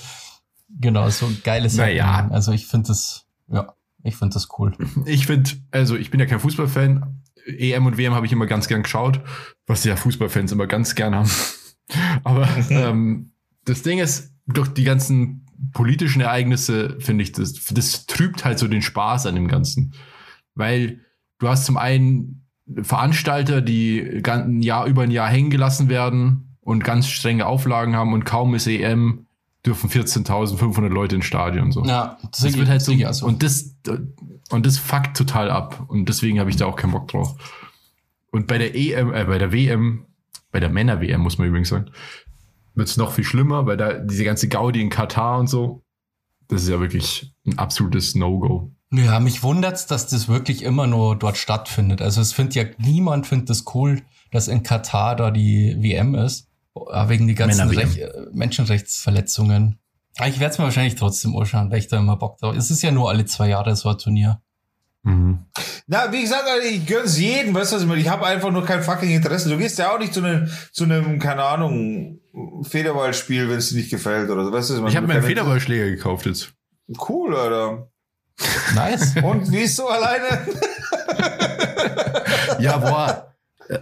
genau, 0.81 1.09
so 1.11 1.27
ein 1.27 1.41
geiles 1.45 1.77
Naja. 1.77 2.15
Happening. 2.15 2.35
Also 2.35 2.51
ich 2.51 2.67
finde 2.67 2.89
das, 2.89 3.27
ja, 3.47 3.75
ich 4.03 4.17
finde 4.17 4.35
das 4.35 4.49
cool. 4.59 4.73
Ich 5.07 5.29
finde, 5.29 5.53
also 5.71 5.95
ich 5.95 6.11
bin 6.11 6.19
ja 6.19 6.27
kein 6.27 6.41
Fußballfan. 6.41 7.23
EM 7.47 7.87
und 7.87 7.97
WM 7.97 8.13
habe 8.13 8.27
ich 8.27 8.33
immer 8.33 8.47
ganz 8.47 8.67
gern 8.67 8.83
geschaut, 8.83 9.21
was 9.69 9.85
ja 9.85 9.95
Fußballfans 9.95 10.51
immer 10.51 10.67
ganz 10.67 10.97
gern 10.97 11.15
haben. 11.15 11.31
Aber 12.25 12.49
ähm, 12.71 13.31
das 13.67 13.83
Ding 13.83 14.01
ist, 14.01 14.33
durch 14.49 14.67
die 14.67 14.83
ganzen 14.83 15.47
politischen 15.73 16.23
Ereignisse, 16.23 16.97
finde 16.99 17.23
ich, 17.23 17.31
das, 17.31 17.55
das 17.71 18.07
trübt 18.07 18.45
halt 18.45 18.59
so 18.59 18.67
den 18.67 18.83
Spaß 18.83 19.27
an 19.27 19.37
dem 19.37 19.47
Ganzen. 19.47 19.95
Weil 20.57 21.05
du 21.39 21.49
hast 21.49 21.65
zum 21.65 21.77
einen 21.77 22.47
Veranstalter, 22.83 23.61
die 23.63 24.23
ein 24.25 24.63
Jahr 24.63 24.87
über 24.87 25.03
ein 25.03 25.11
Jahr 25.11 25.29
hängen 25.29 25.51
gelassen 25.51 25.89
werden 25.89 26.57
und 26.61 26.85
ganz 26.85 27.09
strenge 27.09 27.47
Auflagen 27.47 27.97
haben 27.97 28.13
und 28.13 28.25
kaum 28.25 28.55
ist 28.55 28.67
EM, 28.67 29.27
dürfen 29.65 29.91
14.500 29.91 30.89
Leute 30.89 31.17
ins 31.17 31.25
Stadion 31.25 31.73
so. 31.73 31.85
Ja, 31.85 32.19
Das 32.31 32.57
wird 32.57 32.69
halt 32.69 32.83
so, 32.83 32.93
also. 33.05 33.27
und 33.27 33.43
das, 33.43 33.75
und 34.51 34.67
das 34.67 34.79
fuckt 34.79 35.17
total 35.17 35.51
ab. 35.51 35.85
Und 35.89 36.09
deswegen 36.09 36.39
habe 36.41 36.51
ich 36.51 36.57
da 36.57 36.67
auch 36.67 36.77
keinen 36.77 36.93
Bock 36.93 37.09
drauf. 37.09 37.37
Und 38.31 38.47
bei 38.47 38.59
der 38.59 38.75
EM, 38.75 39.13
äh, 39.13 39.25
bei 39.25 39.39
der 39.39 39.53
WM, 39.53 40.05
bei 40.53 40.61
der 40.61 40.71
Männer-WM, 40.71 41.21
muss 41.21 41.39
man 41.39 41.49
übrigens 41.49 41.71
sagen, 41.71 41.91
wird 42.75 42.89
es 42.89 42.97
noch 42.97 43.13
viel 43.13 43.25
schlimmer, 43.25 43.67
weil 43.67 43.77
da 43.77 43.95
diese 43.95 44.25
ganze 44.25 44.49
Gaudi 44.49 44.81
in 44.81 44.91
Katar 44.91 45.39
und 45.39 45.49
so, 45.49 45.83
das 46.49 46.63
ist 46.63 46.69
ja 46.69 46.81
wirklich 46.81 47.33
ein 47.47 47.59
absolutes 47.59 48.15
No-Go. 48.15 48.73
Ja, 48.91 49.21
mich 49.21 49.43
wundert's, 49.43 49.87
dass 49.87 50.07
das 50.07 50.29
wirklich 50.29 50.63
immer 50.63 50.87
nur 50.87 51.17
dort 51.17 51.37
stattfindet. 51.37 52.01
Also 52.01 52.23
es 52.23 52.33
findet 52.33 52.55
ja 52.55 52.65
niemand 52.79 53.27
findet 53.27 53.51
das 53.51 53.65
cool, 53.75 54.03
dass 54.31 54.49
in 54.49 54.63
Katar 54.63 55.15
da 55.15 55.31
die 55.31 55.77
WM 55.79 56.15
ist, 56.15 56.49
äh, 56.75 57.09
wegen 57.09 57.27
die 57.27 57.35
ganzen. 57.35 57.69
Rech 57.69 58.01
Menschenrechtsverletzungen. 58.33 59.79
Aber 60.17 60.29
ich 60.29 60.41
werde 60.41 60.53
es 60.53 60.59
mir 60.59 60.65
wahrscheinlich 60.65 60.95
trotzdem 60.95 61.37
anschauen, 61.37 61.71
weil 61.71 61.79
ich 61.79 61.89
da 61.89 61.99
immer 61.99 62.17
Bock 62.17 62.39
drauf. 62.39 62.57
Es 62.57 62.71
ist 62.71 62.83
ja 62.83 62.91
nur 62.91 63.11
alle 63.11 63.27
zwei 63.27 63.49
Jahre 63.49 63.77
so 63.77 63.91
ein 63.91 63.99
Turnier. 63.99 64.41
Mhm. 65.03 65.45
Na, 65.87 66.13
wie 66.13 66.23
gesagt, 66.23 66.45
Alter, 66.49 66.67
ich 66.67 66.87
gönn's 66.87 67.19
jedem, 67.19 67.55
weißt 67.55 67.73
du, 67.73 67.77
was 67.77 67.83
ich 67.83 67.89
meine? 67.89 68.01
Ich 68.01 68.09
habe 68.09 68.27
einfach 68.27 68.51
nur 68.51 68.65
kein 68.65 68.83
fucking 68.83 69.11
Interesse. 69.11 69.49
Du 69.49 69.57
gehst 69.57 69.79
ja 69.79 69.95
auch 69.95 69.99
nicht 69.99 70.13
zu 70.13 70.25
einem, 70.25 70.51
zu 70.73 70.85
einem, 70.85 71.19
keine 71.19 71.45
Ahnung, 71.45 72.21
Federballspiel, 72.63 73.49
wenn 73.49 73.59
es 73.59 73.71
dir 73.71 73.77
nicht 73.77 73.91
gefällt 73.91 74.31
oder 74.31 74.45
so. 74.45 74.53
Weißt 74.53 74.71
du, 74.71 74.87
Ich 74.87 74.97
habe 74.97 75.07
mir 75.07 75.15
einen 75.15 75.23
Federballschläger 75.23 75.87
gekauft 75.91 76.27
jetzt. 76.27 76.53
Cool, 77.09 77.35
Alter. 77.37 77.91
Nice. 78.75 79.17
Und 79.23 79.51
wie 79.51 79.59
ist 79.59 79.77
so 79.77 79.89
alleine? 79.89 80.47
Ja, 82.61 82.79
boah. 82.79 83.35
Äh, 83.69 83.79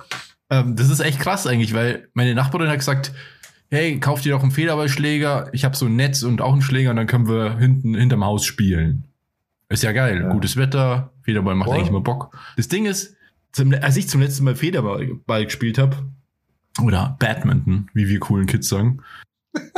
ähm, 0.51 0.77
das 0.77 0.91
ist 0.91 1.01
echt 1.01 1.21
krass 1.21 1.47
eigentlich, 1.47 1.75
weil 1.75 2.09
meine 2.15 2.35
Nachbarin 2.35 2.69
hat 2.69 2.79
gesagt, 2.79 3.13
hey, 3.71 3.99
kauf 4.01 4.21
dir 4.21 4.33
doch 4.33 4.43
einen 4.43 4.51
Federballschläger. 4.53 5.49
Ich 5.53 5.65
habe 5.65 5.77
so 5.77 5.87
ein 5.87 5.97
Netz 5.97 6.23
und 6.23 6.41
auch 6.41 6.53
einen 6.53 6.63
Schläger 6.63 6.91
und 6.91 6.97
dann 6.97 7.07
können 7.07 7.29
wir 7.29 7.59
hinten 7.59 7.95
hinterm 7.95 8.25
Haus 8.25 8.45
spielen. 8.45 9.09
Ist 9.69 9.83
ja 9.83 9.93
geil. 9.93 10.21
Ja. 10.23 10.29
Gutes 10.33 10.57
Wetter, 10.57 11.13
Federball 11.23 11.55
macht 11.55 11.69
Voll. 11.69 11.79
eigentlich 11.79 11.89
immer 11.89 12.01
Bock. 12.03 12.37
Das 12.57 12.69
Ding 12.69 12.87
ist, 12.87 13.17
zum, 13.53 13.73
als 13.73 13.97
ich 13.97 14.09
zum 14.09 14.21
letzten 14.21 14.45
Mal 14.45 14.55
Federball 14.55 15.07
Ball 15.27 15.45
gespielt 15.47 15.79
habe, 15.79 15.97
oder 16.83 17.17
Badminton, 17.19 17.89
wie 17.95 18.09
wir 18.09 18.21
coolen 18.21 18.47
Kids 18.47 18.69
sagen, 18.69 19.01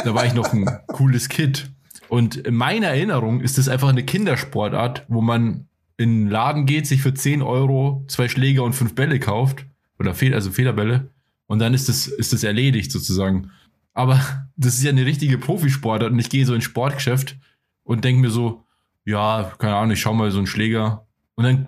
da 0.04 0.14
war 0.14 0.26
ich 0.26 0.34
noch 0.34 0.52
ein 0.52 0.66
cooles 0.88 1.28
Kid. 1.28 1.70
Und 2.08 2.36
in 2.36 2.54
meiner 2.54 2.88
Erinnerung 2.88 3.40
ist 3.40 3.58
das 3.58 3.68
einfach 3.68 3.88
eine 3.88 4.04
Kindersportart, 4.04 5.04
wo 5.08 5.20
man 5.20 5.68
in 5.96 6.10
einen 6.10 6.28
Laden 6.28 6.66
geht, 6.66 6.86
sich 6.86 7.02
für 7.02 7.12
10 7.12 7.42
Euro 7.42 8.04
zwei 8.08 8.28
Schläger 8.28 8.62
und 8.62 8.72
fünf 8.72 8.94
Bälle 8.94 9.20
kauft. 9.20 9.66
Oder 9.98 10.14
Fe 10.14 10.32
also 10.34 10.50
Federbälle. 10.50 11.10
Und 11.46 11.58
dann 11.58 11.74
ist 11.74 11.88
das, 11.88 12.06
ist 12.06 12.32
das 12.32 12.44
erledigt 12.44 12.92
sozusagen. 12.92 13.50
Aber 13.94 14.20
das 14.56 14.74
ist 14.74 14.84
ja 14.84 14.90
eine 14.90 15.04
richtige 15.04 15.38
Profisportart 15.38 16.12
und 16.12 16.18
ich 16.18 16.30
gehe 16.30 16.46
so 16.46 16.54
ins 16.54 16.64
Sportgeschäft 16.64 17.36
und 17.82 18.04
denke 18.04 18.20
mir 18.20 18.30
so, 18.30 18.64
ja, 19.04 19.52
keine 19.58 19.76
Ahnung, 19.76 19.92
ich 19.92 20.00
schau 20.00 20.14
mal 20.14 20.30
so 20.30 20.38
einen 20.38 20.46
Schläger. 20.46 21.06
Und 21.34 21.44
dann 21.44 21.66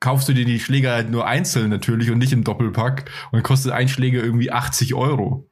kaufst 0.00 0.28
du 0.28 0.32
dir 0.32 0.44
die 0.44 0.60
Schläger 0.60 0.92
halt 0.92 1.10
nur 1.10 1.26
einzeln 1.26 1.70
natürlich 1.70 2.10
und 2.10 2.18
nicht 2.18 2.32
im 2.32 2.44
Doppelpack. 2.44 3.10
Und 3.30 3.36
dann 3.36 3.42
kostet 3.42 3.72
ein 3.72 3.88
Schläger 3.88 4.22
irgendwie 4.22 4.50
80 4.52 4.94
Euro. 4.94 5.48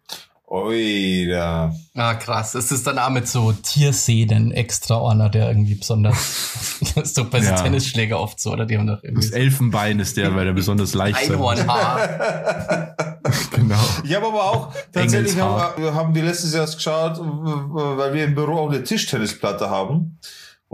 Ui, 0.47 1.26
da. 1.28 1.74
Ah, 1.95 2.14
krass. 2.14 2.55
Es 2.55 2.70
ist 2.70 2.86
dann 2.86 2.99
auch 2.99 3.11
mit 3.11 3.26
so 3.26 3.51
Tiersehnen 3.53 4.53
extra 4.53 5.11
einer, 5.11 5.28
der 5.28 5.49
irgendwie 5.49 5.74
besonders. 5.74 6.78
das 6.95 7.09
ist 7.09 7.18
doch 7.18 7.26
bei 7.28 7.38
Ja. 7.38 7.57
Tennisschläger 7.57 8.20
oft 8.20 8.38
so, 8.38 8.53
oder? 8.53 8.64
Die 8.64 8.78
haben 8.78 8.86
doch 8.86 8.97
Das 8.97 9.05
irgendwie. 9.05 9.32
Elfenbein 9.32 9.99
ist 9.99 10.16
der, 10.16 10.34
weil 10.36 10.45
der 10.45 10.53
besonders 10.53 10.95
leicht 10.95 11.20
muss. 11.28 11.30
Einhornhaar. 11.30 12.95
Genau. 13.53 13.80
Ich 14.05 14.14
habe 14.14 14.26
aber 14.26 14.45
auch, 14.45 14.74
tatsächlich 14.92 15.40
haben, 15.40 15.82
haben 15.95 16.14
wir 16.14 16.22
letztes 16.24 16.53
Jahr 16.53 16.66
geschaut, 16.66 17.18
weil 17.18 18.12
wir 18.12 18.24
im 18.24 18.34
Büro 18.34 18.59
auch 18.59 18.68
eine 18.68 18.82
Tischtennisplatte 18.84 19.70
haben. 19.70 20.18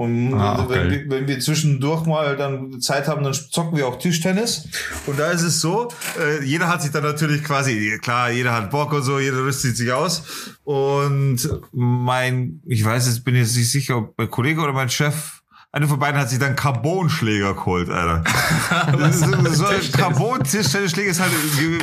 Und 0.00 0.32
Ah, 0.32 0.64
wenn, 0.66 0.86
okay. 0.86 0.90
wir, 0.90 1.10
wenn 1.10 1.28
wir 1.28 1.40
zwischendurch 1.40 2.06
mal 2.06 2.34
dann 2.34 2.80
Zeit 2.80 3.06
haben, 3.06 3.22
dann 3.22 3.34
zocken 3.34 3.76
wir 3.76 3.86
auch 3.86 3.98
Tischtennis. 3.98 4.66
Und 5.04 5.18
da 5.18 5.30
ist 5.30 5.42
es 5.42 5.60
so, 5.60 5.88
äh, 6.18 6.42
jeder 6.42 6.68
hat 6.68 6.80
sich 6.80 6.90
dann 6.90 7.02
natürlich 7.02 7.44
quasi, 7.44 7.98
klar, 8.00 8.30
jeder 8.30 8.54
hat 8.54 8.70
Bock 8.70 8.94
und 8.94 9.02
so, 9.02 9.18
jeder 9.18 9.44
rüstet 9.44 9.76
sich 9.76 9.92
aus. 9.92 10.22
Und 10.64 11.36
mein, 11.72 12.62
ich 12.66 12.82
weiß, 12.82 13.08
jetzt 13.08 13.26
bin 13.26 13.34
ich 13.34 13.42
jetzt 13.42 13.56
nicht 13.56 13.70
sicher, 13.70 13.98
ob 13.98 14.14
mein 14.16 14.30
Kollege 14.30 14.62
oder 14.62 14.72
mein 14.72 14.88
Chef, 14.88 15.42
einer 15.70 15.86
von 15.86 15.98
beiden 15.98 16.18
hat 16.18 16.30
sich 16.30 16.38
dann 16.38 16.56
Carbon-Schläger 16.56 17.52
geholt, 17.52 17.90
Alter. 17.90 18.24
So, 19.12 19.26
so 19.52 19.66
ein 19.66 19.92
Carbon-Tischtennisschläger 19.92 21.10
ist 21.10 21.20
halt 21.20 21.30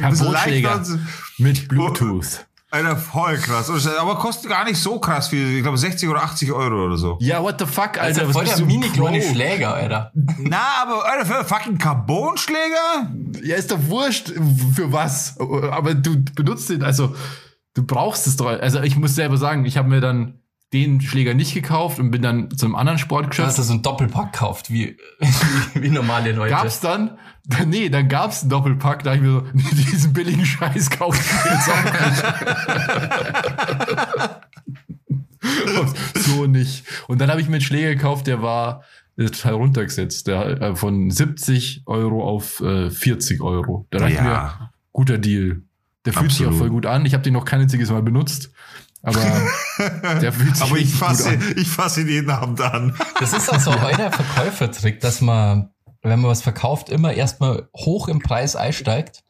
ein 0.02 0.10
bisschen 0.10 0.32
leichter. 0.32 0.84
Mit 1.38 1.68
Bluetooth. 1.68 2.47
Alter, 2.70 2.98
voll 2.98 3.38
krass. 3.38 3.70
Aber 3.98 4.16
kostet 4.16 4.50
gar 4.50 4.66
nicht 4.66 4.78
so 4.78 5.00
krass 5.00 5.30
viel. 5.30 5.56
Ich 5.56 5.64
glaube 5.64 5.78
60 5.78 6.10
oder 6.10 6.22
80 6.24 6.52
Euro 6.52 6.86
oder 6.86 6.98
so. 6.98 7.18
Ja, 7.22 7.42
what 7.42 7.56
the 7.60 7.66
fuck, 7.66 7.98
Also 7.98 8.22
Alter? 8.22 8.34
voll 8.34 8.44
bist 8.44 8.58
der 8.60 8.66
du 8.66 8.72
mini 8.72 8.90
kleine? 8.90 9.22
Schläger, 9.22 9.74
Alter. 9.74 10.12
Na, 10.40 10.60
aber 10.82 11.06
Alter, 11.06 11.26
für 11.26 11.36
einen 11.38 11.46
fucking 11.48 11.78
Carbonschläger? 11.78 13.10
Ja, 13.44 13.56
ist 13.56 13.72
doch 13.72 13.80
wurscht, 13.88 14.34
für 14.76 14.92
was. 14.92 15.38
Aber 15.40 15.94
du 15.96 16.22
benutzt 16.36 16.70
den, 16.70 16.84
also 16.84 17.16
du 17.74 17.84
brauchst 17.86 18.28
es 18.28 18.36
doch. 18.36 18.48
Also 18.48 18.82
ich 18.82 18.98
muss 18.98 19.16
selber 19.16 19.38
sagen, 19.38 19.64
ich 19.66 19.78
habe 19.78 19.88
mir 19.90 20.02
dann 20.02 20.40
den 20.74 21.00
Schläger 21.00 21.34
nicht 21.34 21.54
gekauft 21.54 21.98
und 22.00 22.12
bin 22.12 22.22
dann 22.22 22.52
zum 22.52 22.76
anderen 22.76 22.98
Du 22.98 23.02
Sportgeschäft. 23.04 23.48
hast 23.58 23.66
so 23.66 23.72
einen 23.72 23.82
Doppelpack 23.84 24.34
gekauft, 24.34 24.70
wie, 24.70 24.98
wie, 25.20 25.82
wie 25.84 25.90
normale 25.90 26.34
Leute. 26.34 26.50
Gab's 26.54 26.82
dann? 26.82 27.18
Nee, 27.66 27.90
dann 27.90 28.08
gab's 28.10 28.42
einen 28.42 28.50
Doppelpack, 28.50 29.04
da 29.04 29.14
ich 29.14 29.22
mir 29.22 29.32
so, 29.32 29.44
nee, 29.54 29.64
diesen 29.72 30.14
billigen 30.14 30.46
Scheiß 30.46 30.90
kaufen 30.90 31.24
wir 31.44 31.52
jetzt 31.52 31.70
auch 31.70 31.84
nicht. 36.16 36.26
so 36.26 36.46
nicht. 36.46 36.86
Und 37.08 37.22
dann 37.22 37.30
habe 37.30 37.40
ich 37.42 37.48
mir 37.48 37.56
einen 37.56 37.64
Schläger 37.64 37.96
gekauft, 37.96 38.28
der 38.28 38.42
war 38.42 38.84
total 39.18 39.54
runtergesetzt. 39.54 40.28
Der 40.28 40.62
äh, 40.62 40.76
von 40.76 41.10
70 41.10 41.84
Euro 41.86 42.28
auf 42.28 42.60
äh, 42.62 42.90
40 42.90 43.42
Euro. 43.42 43.88
Da 43.90 44.00
dachte 44.00 44.14
ich 44.14 44.22
mir, 44.22 44.72
guter 44.92 45.18
Deal. 45.18 45.64
Der 46.06 46.14
fühlt 46.14 46.32
sich 46.32 46.42
auch 46.42 46.48
Absolut. 46.48 46.60
voll 46.60 46.70
gut 46.70 46.86
an. 46.86 47.06
Ich 47.06 47.14
habe 47.14 47.24
den 47.24 47.34
noch 47.34 47.46
kein 47.46 47.62
einziges 47.62 47.90
Mal 47.90 48.02
benutzt. 48.02 48.52
Aber 49.02 49.20
der 50.22 50.32
fühlt 50.32 50.56
sich 50.56 50.66
Aber 50.66 50.78
ich 50.78 50.94
fasse, 50.94 51.30
an. 51.30 51.54
ich 51.56 51.68
fasse 51.68 52.02
ihn 52.02 52.08
jeden 52.08 52.30
Abend 52.30 52.62
an. 52.62 52.96
Das 53.20 53.34
ist 53.34 53.52
also 53.52 53.72
euer 53.72 54.12
Verkäufertrick, 54.12 55.00
dass 55.00 55.22
man, 55.22 55.70
wenn 56.10 56.20
man 56.22 56.32
was 56.32 56.42
verkauft, 56.42 56.90
immer 56.90 57.14
erstmal 57.14 57.70
hoch 57.76 58.08
im 58.08 58.20
Preis 58.20 58.56
einsteigt. 58.56 59.24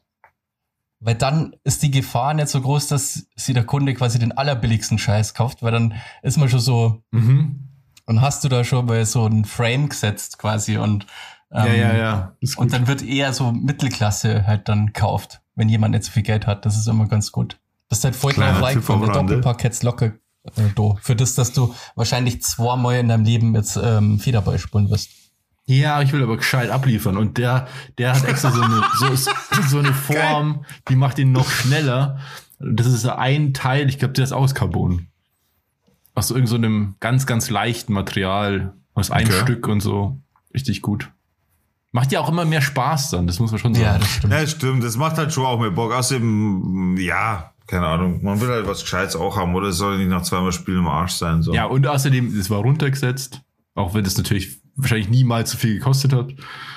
Weil 1.00 1.14
dann 1.14 1.54
ist 1.62 1.82
die 1.84 1.92
Gefahr 1.92 2.34
nicht 2.34 2.48
so 2.48 2.60
groß, 2.60 2.88
dass 2.88 3.26
sie 3.36 3.52
der 3.52 3.64
Kunde 3.64 3.94
quasi 3.94 4.18
den 4.18 4.32
allerbilligsten 4.36 4.98
Scheiß 4.98 5.32
kauft, 5.34 5.62
weil 5.62 5.70
dann 5.72 5.94
ist 6.22 6.38
man 6.38 6.48
schon 6.48 6.58
so, 6.60 7.02
Mhm. 7.12 7.68
und 8.06 8.20
hast 8.20 8.42
du 8.42 8.48
da 8.48 8.64
schon 8.64 8.86
mal 8.86 9.04
so 9.06 9.24
einen 9.24 9.44
Frame 9.44 9.88
gesetzt 9.88 10.38
quasi 10.38 10.76
und, 10.76 11.06
ähm, 11.52 11.66
Ja, 11.66 11.72
ja, 11.72 11.96
ja. 11.96 12.36
Und 12.56 12.72
dann 12.72 12.88
wird 12.88 13.02
eher 13.02 13.32
so 13.32 13.52
Mittelklasse 13.52 14.46
halt 14.46 14.68
dann 14.68 14.86
gekauft, 14.86 15.40
wenn 15.54 15.68
jemand 15.68 15.92
nicht 15.94 16.04
so 16.04 16.10
viel 16.10 16.24
Geld 16.24 16.46
hat. 16.48 16.66
Das 16.66 16.76
ist 16.76 16.88
immer 16.88 17.06
ganz 17.06 17.30
gut. 17.30 17.58
Das 17.88 17.98
ist 17.98 18.04
halt 18.04 18.16
voll 18.16 18.32
drauf 18.32 18.60
reingekommen. 18.60 19.08
am 19.10 19.26
Der 19.28 19.56
jetzt 19.62 19.82
locker 19.84 20.06
äh, 20.56 20.62
do. 20.74 20.98
Für 21.00 21.14
das, 21.14 21.34
dass 21.36 21.52
du 21.52 21.74
wahrscheinlich 21.94 22.42
zweimal 22.42 22.96
in 22.96 23.08
deinem 23.08 23.24
Leben 23.24 23.54
jetzt 23.54 23.78
ähm, 23.82 24.18
Federball 24.18 24.58
spielen 24.58 24.90
wirst. 24.90 25.10
Ja, 25.68 26.00
ich 26.00 26.14
will 26.14 26.22
aber 26.22 26.38
gescheit 26.38 26.70
abliefern. 26.70 27.18
Und 27.18 27.36
der, 27.36 27.68
der 27.98 28.14
hat 28.14 28.24
extra 28.24 28.50
so 28.50 28.62
eine, 28.62 28.82
so, 28.98 29.14
so 29.68 29.78
eine 29.78 29.92
Form, 29.92 30.64
die 30.88 30.96
macht 30.96 31.18
ihn 31.18 31.30
noch 31.30 31.48
schneller. 31.50 32.18
Das 32.58 32.86
ist 32.86 33.06
ein 33.06 33.52
Teil, 33.52 33.88
ich 33.88 33.98
glaube, 33.98 34.14
der 34.14 34.24
ist 34.24 34.32
aus 34.32 34.54
Carbon. 34.54 35.08
Aus 36.14 36.28
so 36.28 36.34
irgend 36.34 36.48
so 36.48 36.56
einem 36.56 36.94
ganz, 37.00 37.26
ganz 37.26 37.50
leichten 37.50 37.92
Material. 37.92 38.72
Aus 38.94 39.10
einem 39.10 39.28
Okay. 39.28 39.40
Stück 39.42 39.68
und 39.68 39.80
so. 39.80 40.18
Richtig 40.54 40.80
gut. 40.80 41.10
Macht 41.92 42.12
ja 42.12 42.20
auch 42.20 42.30
immer 42.30 42.46
mehr 42.46 42.62
Spaß 42.62 43.10
dann, 43.10 43.26
das 43.26 43.38
muss 43.38 43.50
man 43.50 43.60
schon 43.60 43.74
sagen. 43.74 43.84
Ja, 43.86 43.98
das 43.98 44.08
stimmt. 44.10 44.32
Ja, 44.32 44.46
stimmt. 44.46 44.84
Das 44.84 44.96
macht 44.96 45.18
halt 45.18 45.32
schon 45.34 45.44
auch 45.44 45.60
mehr 45.60 45.70
Bock. 45.70 45.92
Außerdem, 45.92 46.96
ja, 46.98 47.52
keine 47.66 47.86
Ahnung. 47.86 48.22
Man 48.22 48.40
will 48.40 48.48
halt 48.48 48.66
was 48.66 48.80
Gescheites 48.80 49.16
auch 49.16 49.36
haben, 49.36 49.54
oder? 49.54 49.68
Es 49.68 49.76
soll 49.76 49.98
nicht 49.98 50.08
nach 50.08 50.22
zweimal 50.22 50.52
Spielen 50.52 50.78
im 50.78 50.88
Arsch 50.88 51.12
sein, 51.12 51.42
so. 51.42 51.52
Ja, 51.52 51.66
und 51.66 51.86
außerdem, 51.86 52.34
es 52.38 52.48
war 52.48 52.60
runtergesetzt, 52.60 53.42
auch 53.74 53.92
wenn 53.92 54.02
das 54.04 54.16
natürlich 54.16 54.60
wahrscheinlich 54.78 55.08
niemals 55.08 55.50
so 55.50 55.58
viel 55.58 55.74
gekostet 55.74 56.12
hat 56.12 56.32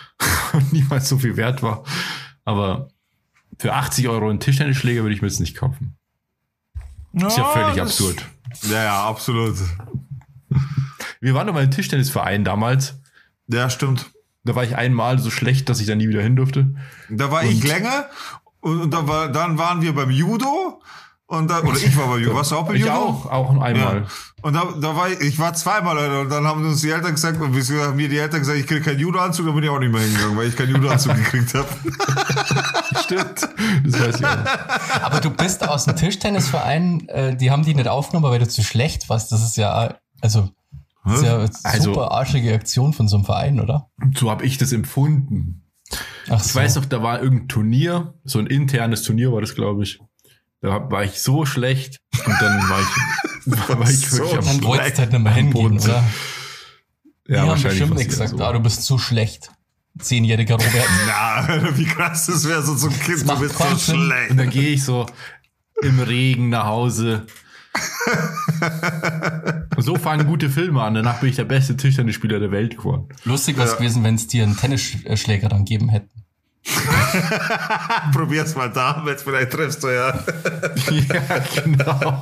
und 0.54 0.74
niemals 0.74 1.08
so 1.08 1.18
viel 1.18 1.38
wert 1.38 1.64
war. 1.64 1.84
Aber 2.43 2.89
für 3.58 3.74
80 3.74 4.10
Euro 4.10 4.30
einen 4.30 4.39
Tischtennisschläger 4.39 5.04
würde 5.04 5.16
ich 5.16 5.22
mir 5.22 5.28
jetzt 5.28 5.39
nicht 5.39 5.56
kaufen. 5.56 5.95
Ist 7.14 7.38
ja 7.38 7.45
völlig 7.45 7.82
absurd. 7.82 8.26
Ja, 8.64 8.84
ja, 8.84 9.04
absolut. 9.06 9.58
Wir 11.20 11.34
waren 11.34 11.47
doch 11.47 11.54
mal 11.54 11.64
im 11.64 11.72
Tischtennisverein 11.72 12.43
damals. 12.43 12.99
Ja, 13.47 13.70
stimmt. 13.70 14.12
Da 14.43 14.56
war 14.56 14.64
ich 14.64 14.76
einmal 14.76 15.20
so 15.20 15.30
schlecht, 15.30 15.70
dass 15.70 15.80
ich 15.80 15.88
da 15.88 15.95
nie 15.95 16.10
wieder 16.10 16.22
hin 16.22 16.36
durfte. 16.36 16.74
Da 17.10 17.32
war 17.32 17.43
ich 17.43 17.64
länger 17.64 18.10
und, 18.62 18.82
und 18.82 18.91
da 18.91 19.08
war, 19.08 19.30
dann 19.30 19.58
waren 19.58 19.82
wir 19.82 19.93
beim 19.93 20.10
Judo 20.10 20.82
und 21.32 21.50
da, 21.50 21.60
oder 21.62 21.78
ich 21.78 21.96
war 21.98 22.08
beim 22.08 22.20
Judo. 22.20 22.36
Warst 22.36 22.52
du 22.52 22.56
auch 22.58 22.70
Ich 22.72 22.82
Judo? 22.82 22.92
auch, 22.94 23.26
auch 23.32 23.50
einmal. 23.62 23.74
Ja. 23.76 24.04
Und 24.42 24.54
da, 24.54 24.66
da 24.80 24.96
war 24.96 25.10
ich, 25.10 25.20
ich 25.22 25.40
war 25.40 25.54
zweimal 25.54 25.98
und 26.22 26.30
dann 26.30 26.46
haben 26.46 26.66
uns 26.66 26.82
die 26.82 26.90
Eltern 26.90 27.12
gesagt, 27.16 27.40
und 27.42 27.56
haben 27.56 27.96
mir 27.96 28.10
die 28.10 28.18
Eltern 28.18 28.40
gesagt, 28.42 28.58
ich 28.58 28.68
kriege 28.68 28.82
keinen 28.82 29.00
Judo-Anzug, 29.00 29.46
da 29.46 29.52
bin 29.52 29.64
ich 29.64 29.70
auch 29.70 29.80
nicht 29.80 29.92
mehr 29.92 30.02
hingegangen, 30.02 30.38
weil 30.38 30.48
ich 30.48 30.56
keinen 30.56 30.72
Judo-Anzug 30.76 31.16
gekriegt 31.24 31.54
habe. 31.54 31.68
Stimmt. 33.04 33.48
Das 33.86 34.00
weiß 34.02 34.20
ich 34.20 34.26
auch. 34.26 35.02
Aber 35.04 35.20
du 35.20 35.30
bist 35.30 35.68
aus 35.68 35.86
dem 35.86 35.96
Tischtennisverein, 35.96 37.08
äh, 37.10 37.36
die 37.36 37.52
haben 37.52 37.64
die 37.64 37.74
nicht 37.76 37.88
aufgenommen, 37.88 38.32
weil 38.32 38.40
du 38.40 38.48
zu 38.48 38.64
schlecht 38.64 39.10
warst. 39.10 39.32
Das 39.32 39.44
ist 39.44 39.58
ja, 39.58 39.96
also, 40.22 40.50
das 41.06 41.16
ist 41.20 41.24
ja 41.26 41.36
eine 41.38 41.50
Also- 41.64 41.84
super 41.94 42.12
arschige 42.12 42.54
Aktion 42.54 42.94
von 42.94 43.08
so 43.08 43.18
einem 43.18 43.26
Verein, 43.26 43.60
oder? 43.60 43.90
So 44.18 44.30
habe 44.30 44.46
ich 44.46 44.58
das 44.58 44.72
empfunden. 44.72 45.64
Ach 46.30 46.44
Ich 46.46 46.56
weiß 46.56 46.76
noch, 46.76 46.86
da 46.86 47.04
war 47.04 47.22
irgendein 47.22 47.48
Turnier, 47.50 48.14
so 48.24 48.40
ein 48.40 48.48
internes 48.48 49.04
Turnier 49.04 49.32
war 49.34 49.42
das, 49.42 49.56
glaube 49.56 49.84
ich. 49.84 50.00
Da 50.62 50.89
war 50.91 51.03
ich 51.03 51.20
so 51.22 51.45
schlecht 51.45 51.99
und 52.26 52.36
dann 52.39 52.70
war 52.70 52.80
ich, 52.82 53.70
war 53.80 53.89
ich 53.89 54.09
So 54.09 54.18
wirklich 54.20 54.38
am 54.38 54.45
Dann 54.45 54.53
schlecht. 54.53 54.64
wolltest 54.68 54.93
du 54.97 55.01
halt 55.01 55.12
nicht 55.14 55.22
mehr 55.24 55.34
hingehen, 55.34 55.53
Boden. 55.53 55.80
oder? 55.80 56.03
Die 57.28 57.34
Ja, 57.34 57.41
haben 57.41 57.47
wahrscheinlich 57.49 57.80
bestimmt 57.80 57.93
nicht 57.95 58.03
eher 58.05 58.09
gesagt, 58.09 58.30
so. 58.38 58.43
ah, 58.43 58.53
du 58.53 58.59
bist 58.59 58.84
zu 58.84 58.97
schlecht. 58.99 59.49
Zehnjähriger 59.99 60.55
Robert. 60.55 60.88
Na, 61.07 61.78
wie 61.78 61.86
krass 61.86 62.28
das 62.28 62.47
wäre, 62.47 62.62
so 62.64 62.76
zum 62.76 62.97
Kind, 62.99 63.28
du 63.30 63.39
bist 63.39 63.57
so 63.57 63.64
keinen 63.64 63.78
Sinn. 63.78 63.95
Und 63.99 64.05
schlecht. 64.05 64.39
dann 64.39 64.49
gehe 64.49 64.70
ich 64.70 64.84
so 64.84 65.05
im 65.82 65.99
Regen 65.99 66.49
nach 66.49 66.66
Hause. 66.66 67.26
Und 69.76 69.84
so 69.84 69.95
fangen 69.95 70.28
gute 70.28 70.49
Filme 70.49 70.82
an. 70.84 70.93
Danach 70.93 71.20
bin 71.20 71.30
ich 71.30 71.36
der 71.38 71.45
beste 71.45 71.76
Tischtennisspieler 71.78 72.39
der 72.39 72.51
Welt 72.51 72.78
geworden. 72.78 73.09
Lustig 73.26 73.55
wäre 73.57 73.66
es 73.66 73.72
Ja. 73.74 73.78
gewesen, 73.78 74.03
wenn 74.03 74.16
es 74.16 74.28
dir 74.28 74.43
einen 74.43 74.57
Tennisschläger 74.57 75.49
dann 75.49 75.66
geben 75.66 75.89
hätten. 75.89 76.21
Probier's 78.14 78.55
mal 78.55 78.70
damit, 78.70 79.22
vielleicht 79.22 79.51
triffst 79.51 79.84
du 79.84 79.88
ja. 79.88 80.14
ja, 80.89 81.39
genau. 81.64 82.22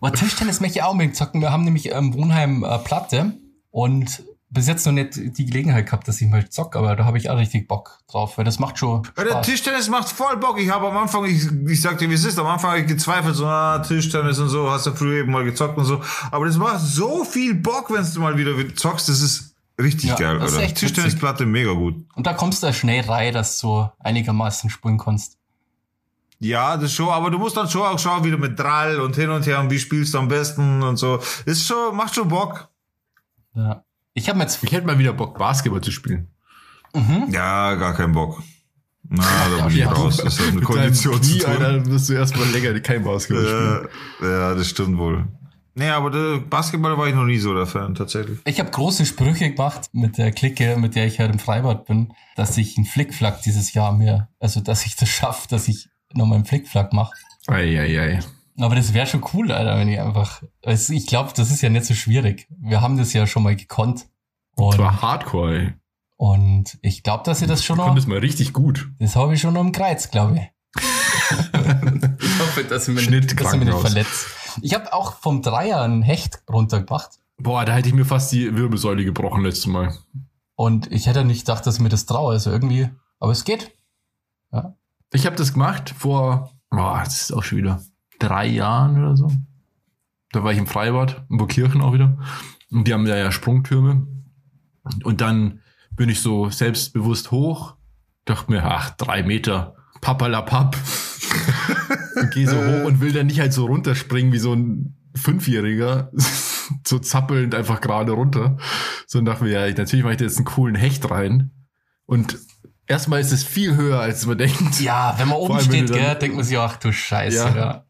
Aber 0.00 0.12
Tischtennis 0.12 0.60
möchte 0.60 0.78
ich 0.78 0.82
auch 0.82 0.92
unbedingt 0.92 1.16
zocken. 1.16 1.40
Wir 1.40 1.52
haben 1.52 1.64
nämlich 1.64 1.90
im 1.90 2.14
Wohnheim 2.14 2.64
äh, 2.64 2.78
Platte 2.78 3.34
und 3.70 4.22
bis 4.52 4.66
jetzt 4.66 4.84
noch 4.84 4.92
nicht 4.92 5.12
die 5.14 5.46
Gelegenheit 5.46 5.86
gehabt, 5.86 6.08
dass 6.08 6.20
ich 6.20 6.28
mal 6.28 6.48
zock, 6.48 6.74
aber 6.74 6.96
da 6.96 7.04
habe 7.04 7.16
ich 7.18 7.30
auch 7.30 7.36
richtig 7.38 7.68
Bock 7.68 8.00
drauf, 8.10 8.36
weil 8.36 8.44
das 8.44 8.58
macht 8.58 8.78
schon 8.78 9.04
Ja, 9.16 9.22
Der 9.22 9.30
Spaß. 9.30 9.46
Tischtennis 9.46 9.88
macht 9.88 10.08
voll 10.08 10.36
Bock. 10.38 10.58
Ich 10.60 10.68
habe 10.70 10.88
am 10.88 10.96
Anfang, 10.96 11.24
ich, 11.26 11.46
ich 11.68 11.80
sag 11.80 11.98
dir, 11.98 12.10
wie 12.10 12.14
es 12.14 12.24
ist, 12.24 12.36
am 12.38 12.46
Anfang 12.46 12.70
habe 12.70 12.80
ich 12.80 12.88
gezweifelt, 12.88 13.36
so, 13.36 13.46
ah, 13.46 13.78
Tischtennis 13.78 14.40
und 14.40 14.48
so, 14.48 14.68
hast 14.68 14.86
du 14.86 14.92
früher 14.92 15.20
eben 15.20 15.30
mal 15.30 15.44
gezockt 15.44 15.78
und 15.78 15.84
so. 15.84 16.00
Aber 16.32 16.46
das 16.46 16.56
macht 16.56 16.80
so 16.80 17.24
viel 17.24 17.54
Bock, 17.54 17.92
wenn 17.92 18.04
du 18.12 18.20
mal 18.20 18.36
wieder 18.36 18.52
zockst, 18.74 19.08
das 19.08 19.20
ist 19.20 19.49
richtig 19.80 20.10
Ja, 20.10 20.16
geil, 20.16 20.38
das 20.38 20.50
ist 20.52 20.56
oder? 20.56 20.64
echt 20.64 20.76
Tischtennisplatte 20.76 21.46
mega 21.46 21.72
gut. 21.72 21.96
Und 22.14 22.26
da 22.26 22.32
kommst 22.34 22.62
du 22.62 22.66
da 22.68 22.72
schnell 22.72 23.04
rein, 23.04 23.32
dass 23.34 23.58
du 23.60 23.88
einigermaßen 23.98 24.70
spielen 24.70 24.98
kannst. 24.98 25.38
Ja, 26.38 26.76
das 26.78 26.92
schon, 26.94 27.08
aber 27.10 27.30
du 27.30 27.38
musst 27.38 27.56
dann 27.56 27.68
schon 27.68 27.82
auch 27.82 27.98
schauen, 27.98 28.24
wieder 28.24 28.38
mit 28.38 28.58
Drall 28.58 29.00
und 29.00 29.14
hin 29.14 29.28
und 29.30 29.46
her 29.46 29.60
und 29.60 29.70
wie 29.70 29.78
spielst 29.78 30.14
du 30.14 30.18
am 30.18 30.28
besten 30.28 30.82
und 30.82 30.96
so. 30.96 31.20
Ist 31.44 31.66
schon, 31.66 31.94
macht 31.94 32.14
schon 32.14 32.28
Bock. 32.28 32.68
Ja. 33.54 33.84
Ich 34.14 34.28
habe 34.28 34.38
jetzt 34.40 34.62
Ich 34.62 34.72
hätte 34.72 34.86
mal 34.86 34.98
wieder 34.98 35.12
Bock, 35.12 35.36
Basketball 35.38 35.80
zu 35.82 35.90
spielen. 35.90 36.28
mhm. 36.94 37.26
Ja, 37.30 37.74
gar 37.74 37.94
kein 37.94 38.12
Bock. 38.12 38.42
Na, 39.12 39.24
da 39.58 39.64
bin 39.66 39.72
ich 39.74 39.80
Ja, 39.82 39.90
raus. 39.92 40.16
Das 40.18 40.38
Mit 40.38 40.48
deinem 40.48 40.64
Kondition 40.64 41.22
zu 41.22 41.30
Knie, 41.30 41.38
tun. 41.40 41.50
Alter, 41.50 41.86
wirst 41.86 42.08
du 42.08 42.12
erstmal 42.14 42.48
länger 42.48 42.78
kein 42.80 43.02
Basketball 43.04 43.44
spielen. 43.44 43.88
Ja, 44.22 44.28
ja, 44.50 44.54
das 44.54 44.68
stimmt 44.68 44.98
wohl. 44.98 45.26
Nee, 45.80 45.88
aber 45.88 46.10
der 46.10 46.40
Basketball 46.40 46.98
war 46.98 47.06
ich 47.08 47.14
noch 47.14 47.24
nie 47.24 47.38
so 47.38 47.54
der 47.54 47.64
Fan, 47.64 47.94
tatsächlich. 47.94 48.38
Ich 48.44 48.60
habe 48.60 48.70
große 48.70 49.06
Sprüche 49.06 49.50
gemacht 49.50 49.88
mit 49.92 50.18
der 50.18 50.30
Clique, 50.30 50.76
mit 50.76 50.94
der 50.94 51.06
ich 51.06 51.18
halt 51.18 51.32
im 51.32 51.38
Freibad 51.38 51.86
bin, 51.86 52.12
dass 52.36 52.58
ich 52.58 52.76
einen 52.76 52.84
Flickflack 52.84 53.40
dieses 53.40 53.72
Jahr 53.72 53.90
mir, 53.96 54.28
also 54.40 54.60
dass 54.60 54.84
ich 54.84 54.94
das 54.96 55.08
schaffe, 55.08 55.48
dass 55.48 55.68
ich 55.68 55.88
nochmal 56.12 56.36
einen 56.36 56.44
Flickflack 56.44 56.92
mache. 56.92 57.14
Eieiei. 57.46 58.18
Aber 58.58 58.74
das 58.74 58.92
wäre 58.92 59.06
schon 59.06 59.24
cool, 59.32 59.50
Alter, 59.52 59.78
wenn 59.78 59.88
ich 59.88 59.98
einfach. 59.98 60.42
Also 60.62 60.92
ich 60.92 61.06
glaube, 61.06 61.32
das 61.34 61.50
ist 61.50 61.62
ja 61.62 61.70
nicht 61.70 61.86
so 61.86 61.94
schwierig. 61.94 62.46
Wir 62.60 62.82
haben 62.82 62.98
das 62.98 63.14
ja 63.14 63.26
schon 63.26 63.42
mal 63.42 63.56
gekonnt. 63.56 64.00
Das 64.56 64.66
Und, 64.66 64.78
war 64.78 65.00
Hardcore, 65.00 65.58
ey. 65.60 65.72
und 66.18 66.76
ich 66.82 67.02
glaube, 67.02 67.22
dass 67.24 67.40
ich 67.40 67.48
das 67.48 67.64
schon 67.64 67.76
Du 67.76 67.80
noch. 67.80 67.86
konntest 67.88 68.06
mal 68.06 68.18
richtig 68.18 68.52
gut. 68.52 68.90
Das 68.98 69.16
habe 69.16 69.32
ich 69.32 69.40
schon 69.40 69.54
noch 69.54 69.62
im 69.62 69.72
Kreuz, 69.72 70.10
glaube 70.10 70.36
ich. 70.36 70.82
ich 72.20 72.38
hoffe, 72.38 72.64
dass 72.68 72.86
ich 72.86 72.94
mich, 72.94 73.06
dass 73.34 73.54
ich 73.54 73.58
mich 73.60 73.68
nicht 73.68 73.78
verletzt. 73.80 74.26
Ich 74.62 74.74
habe 74.74 74.92
auch 74.92 75.14
vom 75.14 75.42
Dreier 75.42 75.82
ein 75.82 76.02
Hecht 76.02 76.42
runtergemacht. 76.48 77.18
Boah, 77.38 77.64
da 77.64 77.72
hätte 77.72 77.88
ich 77.88 77.94
mir 77.94 78.04
fast 78.04 78.32
die 78.32 78.56
Wirbelsäule 78.56 79.04
gebrochen 79.04 79.42
letztes 79.42 79.66
Mal. 79.66 79.94
Und 80.56 80.92
ich 80.92 81.06
hätte 81.06 81.24
nicht 81.24 81.46
gedacht, 81.46 81.66
dass 81.66 81.78
mir 81.78 81.88
das 81.88 82.06
traue. 82.06 82.32
Also 82.32 82.50
irgendwie, 82.50 82.90
aber 83.18 83.32
es 83.32 83.44
geht. 83.44 83.74
Ja. 84.52 84.74
Ich 85.12 85.26
habe 85.26 85.36
das 85.36 85.54
gemacht 85.54 85.94
vor, 85.96 86.52
boah, 86.68 87.00
das 87.04 87.22
ist 87.22 87.32
auch 87.32 87.42
schon 87.42 87.58
wieder 87.58 87.82
drei 88.18 88.46
Jahren 88.46 89.02
oder 89.02 89.16
so. 89.16 89.30
Da 90.32 90.44
war 90.44 90.52
ich 90.52 90.58
im 90.58 90.66
Freibad, 90.66 91.24
in 91.30 91.38
Burgkirchen 91.38 91.80
auch 91.80 91.92
wieder. 91.92 92.18
Und 92.70 92.86
die 92.86 92.94
haben 92.94 93.04
da 93.04 93.16
ja 93.16 93.32
Sprungtürme. 93.32 94.06
Und 95.02 95.20
dann 95.20 95.60
bin 95.96 96.08
ich 96.08 96.20
so 96.20 96.50
selbstbewusst 96.50 97.30
hoch, 97.30 97.74
dachte 98.24 98.52
mir, 98.52 98.64
ach, 98.64 98.90
drei 98.90 99.22
Meter, 99.22 99.76
papalapap. 100.00 100.76
und 102.16 102.30
gehe 102.34 102.48
so 102.48 102.56
hoch 102.56 102.84
und 102.84 103.00
will 103.00 103.12
dann 103.12 103.26
nicht 103.26 103.40
halt 103.40 103.52
so 103.52 103.66
runterspringen 103.66 104.32
wie 104.32 104.38
so 104.38 104.52
ein 104.54 104.96
Fünfjähriger, 105.14 106.10
so 106.86 106.98
zappelnd 106.98 107.54
einfach 107.54 107.80
gerade 107.80 108.12
runter. 108.12 108.58
So 109.06 109.20
dachte 109.20 109.44
mir, 109.44 109.50
ja, 109.50 109.74
natürlich 109.74 110.02
mache 110.04 110.12
ich 110.14 110.18
da 110.18 110.24
jetzt 110.24 110.36
einen 110.36 110.46
coolen 110.46 110.74
Hecht 110.74 111.10
rein. 111.10 111.50
Und 112.06 112.38
erstmal 112.86 113.20
ist 113.20 113.32
es 113.32 113.44
viel 113.44 113.76
höher, 113.76 114.00
als 114.00 114.26
man 114.26 114.38
denkt. 114.38 114.80
Ja, 114.80 115.14
wenn 115.18 115.28
man 115.28 115.38
oben 115.38 115.54
allem, 115.54 115.64
steht, 115.64 115.90
dann- 115.90 115.96
gell, 115.98 116.14
denkt 116.16 116.36
man 116.36 116.44
sich, 116.44 116.58
ach 116.58 116.76
du 116.76 116.92
Scheiße. 116.92 117.36
Ja. 117.36 117.56
Ja. 117.56 117.84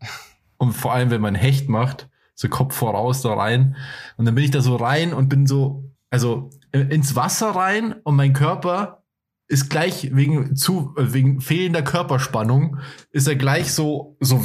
Und 0.56 0.72
vor 0.72 0.92
allem, 0.92 1.10
wenn 1.10 1.20
man 1.22 1.34
Hecht 1.34 1.68
macht, 1.68 2.08
so 2.34 2.48
Kopf 2.48 2.74
voraus 2.74 3.22
da 3.22 3.34
rein. 3.34 3.76
Und 4.16 4.24
dann 4.24 4.34
bin 4.34 4.44
ich 4.44 4.50
da 4.50 4.60
so 4.60 4.76
rein 4.76 5.12
und 5.12 5.28
bin 5.28 5.46
so, 5.46 5.90
also 6.10 6.50
äh, 6.72 6.80
ins 6.80 7.14
Wasser 7.16 7.50
rein 7.50 7.94
und 8.02 8.16
mein 8.16 8.32
Körper 8.32 8.99
ist 9.50 9.68
gleich 9.68 10.10
wegen 10.14 10.54
zu, 10.56 10.94
äh, 10.96 11.12
wegen 11.12 11.40
fehlender 11.40 11.82
Körperspannung, 11.82 12.78
ist 13.10 13.26
er 13.28 13.36
gleich 13.36 13.72
so, 13.72 14.16
so, 14.20 14.44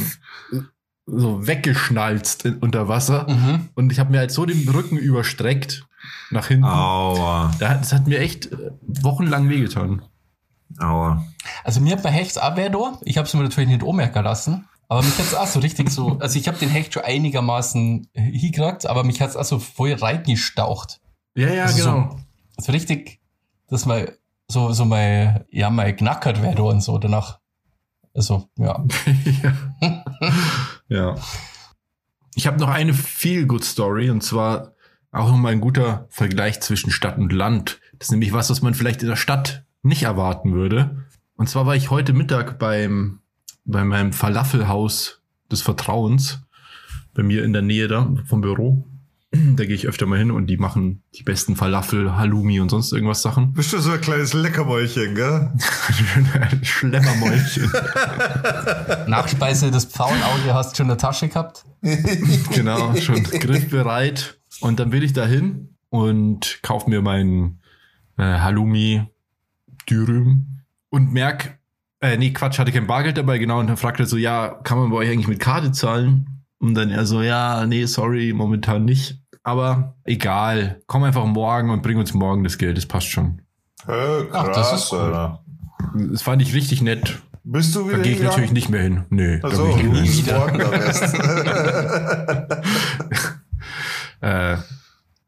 so 1.05 1.45
weggeschnalzt 1.47 2.45
in, 2.45 2.55
unter 2.57 2.87
Wasser. 2.87 3.27
Mhm. 3.29 3.69
Und 3.75 3.91
ich 3.91 3.99
habe 3.99 4.11
mir 4.11 4.19
halt 4.19 4.31
so 4.31 4.45
den 4.45 4.67
Rücken 4.67 4.97
überstreckt 4.97 5.87
nach 6.31 6.47
hinten. 6.47 6.65
Aua, 6.65 7.51
Da 7.59 7.69
hat- 7.69 7.81
Das 7.81 7.93
hat 7.93 8.07
mir 8.07 8.19
echt 8.19 8.51
äh, 8.51 8.71
wochenlang 8.81 9.47
wehgetan. 9.49 10.01
aua. 10.79 11.23
Also 11.63 11.81
mir 11.81 11.95
hat 11.95 12.03
bei 12.03 12.09
Hecht 12.11 12.41
auch 12.41 12.55
weh 12.57 12.69
da. 12.69 12.97
Ich 13.03 13.17
habe 13.17 13.27
es 13.27 13.33
mir 13.33 13.43
natürlich 13.43 13.69
nicht 13.69 13.83
ummerken 13.83 14.23
lassen. 14.23 14.67
Aber 14.87 15.01
mich 15.03 15.17
hat's 15.17 15.33
auch 15.33 15.47
so 15.47 15.59
richtig 15.59 15.89
so, 15.89 16.17
also 16.19 16.37
ich 16.39 16.47
habe 16.47 16.57
den 16.57 16.69
Hecht 16.69 16.93
schon 16.93 17.03
einigermaßen 17.03 18.07
hingekriegt, 18.13 18.85
aber 18.87 19.03
mich 19.03 19.21
hat's 19.21 19.35
auch 19.35 19.43
so 19.45 19.59
voll 19.59 19.93
reingestaucht. 19.93 20.99
Ja, 21.35 21.49
ja, 21.53 21.63
Also 21.65 21.77
genau. 21.77 22.09
So, 22.11 22.19
also 22.57 22.71
richtig, 22.71 23.19
dass 23.67 23.85
mal 23.85 24.17
so, 24.47 24.71
so 24.71 24.85
mal, 24.85 25.45
ja, 25.49 25.69
mal 25.69 25.95
knackert 25.95 26.41
wäre 26.41 26.55
da 26.55 26.63
und 26.63 26.81
so 26.81 26.97
danach. 26.97 27.39
Also, 28.13 28.49
ja. 28.57 28.83
ja. 29.79 30.03
ja. 30.87 31.15
Ich 32.35 32.47
habe 32.47 32.59
noch 32.59 32.69
eine 32.69 32.93
feel 32.93 33.45
good 33.45 33.63
Story 33.63 34.09
und 34.09 34.21
zwar 34.21 34.73
auch 35.11 35.29
nochmal 35.29 35.53
ein 35.53 35.61
guter 35.61 36.07
Vergleich 36.09 36.59
zwischen 36.61 36.91
Stadt 36.91 37.17
und 37.17 37.31
Land. 37.31 37.79
Das 37.97 38.07
ist 38.07 38.11
nämlich 38.11 38.33
was, 38.33 38.49
was 38.49 38.61
man 38.61 38.73
vielleicht 38.73 39.01
in 39.01 39.07
der 39.07 39.15
Stadt 39.15 39.65
nicht 39.81 40.03
erwarten 40.03 40.53
würde. 40.53 41.05
Und 41.37 41.47
zwar 41.47 41.65
war 41.65 41.75
ich 41.75 41.89
heute 41.89 42.13
Mittag 42.13 42.59
beim, 42.59 43.19
bei 43.63 43.83
meinem 43.83 44.13
Falafelhaus 44.13 45.21
des 45.51 45.61
Vertrauens, 45.61 46.41
bei 47.13 47.23
mir 47.23 47.43
in 47.43 47.53
der 47.53 47.61
Nähe 47.61 47.87
da 47.87 48.13
vom 48.25 48.41
Büro. 48.41 48.85
Da 49.55 49.65
gehe 49.65 49.75
ich 49.75 49.87
öfter 49.87 50.05
mal 50.05 50.19
hin 50.19 50.31
und 50.31 50.47
die 50.47 50.57
machen 50.57 51.03
die 51.15 51.23
besten 51.23 51.55
Falafel, 51.55 52.15
Halloumi 52.15 52.59
und 52.59 52.69
sonst 52.69 52.91
irgendwas 52.91 53.21
Sachen. 53.21 53.53
Bist 53.53 53.73
du 53.73 53.79
so 53.79 53.91
ein 53.91 54.01
kleines 54.01 54.33
Leckermäulchen, 54.33 55.15
gell? 55.15 55.51
Schlemmermäulchen. 56.61 57.71
Nachspeise 59.07 59.71
des 59.71 59.85
Pfauenauge 59.85 60.53
hast 60.53 60.71
du 60.71 60.77
schon 60.77 60.85
in 60.85 60.89
der 60.89 60.97
Tasche 60.97 61.27
gehabt. 61.27 61.65
Genau, 62.53 62.95
schon 62.95 63.23
griffbereit. 63.23 64.39
Und 64.61 64.79
dann 64.79 64.91
will 64.91 65.03
ich 65.03 65.13
da 65.13 65.25
hin 65.25 65.75
und 65.89 66.59
kauf 66.61 66.87
mir 66.87 67.01
meinen 67.01 67.59
äh, 68.17 68.23
Halloumi 68.23 69.03
Dürüm 69.89 70.63
und 70.89 71.13
merk, 71.13 71.59
äh, 72.01 72.17
nee, 72.17 72.31
Quatsch, 72.31 72.59
hatte 72.59 72.71
kein 72.71 72.87
Bargeld 72.87 73.17
dabei, 73.17 73.37
genau. 73.37 73.59
Und 73.59 73.67
dann 73.67 73.77
fragt 73.77 73.99
er 73.99 74.05
so, 74.05 74.17
ja, 74.17 74.59
kann 74.63 74.77
man 74.77 74.89
bei 74.91 74.97
euch 74.97 75.09
eigentlich 75.09 75.27
mit 75.27 75.39
Karte 75.39 75.71
zahlen? 75.71 76.43
Und 76.59 76.75
dann 76.75 76.89
er 76.89 77.05
so, 77.05 77.21
ja, 77.21 77.65
nee, 77.65 77.85
sorry, 77.85 78.33
momentan 78.33 78.85
nicht. 78.85 79.21
Aber 79.45 79.93
egal, 80.05 80.81
komm 80.87 81.03
einfach 81.03 81.23
morgen 81.25 81.69
und 81.69 81.83
bring 81.83 81.99
uns 81.99 82.15
morgen 82.15 82.43
das 82.43 82.57
Geld, 82.57 82.77
das 82.77 82.87
passt 82.87 83.09
schon. 83.11 83.41
Äh, 83.87 84.23
Ach, 84.31 84.47
das 84.47 84.73
ist 84.73 84.91
cool. 84.91 84.99
Alter. 85.01 85.43
Das 86.11 86.23
fand 86.23 86.41
ich 86.41 86.55
richtig 86.55 86.81
nett. 86.81 87.21
Bist 87.43 87.75
du 87.75 87.83
Da 87.83 87.89
wieder 87.89 87.99
gehe 87.99 88.13
ich 88.13 88.23
natürlich 88.23 88.51
nicht 88.51 88.69
mehr 88.69 88.81
hin. 88.81 89.03
Nee, 89.11 89.37
da 89.37 89.47
Also, 89.49 89.67
ich 89.67 89.75
hin. 89.75 89.91
bist 89.91 90.25
morgen 90.31 90.61
am 90.63 90.71
besten. 90.71 91.21
Äh, 94.21 94.57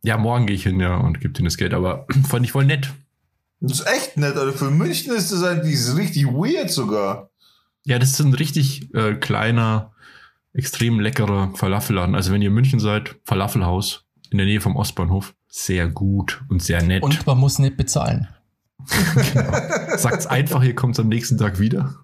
ja, 0.01 0.17
morgen 0.17 0.47
gehe 0.47 0.55
ich 0.55 0.63
hin, 0.63 0.79
ja, 0.79 0.95
und 0.95 1.19
gebe 1.19 1.33
denen 1.33 1.45
das 1.45 1.57
Geld. 1.57 1.75
Aber 1.75 2.07
fand 2.27 2.43
ich 2.43 2.51
voll 2.53 2.65
nett. 2.65 2.91
Das 3.59 3.79
ist 3.81 3.87
echt 3.87 4.17
nett, 4.17 4.35
Alter. 4.35 4.57
Für 4.57 4.71
München 4.71 5.13
ist 5.13 5.31
das 5.31 5.43
eigentlich 5.43 5.77
richtig 5.95 6.25
weird 6.25 6.71
sogar. 6.71 7.29
Ja, 7.85 7.99
das 7.99 8.11
ist 8.11 8.19
ein 8.21 8.33
richtig 8.33 8.91
äh, 8.95 9.13
kleiner, 9.13 9.91
extrem 10.53 10.99
leckerer 10.99 11.51
Falafelladen. 11.53 12.15
Also 12.15 12.31
wenn 12.31 12.41
ihr 12.41 12.47
in 12.47 12.55
München 12.55 12.79
seid, 12.79 13.15
Falafelhaus 13.25 14.06
in 14.31 14.37
der 14.37 14.47
Nähe 14.47 14.61
vom 14.61 14.75
Ostbahnhof. 14.75 15.33
Sehr 15.47 15.87
gut 15.87 16.43
und 16.49 16.61
sehr 16.61 16.83
nett. 16.83 17.03
Und 17.03 17.25
man 17.25 17.37
muss 17.37 17.59
nicht 17.59 17.77
bezahlen. 17.77 18.27
Sagt's 19.97 20.27
einfach, 20.27 20.63
ihr 20.63 20.75
kommt 20.75 20.99
am 20.99 21.07
nächsten 21.07 21.37
Tag 21.37 21.59
wieder. 21.59 21.95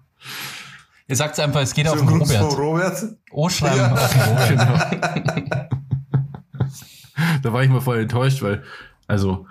Ihr 1.06 1.16
sagt 1.16 1.38
einfach, 1.38 1.60
es 1.60 1.74
geht 1.74 1.86
auf 1.88 1.98
den 1.98 2.08
Robert. 2.08 2.58
Robert. 2.58 3.04
O 3.30 3.48
schreiben 3.48 3.76
Ja. 3.76 3.92
auf 3.92 4.12
den 4.48 4.60
Robert. 4.60 5.68
Genau. 7.16 7.38
da 7.42 7.52
war 7.52 7.62
ich 7.62 7.70
mal 7.70 7.80
voll 7.80 8.00
enttäuscht, 8.00 8.42
weil, 8.42 8.62
also, 9.06 9.46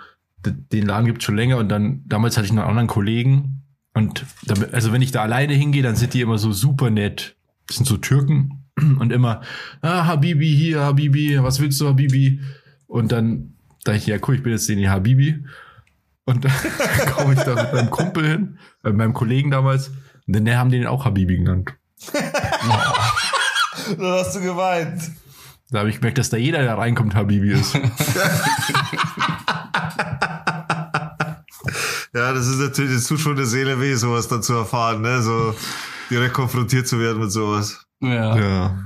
den 0.46 0.86
Laden 0.86 1.06
gibt's 1.06 1.24
schon 1.24 1.36
länger 1.36 1.58
und 1.58 1.70
dann, 1.70 2.04
damals 2.06 2.36
hatte 2.36 2.46
ich 2.46 2.52
noch 2.54 2.64
einen 2.64 2.70
anderen 2.72 2.88
Kollegen 2.88 3.62
und, 3.94 4.26
damit, 4.44 4.74
also 4.74 4.92
wenn 4.92 5.02
ich 5.02 5.12
da 5.12 5.22
alleine 5.22 5.54
hingehe, 5.54 5.84
dann 5.84 5.96
sind 5.96 6.14
die 6.14 6.22
immer 6.22 6.38
so 6.38 6.52
super 6.52 6.90
nett. 6.90 7.36
Das 7.68 7.78
sind 7.78 7.86
so 7.86 7.98
Türken 7.98 8.66
und 9.00 9.12
immer, 9.14 9.42
ah, 9.82 10.06
Habibi 10.08 10.54
hier, 10.56 10.82
Habibi, 10.82 11.42
was 11.42 11.60
willst 11.60 11.80
du, 11.80 11.88
Habibi? 11.88 12.42
Und 12.94 13.12
dann 13.12 13.56
dachte 13.86 13.98
ich, 13.98 14.06
ja, 14.06 14.18
cool, 14.28 14.36
ich 14.36 14.44
bin 14.44 14.52
jetzt 14.52 14.70
den 14.70 14.88
Habibi. 14.88 15.44
Und 16.26 16.46
dann 16.46 16.52
komme 17.16 17.34
ich 17.34 17.40
da 17.40 17.56
mit 17.56 17.74
meinem 17.74 17.90
Kumpel 17.90 18.24
hin, 18.24 18.60
äh, 18.84 18.92
meinem 18.92 19.14
Kollegen 19.14 19.50
damals, 19.50 19.90
und 20.28 20.36
dann 20.36 20.48
haben 20.56 20.70
den 20.70 20.86
auch 20.86 21.04
Habibi 21.04 21.38
genannt. 21.38 21.74
Dann 23.98 24.14
hast 24.14 24.36
du 24.36 24.42
geweint. 24.42 25.12
Da 25.72 25.80
habe 25.80 25.90
ich 25.90 25.98
gemerkt, 25.98 26.18
dass 26.20 26.30
da 26.30 26.38
jeder, 26.38 26.62
der 26.62 26.78
reinkommt, 26.78 27.16
Habibi 27.16 27.52
ist. 27.52 27.78
Ja, 32.16 32.32
das 32.32 32.46
ist 32.46 32.60
natürlich, 32.60 33.04
schon 33.08 33.36
der 33.36 33.48
Seele 33.48 33.82
weh, 33.82 33.96
sowas 33.96 34.28
dann 34.28 34.44
zu 34.44 34.54
erfahren, 34.54 35.02
ne? 35.02 35.24
So 35.24 35.56
direkt 36.12 36.36
konfrontiert 36.36 36.88
zu 36.88 37.00
werden 37.00 37.20
mit 37.20 37.32
sowas. 37.32 37.88
Ja. 38.02 38.38
ja. 38.38 38.78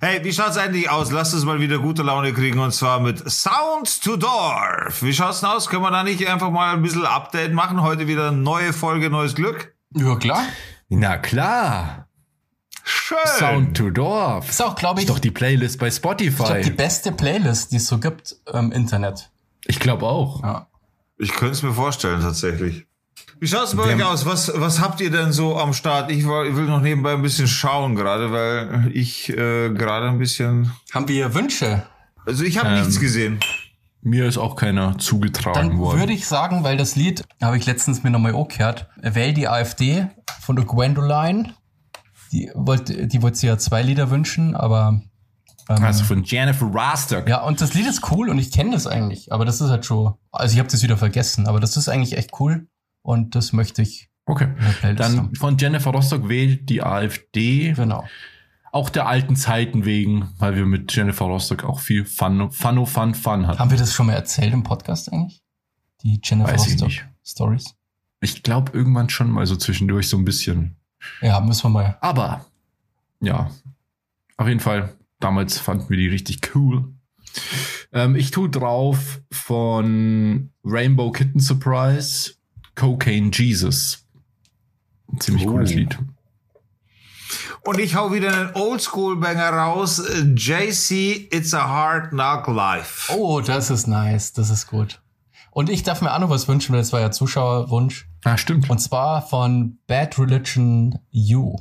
Hey, 0.00 0.22
wie 0.24 0.32
schaut's 0.32 0.56
eigentlich 0.56 0.88
aus? 0.90 1.10
Lasst 1.10 1.34
uns 1.34 1.44
mal 1.44 1.60
wieder 1.60 1.78
gute 1.78 2.02
Laune 2.02 2.32
kriegen 2.32 2.58
und 2.60 2.72
zwar 2.72 3.00
mit 3.00 3.28
Sound 3.30 4.02
to 4.02 4.16
Dorf. 4.16 5.02
Wie 5.02 5.12
schaut's 5.12 5.40
denn 5.40 5.48
aus? 5.50 5.68
Können 5.68 5.82
wir 5.82 5.90
da 5.90 6.02
nicht 6.04 6.26
einfach 6.26 6.50
mal 6.50 6.74
ein 6.74 6.82
bisschen 6.82 7.04
Update 7.06 7.52
machen? 7.52 7.82
Heute 7.82 8.06
wieder 8.06 8.28
eine 8.28 8.36
neue 8.36 8.72
Folge, 8.72 9.10
neues 9.10 9.34
Glück? 9.34 9.74
ja, 9.94 10.16
klar. 10.16 10.42
Na 10.88 11.16
klar. 11.18 12.08
Schön. 12.82 13.18
Sound 13.38 13.76
to 13.76 13.90
Dorf. 13.90 14.48
Ist 14.48 14.62
auch, 14.62 14.74
glaube 14.74 15.00
ich, 15.00 15.06
Ist 15.06 15.14
doch 15.14 15.18
die 15.18 15.30
Playlist 15.30 15.78
bei 15.78 15.88
ich 15.88 16.00
glaub, 16.00 16.16
die 16.16 16.30
Spotify. 16.30 16.70
beste 16.70 17.12
Playlist, 17.12 17.72
die 17.72 17.76
es 17.76 17.86
so 17.86 17.98
gibt 17.98 18.36
im 18.52 18.72
Internet. 18.72 19.30
Ich 19.66 19.78
glaube 19.78 20.06
auch. 20.06 20.42
Ja. 20.42 20.66
Ich 21.18 21.32
könnte 21.32 21.52
es 21.52 21.62
mir 21.62 21.74
vorstellen, 21.74 22.22
tatsächlich. 22.22 22.86
Wie 23.40 23.46
schaut's 23.46 23.76
bei 23.76 23.84
Wir 23.88 23.96
euch 23.96 24.04
aus? 24.04 24.26
Was, 24.26 24.50
was 24.54 24.80
habt 24.80 25.00
ihr 25.00 25.10
denn 25.10 25.32
so 25.32 25.56
am 25.58 25.72
Start? 25.72 26.10
Ich, 26.10 26.26
war, 26.26 26.44
ich 26.44 26.56
will 26.56 26.64
noch 26.64 26.80
nebenbei 26.80 27.12
ein 27.12 27.22
bisschen 27.22 27.46
schauen 27.46 27.94
gerade, 27.94 28.32
weil 28.32 28.90
ich 28.92 29.28
äh, 29.30 29.70
gerade 29.70 30.08
ein 30.08 30.18
bisschen... 30.18 30.72
Haben 30.92 31.06
wir 31.08 31.34
Wünsche? 31.34 31.84
Also 32.26 32.44
ich 32.44 32.58
habe 32.58 32.70
Ähm, 32.70 32.80
nichts 32.80 32.98
gesehen. 32.98 33.38
Mir 34.02 34.26
ist 34.26 34.38
auch 34.38 34.56
keiner 34.56 34.98
zugetragen 34.98 35.54
Dann 35.54 35.78
worden. 35.78 36.00
würde 36.00 36.12
ich 36.12 36.26
sagen, 36.26 36.64
weil 36.64 36.76
das 36.76 36.96
Lied 36.96 37.24
habe 37.42 37.56
ich 37.58 37.66
letztens 37.66 38.02
mir 38.02 38.10
nochmal 38.10 38.34
angehört, 38.34 38.88
Wähl 39.00 39.34
die 39.34 39.48
AfD 39.48 40.06
von 40.40 40.56
der 40.56 40.64
Gwendoline. 40.64 41.54
Die 42.32 42.50
wollte, 42.54 43.06
die 43.06 43.22
wollte 43.22 43.38
sich 43.38 43.48
ja 43.48 43.58
zwei 43.58 43.82
Lieder 43.82 44.10
wünschen, 44.10 44.54
aber 44.54 45.00
ähm, 45.68 45.84
also 45.84 46.04
von 46.04 46.24
Jennifer 46.24 46.66
Rostock. 46.66 47.28
ja, 47.28 47.42
und 47.42 47.60
das 47.60 47.74
Lied 47.74 47.86
ist 47.86 48.10
cool 48.10 48.28
und 48.28 48.38
ich 48.38 48.52
kenne 48.52 48.72
das 48.72 48.86
eigentlich, 48.86 49.32
aber 49.32 49.44
das 49.44 49.60
ist 49.60 49.70
halt 49.70 49.86
schon, 49.86 50.14
also 50.32 50.52
ich 50.52 50.58
habe 50.58 50.68
das 50.68 50.82
wieder 50.82 50.96
vergessen, 50.96 51.46
aber 51.46 51.60
das 51.60 51.76
ist 51.76 51.88
eigentlich 51.88 52.16
echt 52.16 52.30
cool 52.40 52.66
und 53.08 53.34
das 53.34 53.52
möchte 53.52 53.82
ich 53.82 54.08
Okay. 54.26 54.48
Dann 54.94 55.16
haben. 55.16 55.34
von 55.34 55.56
Jennifer 55.56 55.90
Rostock 55.90 56.28
wählt 56.28 56.68
die 56.68 56.82
AfD. 56.82 57.72
Genau. 57.72 58.06
Auch 58.72 58.90
der 58.90 59.06
alten 59.06 59.36
Zeiten 59.36 59.86
wegen, 59.86 60.28
weil 60.36 60.54
wir 60.54 60.66
mit 60.66 60.94
Jennifer 60.94 61.24
Rostock 61.24 61.64
auch 61.64 61.80
viel 61.80 62.04
Fun, 62.04 62.52
Fun, 62.52 62.84
Fun, 62.84 63.14
Fun 63.14 63.46
hatten. 63.46 63.58
Haben 63.58 63.70
wir 63.70 63.78
das 63.78 63.94
schon 63.94 64.04
mal 64.04 64.12
erzählt 64.12 64.52
im 64.52 64.62
Podcast 64.64 65.10
eigentlich? 65.10 65.42
Die 66.02 66.20
Jennifer 66.22 66.52
Weiß 66.52 66.66
ich 66.66 66.82
Rostock. 66.82 67.08
Stories? 67.24 67.74
Ich 68.20 68.42
glaube 68.42 68.72
irgendwann 68.74 69.08
schon 69.08 69.30
mal 69.30 69.46
so 69.46 69.56
zwischendurch 69.56 70.10
so 70.10 70.18
ein 70.18 70.26
bisschen. 70.26 70.76
Ja, 71.22 71.40
müssen 71.40 71.62
wir 71.64 71.70
mal. 71.70 71.96
Aber 72.02 72.44
ja, 73.20 73.50
auf 74.36 74.46
jeden 74.46 74.60
Fall 74.60 74.92
Damals 75.20 75.58
fanden 75.58 75.90
wir 75.90 75.96
die 75.96 76.08
richtig 76.08 76.54
cool. 76.54 76.92
Ähm, 77.92 78.14
ich 78.14 78.30
tue 78.30 78.48
drauf 78.48 79.20
von 79.32 80.50
Rainbow 80.64 81.10
Kitten 81.10 81.40
Surprise 81.40 82.34
Cocaine 82.78 83.30
Jesus. 83.32 84.04
Ein 85.12 85.20
ziemlich 85.20 85.46
Oh. 85.46 85.50
cooles 85.52 85.74
Lied. 85.74 85.98
Und 87.64 87.78
ich 87.80 87.96
hau 87.96 88.12
wieder 88.12 88.32
einen 88.32 88.54
Oldschool-Banger 88.54 89.50
raus. 89.50 90.00
JC, 90.36 91.28
It's 91.32 91.52
a 91.52 91.68
Hard 91.68 92.10
Knock 92.10 92.46
Life. 92.46 93.12
Oh, 93.12 93.40
das 93.40 93.70
ist 93.70 93.86
nice. 93.86 94.32
Das 94.32 94.48
ist 94.48 94.66
gut. 94.68 95.02
Und 95.50 95.68
ich 95.68 95.82
darf 95.82 96.00
mir 96.00 96.14
auch 96.14 96.20
noch 96.20 96.30
was 96.30 96.46
wünschen, 96.46 96.72
weil 96.72 96.80
das 96.80 96.92
war 96.92 97.00
ja 97.00 97.10
Zuschauerwunsch. 97.10 98.08
Ah, 98.24 98.36
stimmt. 98.38 98.70
Und 98.70 98.78
zwar 98.78 99.22
von 99.26 99.78
Bad 99.86 100.18
Religion 100.18 100.98
U. 101.12 101.56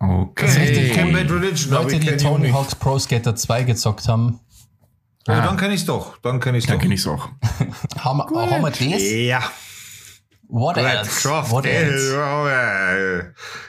Okay. 0.00 0.44
Das 0.46 0.52
ist 0.54 0.60
richtig 0.60 0.90
Ich 0.92 0.98
cool. 1.02 1.12
Bad 1.12 1.30
Religion, 1.30 1.72
Leute, 1.72 1.96
ich 1.96 2.00
die 2.06 2.16
Tony. 2.18 2.50
Hawk's 2.50 2.74
Pro 2.74 2.98
Skater 2.98 3.34
2 3.34 3.64
gezockt 3.64 4.06
haben, 4.08 4.40
Oh, 5.26 5.32
Ah. 5.32 5.40
dann 5.44 5.56
kenn 5.58 5.70
ich's 5.72 5.84
doch. 5.84 6.16
Dann 6.18 6.40
kenn 6.40 6.54
ich's 6.54 6.66
Dann 6.66 6.76
doch. 6.76 6.82
kenne 6.82 6.94
ich's 6.94 7.06
auch. 7.06 7.28
haben, 7.98 8.20
haben 8.22 8.62
wir 8.62 8.70
das? 8.70 9.02
Ja. 9.02 9.42
What 10.50 10.76
Gut, 10.76 10.84
else? 10.84 11.10
geschafft. 11.14 11.50
What 11.50 11.66
else? 11.66 12.14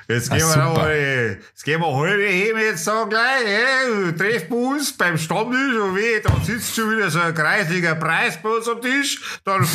Jetzt 0.07 0.32
Ah, 0.32 0.36
gehen 0.38 0.45
wir 0.47 0.53
super. 0.53 0.65
noch 0.65 0.73
mal, 0.77 1.38
jetzt 1.49 1.63
gehen 1.65 1.82
wir 1.82 1.88
heute 1.88 2.23
hin 2.23 2.57
jetzt 2.57 2.86
so 2.86 3.05
gleich, 3.07 3.45
äh, 3.45 4.11
treffen 4.13 4.49
wir 4.49 4.57
uns 4.69 4.97
beim 4.97 5.17
Stammtisch 5.17 5.75
und 5.77 5.95
weh, 5.95 6.19
da 6.23 6.34
sitzt 6.43 6.75
schon 6.75 6.89
wieder 6.91 7.09
so 7.11 7.19
ein 7.19 7.34
kreislicher 7.36 7.95
Preis 7.95 8.41
bei 8.41 8.49
uns 8.49 8.67
am 8.69 8.82
Tisch. 8.82 9.39
Dann, 9.43 9.67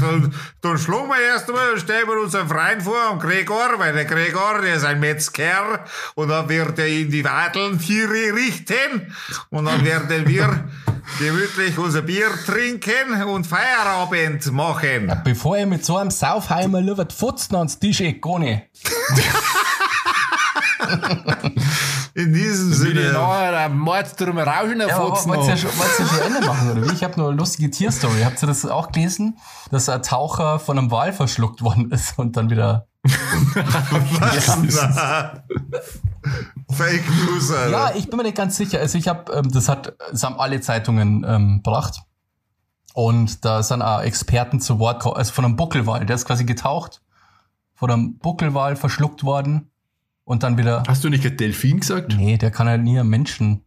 dann, 0.00 0.34
dann 0.62 0.78
schlagen 0.78 1.08
wir 1.08 1.20
erst 1.20 1.48
einmal, 1.48 1.70
dann 1.72 1.80
stellen 1.80 2.06
wir 2.06 2.20
unseren 2.22 2.48
Freund 2.48 2.82
vor, 2.82 3.02
am 3.10 3.18
Gregor, 3.18 3.70
weil 3.78 3.92
der 3.92 4.04
Gregor, 4.04 4.60
der 4.62 4.76
ist 4.76 4.84
ein 4.84 5.00
Metzger 5.00 5.84
und 6.14 6.28
dann 6.28 6.48
wird 6.48 6.78
er 6.78 6.86
in 6.86 7.10
die 7.10 7.24
Wadeln 7.24 7.78
Tiere 7.78 8.34
richten 8.34 9.12
und 9.50 9.64
dann 9.66 9.84
werden 9.84 10.26
wir 10.28 10.64
gemütlich 11.18 11.78
unser 11.78 12.02
Bier 12.02 12.28
trinken 12.46 13.22
und 13.24 13.46
Feierabend 13.46 14.50
machen. 14.52 15.20
Bevor 15.24 15.56
ihr 15.56 15.66
mit 15.66 15.84
so 15.84 15.96
einem 15.96 16.10
Saufheimer 16.10 16.80
lieber 16.80 17.06
Futzen 17.10 17.56
ans 17.56 17.78
Tisch 17.78 18.02
gar 18.20 18.38
nicht. 18.38 18.62
In 22.14 22.32
diesem 22.34 22.72
Sinne. 22.74 23.12
der 23.12 23.68
Mord 23.70 24.20
drum 24.20 24.38
rauschen, 24.38 24.78
der 24.78 24.88
Ja, 24.88 24.96
aber 24.96 25.16
Fotzen 25.16 25.30
wollt 25.30 25.46
ihr 25.48 25.54
noch. 25.54 25.60
schon, 25.60 25.70
ihr 25.70 26.06
schon 26.06 26.20
Ende 26.20 26.46
machen, 26.46 26.70
oder 26.70 26.90
wie? 26.90 26.94
Ich 26.94 27.02
habe 27.04 27.18
nur 27.18 27.28
eine 27.28 27.36
lustige 27.38 27.70
Tierstory. 27.70 28.22
Habt 28.22 28.42
ihr 28.42 28.46
das 28.46 28.66
auch 28.66 28.92
gelesen? 28.92 29.38
Dass 29.70 29.88
ein 29.88 30.02
Taucher 30.02 30.58
von 30.58 30.78
einem 30.78 30.90
Wal 30.90 31.12
verschluckt 31.12 31.62
worden 31.62 31.90
ist 31.90 32.18
und 32.18 32.36
dann 32.36 32.50
wieder. 32.50 32.86
Na. 34.68 35.44
Fake 36.72 37.04
News, 37.08 37.50
Alter. 37.50 37.70
Ja, 37.70 37.92
ich 37.94 38.08
bin 38.08 38.16
mir 38.16 38.24
nicht 38.24 38.36
ganz 38.36 38.56
sicher. 38.56 38.80
Also 38.80 38.98
ich 38.98 39.08
habe, 39.08 39.32
ähm, 39.32 39.50
das 39.50 39.68
hat, 39.68 39.94
das 40.10 40.22
haben 40.22 40.38
alle 40.38 40.60
Zeitungen 40.60 41.24
ähm, 41.26 41.62
gebracht. 41.62 42.00
Und 42.94 43.44
da 43.44 43.62
sind 43.62 43.82
auch 43.82 44.02
Experten 44.02 44.60
zu 44.60 44.78
Wort, 44.78 45.00
gekommen. 45.00 45.16
also 45.16 45.32
von 45.32 45.44
einem 45.44 45.56
Buckelwal, 45.56 46.04
der 46.04 46.16
ist 46.16 46.26
quasi 46.26 46.44
getaucht, 46.44 47.00
von 47.74 47.90
einem 47.90 48.18
Buckelwal 48.18 48.76
verschluckt 48.76 49.24
worden 49.24 49.70
und 50.24 50.42
dann 50.42 50.58
wieder. 50.58 50.82
Hast 50.86 51.02
du 51.02 51.08
nicht 51.08 51.22
gerade 51.22 51.36
Delfin 51.36 51.80
gesagt? 51.80 52.14
Nee, 52.16 52.36
der 52.36 52.50
kann 52.50 52.68
halt 52.68 52.82
nie 52.82 52.98
einen 52.98 53.08
Menschen. 53.08 53.64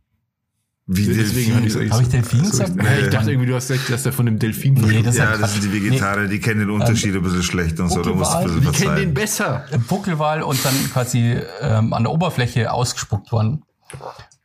Wie 0.88 1.06
Deswegen 1.08 1.56
hatte 1.56 1.66
ich's 1.66 1.76
eigentlich 1.76 1.92
Hab 1.94 2.02
ich 2.02 2.10
Delfin 2.10 2.44
gesagt? 2.44 2.72
Ja, 2.76 2.98
ich 3.00 3.10
dachte 3.10 3.32
irgendwie, 3.32 3.50
du 3.50 3.56
hast 3.56 3.70
gesagt, 3.70 3.90
dass 3.90 4.04
der 4.04 4.14
von 4.14 4.28
dem 4.28 4.38
Delfin 4.38 4.76
Nee, 4.76 4.82
verschluckt 4.82 5.08
das 5.08 5.16
ist 5.16 5.20
Ja, 5.20 5.38
das 5.38 5.54
sind 5.54 5.64
die 5.64 5.74
Vegetarier, 5.74 6.28
die 6.28 6.40
kennen 6.40 6.60
den 6.60 6.70
Unterschied 6.70 7.16
ein 7.16 7.24
bisschen 7.24 7.42
schlecht 7.42 7.80
und 7.80 7.90
so. 7.90 8.04
Da 8.04 8.12
musst 8.12 8.32
du 8.34 8.38
ein 8.38 8.44
bisschen 8.46 8.64
Wir 8.64 8.72
kennen 8.72 8.96
den 8.96 9.14
verzeihen. 9.14 9.14
besser. 9.16 9.66
Ein 9.72 9.82
Buckelwal 9.82 10.44
und 10.44 10.64
dann 10.64 10.76
quasi 10.94 11.40
ähm, 11.62 11.92
an 11.92 12.04
der 12.04 12.12
Oberfläche 12.12 12.72
ausgespuckt 12.72 13.32
worden. 13.32 13.64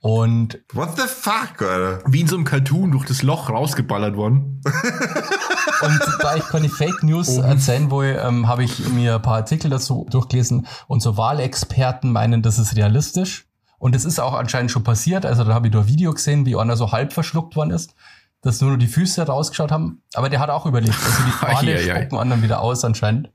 Und 0.01 0.59
What 0.73 0.97
the 0.97 1.03
fuck, 1.07 1.61
Alter? 1.61 2.03
Wie 2.07 2.23
in 2.23 2.27
so 2.27 2.37
einem 2.37 2.47
Cartoon 2.47 2.91
durch 2.93 3.05
das 3.05 3.23
Loch 3.23 3.51
rausgeballert 3.51 4.17
worden. 4.17 4.63
Und 5.83 6.01
da 6.21 6.37
ich 6.37 6.45
keine 6.45 6.69
Fake 6.71 7.03
News 7.03 7.37
erzählen 7.37 7.91
will, 7.91 8.19
ähm, 8.23 8.49
habe 8.49 8.65
ich 8.65 8.89
mir 8.89 9.17
ein 9.17 9.23
paar 9.23 9.37
Artikel 9.37 9.71
dazu 9.71 10.07
durchgelesen. 10.11 10.67
Und 10.87 11.01
so 11.03 11.17
Wahlexperten 11.17 12.13
meinen, 12.13 12.43
das 12.43 12.59
ist 12.59 12.77
realistisch. 12.77 13.47
Und 13.81 13.97
es 13.97 14.05
ist 14.05 14.21
auch 14.21 14.35
anscheinend 14.35 14.71
schon 14.71 14.85
passiert. 14.85 15.25
Also 15.25 15.43
da 15.43 15.55
habe 15.55 15.67
ich 15.67 15.73
nur 15.73 15.85
ein 15.85 15.89
Video 15.89 16.13
gesehen, 16.13 16.45
wie 16.45 16.55
einer 16.55 16.77
so 16.77 16.93
halb 16.93 17.15
verschluckt 17.15 17.57
worden 17.57 17.71
ist, 17.71 17.95
dass 18.43 18.61
nur 18.61 18.73
noch 18.73 18.79
die 18.79 18.87
Füße 18.87 19.27
rausgeschaut 19.27 19.73
haben. 19.73 20.03
Aber 20.13 20.29
der 20.29 20.39
hat 20.39 20.51
auch 20.51 20.67
überlebt. 20.67 20.99
Also 21.03 21.23
die 21.25 21.47
Eieiei. 21.71 22.03
spucken 22.03 22.19
anderen 22.19 22.43
wieder 22.43 22.61
aus 22.61 22.85
anscheinend. 22.85 23.31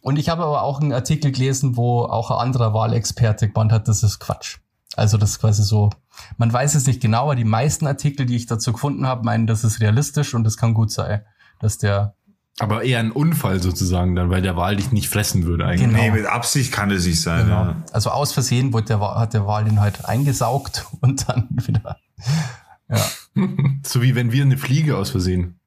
Und 0.00 0.18
ich 0.18 0.30
habe 0.30 0.42
aber 0.42 0.62
auch 0.62 0.80
einen 0.80 0.94
Artikel 0.94 1.32
gelesen, 1.32 1.76
wo 1.76 2.04
auch 2.04 2.30
ein 2.30 2.38
anderer 2.38 2.72
Wahlexperte 2.72 3.48
gemeint 3.48 3.70
hat, 3.70 3.88
das 3.88 4.02
ist 4.02 4.20
Quatsch. 4.20 4.56
Also 4.96 5.18
das 5.18 5.32
ist 5.32 5.40
quasi 5.40 5.62
so, 5.62 5.90
man 6.38 6.50
weiß 6.50 6.74
es 6.74 6.86
nicht 6.86 7.02
genau, 7.02 7.24
aber 7.24 7.36
die 7.36 7.44
meisten 7.44 7.86
Artikel, 7.86 8.24
die 8.24 8.36
ich 8.36 8.46
dazu 8.46 8.72
gefunden 8.72 9.06
habe, 9.06 9.24
meinen, 9.24 9.46
das 9.46 9.64
ist 9.64 9.82
realistisch 9.82 10.32
und 10.32 10.44
das 10.44 10.56
kann 10.56 10.72
gut 10.72 10.90
sein, 10.90 11.26
dass 11.60 11.76
der 11.76 12.14
Aber 12.60 12.82
eher 12.82 12.98
ein 12.98 13.12
Unfall 13.12 13.62
sozusagen 13.62 14.16
dann, 14.16 14.30
weil 14.30 14.42
der 14.42 14.56
Wal 14.56 14.76
dich 14.76 14.90
nicht 14.90 15.08
fressen 15.08 15.44
würde 15.44 15.64
eigentlich. 15.64 15.88
Genau. 15.88 15.98
Nee, 16.02 16.10
mit 16.10 16.26
Absicht 16.26 16.72
kann 16.72 16.90
es 16.90 17.06
nicht 17.06 17.20
sein. 17.20 17.48
Ja. 17.48 17.76
Also 17.92 18.10
aus 18.10 18.32
Versehen 18.32 18.72
wurde 18.72 18.86
der, 18.86 19.00
hat 19.00 19.32
der 19.32 19.46
Wal 19.46 19.68
ihn 19.68 19.80
halt 19.80 20.04
eingesaugt 20.06 20.86
und 21.00 21.28
dann 21.28 21.48
wieder. 21.50 21.98
Ja, 22.88 23.04
So 23.84 24.02
wie 24.02 24.14
wenn 24.14 24.32
wir 24.32 24.42
eine 24.42 24.58
Fliege 24.58 24.96
aus 24.96 25.10
Versehen. 25.10 25.60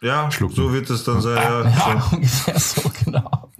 Ja, 0.00 0.30
Schlucken. 0.30 0.54
so 0.54 0.72
wird 0.72 0.88
es 0.90 1.04
dann 1.04 1.20
sein. 1.20 1.36
Ja, 1.36 1.68
ja 1.68 2.00
so. 2.10 2.16
ungefähr 2.16 2.60
so, 2.60 2.90
genau. 3.04 3.50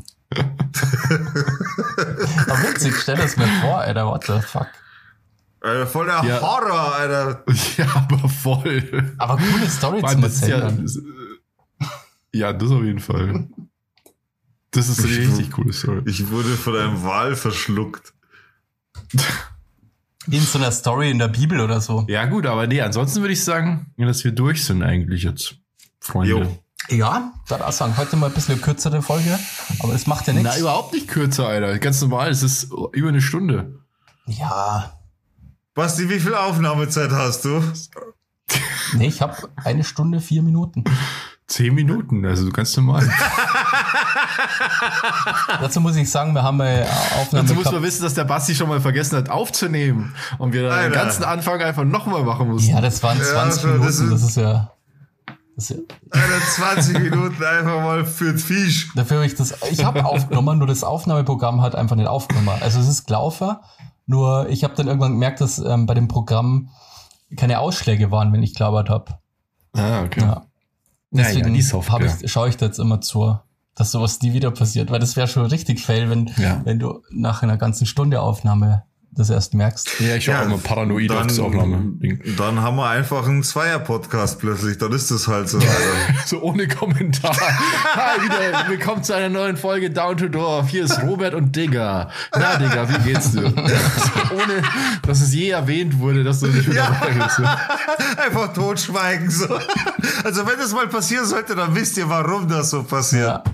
Aber 2.47 2.63
witzig, 2.63 2.95
stell 3.01 3.17
das 3.17 3.37
mir 3.37 3.49
vor, 3.63 3.79
Alter, 3.79 4.07
what 4.07 4.25
the 4.25 4.41
fuck. 4.41 4.69
Alter, 5.61 5.87
voll 5.87 6.07
der 6.07 6.23
Ja. 6.25 6.41
Horror, 6.41 6.95
Alter. 6.95 7.45
Ja, 7.77 7.87
aber 8.09 8.29
voll. 8.29 9.15
Aber 9.19 9.37
coole 9.39 9.69
Story 9.69 10.01
ja, 10.01 10.13
Erzählen. 10.13 10.87
Das, 12.37 12.41
ja, 12.41 12.53
das 12.53 12.71
auf 12.71 12.83
jeden 12.85 13.01
Fall. 13.01 13.49
Das 14.71 14.89
ist 14.89 14.99
eine 15.05 15.09
Ich- 15.13 15.19
richtig 15.29 15.51
coole 15.53 15.73
Story. 15.73 16.03
Ich 16.07 16.31
wurde 16.31 16.51
von 16.51 16.77
einem 16.77 17.03
Wal 17.03 17.35
verschluckt. 17.37 18.13
In 20.29 20.41
so 20.41 20.59
einer 20.59 20.73
Story 20.73 21.11
in 21.11 21.19
der 21.19 21.29
Bibel 21.29 21.61
oder 21.61 21.81
so. 21.81 22.05
Ja, 22.09 22.27
gut, 22.27 22.47
aber 22.47 22.67
nee, 22.67 22.81
ansonsten 22.81 23.21
würde 23.21 23.33
ich 23.33 23.45
sagen, 23.45 23.93
dass 23.97 24.25
wir 24.25 24.33
durch 24.33 24.65
sind 24.65 24.83
eigentlich 24.83 25.23
jetzt, 25.23 25.57
Freunde. 26.01 26.31
Jo. 26.31 26.59
Ja, 26.89 27.33
würde 27.49 27.67
auch 27.67 27.73
sagen, 27.73 27.97
heute 27.97 28.17
mal 28.17 28.27
ein 28.27 28.33
bisschen 28.33 28.55
eine 28.55 28.63
kürzere 28.63 29.03
Folge, 29.03 29.39
aber 29.81 29.93
das 29.93 30.07
macht 30.07 30.27
ja 30.27 30.33
nichts. 30.33 30.49
Na, 30.53 30.59
überhaupt 30.59 30.93
nicht 30.93 31.09
kürzer, 31.09 31.47
Alter. 31.49 31.79
Ganz 31.79 32.01
normal, 32.01 32.31
es 32.31 32.43
ist 32.43 32.71
über 32.93 33.09
eine 33.09 33.21
Stunde. 33.21 33.81
Ja, 34.27 34.99
Basti, 35.75 36.09
wie 36.09 36.21
viel 36.21 36.35
Aufnahmezeit 36.35 37.11
hast 37.11 37.45
du? 37.45 37.63
nee, 38.95 39.09
ich 39.09 39.21
habe 39.23 39.37
eine 39.57 39.85
Stunde, 39.85 40.21
vier 40.21 40.43
Minuten. 40.43 40.85
Zehn 41.49 41.75
Minuten, 41.75 42.25
also 42.27 42.51
ganz 42.51 42.77
normal. 42.77 43.09
Dazu 45.61 45.81
muss 45.81 45.97
ich 45.97 46.11
sagen, 46.11 46.33
wir 46.35 46.43
haben 46.43 46.61
eine 46.61 46.87
Aufnahme 47.21 47.45
Dazu 47.47 47.55
muss 47.55 47.71
man 47.71 47.83
wissen, 47.83 48.03
dass 48.03 48.15
der 48.15 48.25
Basti 48.25 48.55
schon 48.55 48.69
mal 48.69 48.81
vergessen 48.81 49.17
hat 49.17 49.29
aufzunehmen 49.31 50.15
und 50.39 50.53
wir 50.53 50.63
dann 50.63 50.71
den 50.71 50.79
Alter. 50.93 50.95
ganzen 51.05 51.25
Anfang 51.25 51.61
einfach 51.61 51.85
nochmal 51.85 52.23
machen 52.25 52.49
mussten. 52.49 52.71
Ja, 52.71 52.81
das 52.81 53.03
waren 53.03 53.19
Ja, 53.19 53.25
20 53.25 53.63
schon, 53.63 53.71
das 53.81 53.99
Minuten, 54.01 54.15
ist- 54.15 54.23
das 54.23 54.23
ist 54.31 54.37
ja... 54.37 54.73
Das 55.55 55.71
ist 55.71 55.77
ja 55.79 56.21
Alter, 56.21 56.47
20 56.83 56.99
Minuten 56.99 57.43
einfach 57.43 57.81
mal 57.81 58.05
für 58.05 58.37
Fisch. 58.37 58.91
Dafür 58.95 59.19
habe 59.19 59.27
ich 59.27 59.37
das, 59.37 59.55
ich 59.71 59.85
habe 59.85 60.05
aufgenommen, 60.05 60.59
nur 60.59 60.67
das 60.67 60.85
Aufnahmeprogramm 60.85 61.63
hat 61.63 61.75
einfach 61.75 61.97
nicht 61.97 62.09
aufgenommen. 62.09 62.51
Also 62.61 62.79
es 62.79 62.89
ist 62.89 63.07
gelaufen, 63.07 63.57
nur 64.07 64.49
ich 64.51 64.65
habe 64.65 64.75
dann 64.75 64.87
irgendwann 64.87 65.13
gemerkt, 65.13 65.41
dass 65.41 65.59
ähm, 65.59 65.87
bei 65.87 65.95
dem 65.95 66.09
Programm 66.09 66.69
keine 67.39 67.59
Ausschläge 67.61 68.11
waren, 68.11 68.33
wenn 68.35 68.43
ich 68.43 68.55
gelabert 68.55 68.91
habe. 68.91 69.19
Ah, 69.75 70.03
okay. 70.03 70.21
Ja. 70.21 70.43
Ja, 71.13 71.23
ja, 71.23 71.29
Deswegen 71.29 71.63
Software. 71.63 71.93
hab 72.11 72.23
ich, 72.23 72.31
schaue 72.31 72.49
ich 72.49 72.57
da 72.57 72.67
jetzt 72.67 72.79
immer 72.79 73.01
zu, 73.01 73.39
dass 73.75 73.93
sowas 73.93 74.21
nie 74.23 74.33
wieder 74.33 74.51
passiert, 74.51 74.91
weil 74.91 74.99
das 74.99 75.17
wäre 75.17 75.29
schon 75.29 75.47
richtig 75.47 75.81
fail, 75.81 76.09
wenn, 76.11 76.31
Ja. 76.37 76.61
wenn 76.65 76.79
du 76.79 77.03
nach 77.11 77.43
einer 77.43 77.57
ganzen 77.57 77.87
Stunde 77.87 78.21
Aufnahme 78.23 78.85
das 79.17 79.31
erst 79.31 79.55
merkst. 79.55 79.99
Ja, 80.01 80.17
ich 80.17 80.25
schaue 80.27 80.35
Ja, 80.35 80.43
immer 80.43 80.59
paranoid 80.59 81.11
auf 81.11 81.27
das 81.27 81.39
Aufnahme-Ding. 81.39 82.37
dann 82.37 82.61
haben 82.61 82.77
wir 82.77 82.89
einfach 82.89 83.27
einen 83.27 83.43
Zweier-Podcast 83.43 84.39
plötzlich. 84.39 84.77
Dann 84.77 84.93
ist 84.93 85.11
das 85.11 85.27
halt 85.27 85.49
so. 85.49 85.59
Alter. 85.59 85.71
So 86.27 86.43
ohne 86.43 86.69
Kommentar. 86.69 87.35
Hi, 87.37 88.21
wieder, 88.23 88.69
willkommen 88.69 89.03
zu 89.03 89.15
einer 89.15 89.29
neuen 89.29 89.57
Folge 89.57 89.91
Down 89.91 90.17
to 90.19 90.29
Dorf. 90.29 90.69
Hier 90.69 90.85
ist 90.85 91.01
Robert 91.03 91.35
und 91.35 91.55
Digga. 91.57 92.11
Na, 92.35 92.57
Digga, 92.57 92.89
wie 92.89 93.13
geht's 93.13 93.31
dir? 93.33 93.43
So, 93.43 94.35
ohne, 94.35 94.63
dass 95.03 95.21
es 95.23 95.33
je 95.33 95.51
erwähnt 95.51 95.99
wurde, 95.99 96.23
dass 96.25 96.41
du 96.41 96.49
nicht 96.49 96.67
wieder 96.69 96.77
Ja. 96.77 97.25
bist. 97.25 97.41
Einfach 98.19 98.53
totschweigen. 98.53 99.31
So. 99.31 99.47
Also 100.25 100.47
wenn 100.47 100.59
das 100.59 100.73
mal 100.73 100.89
passieren 100.89 101.25
sollte, 101.25 101.55
dann 101.55 101.75
wisst 101.75 101.97
ihr, 101.97 102.09
warum 102.09 102.49
das 102.49 102.71
so 102.71 102.83
passiert. 102.83 103.27
Ja. 103.27 103.45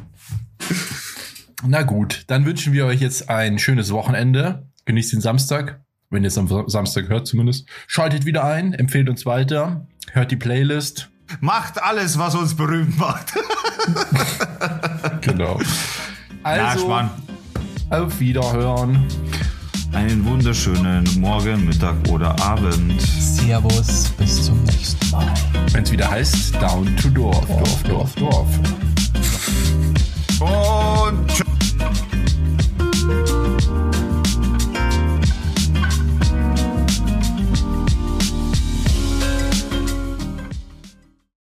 Na 1.65 1.83
gut, 1.83 2.25
dann 2.27 2.45
wünschen 2.47 2.73
wir 2.73 2.87
euch 2.87 3.01
jetzt 3.01 3.29
ein 3.29 3.59
schönes 3.59 3.93
Wochenende. 3.93 4.67
Genießt 4.85 5.13
den 5.13 5.21
Samstag, 5.21 5.81
wenn 6.11 6.25
ihr 6.25 6.29
es 6.29 6.39
am 6.39 6.49
Samstag 6.69 7.09
hört 7.09 7.27
zumindest. 7.27 7.67
Schaltet 7.87 8.25
wieder 8.27 8.45
ein, 8.45 8.75
empfehlt 8.75 9.09
uns 9.09 9.25
weiter, 9.27 9.87
hört 10.13 10.31
die 10.31 10.37
Playlist. 10.37 11.09
Macht 11.41 11.83
alles, 11.83 12.19
was 12.19 12.35
uns 12.35 12.55
berühmt 12.57 12.99
macht. 12.99 13.33
Genau. 15.23 15.59
Na, 16.45 16.51
Also, 16.51 16.85
Schmarrn. 16.85 17.11
auf 17.91 18.21
Wiederhören. 18.21 19.05
einen 19.93 20.25
wunderschönen 20.25 21.05
Morgen, 21.21 21.65
Mittag 21.67 21.97
oder 22.09 22.39
Abend. 22.43 23.01
Servus, 23.03 24.11
bis 24.19 24.45
zum 24.45 24.63
nächsten 24.65 25.11
Mal. 25.11 25.33
Wenn 25.73 25.83
es 25.85 25.91
wieder 25.93 26.11
heißt, 26.11 26.55
down 26.63 26.97
to 26.97 27.09
Dorf, 27.11 27.47
Dorf, 27.47 27.83
Dorf, 27.85 28.15
Dorf. 28.17 28.49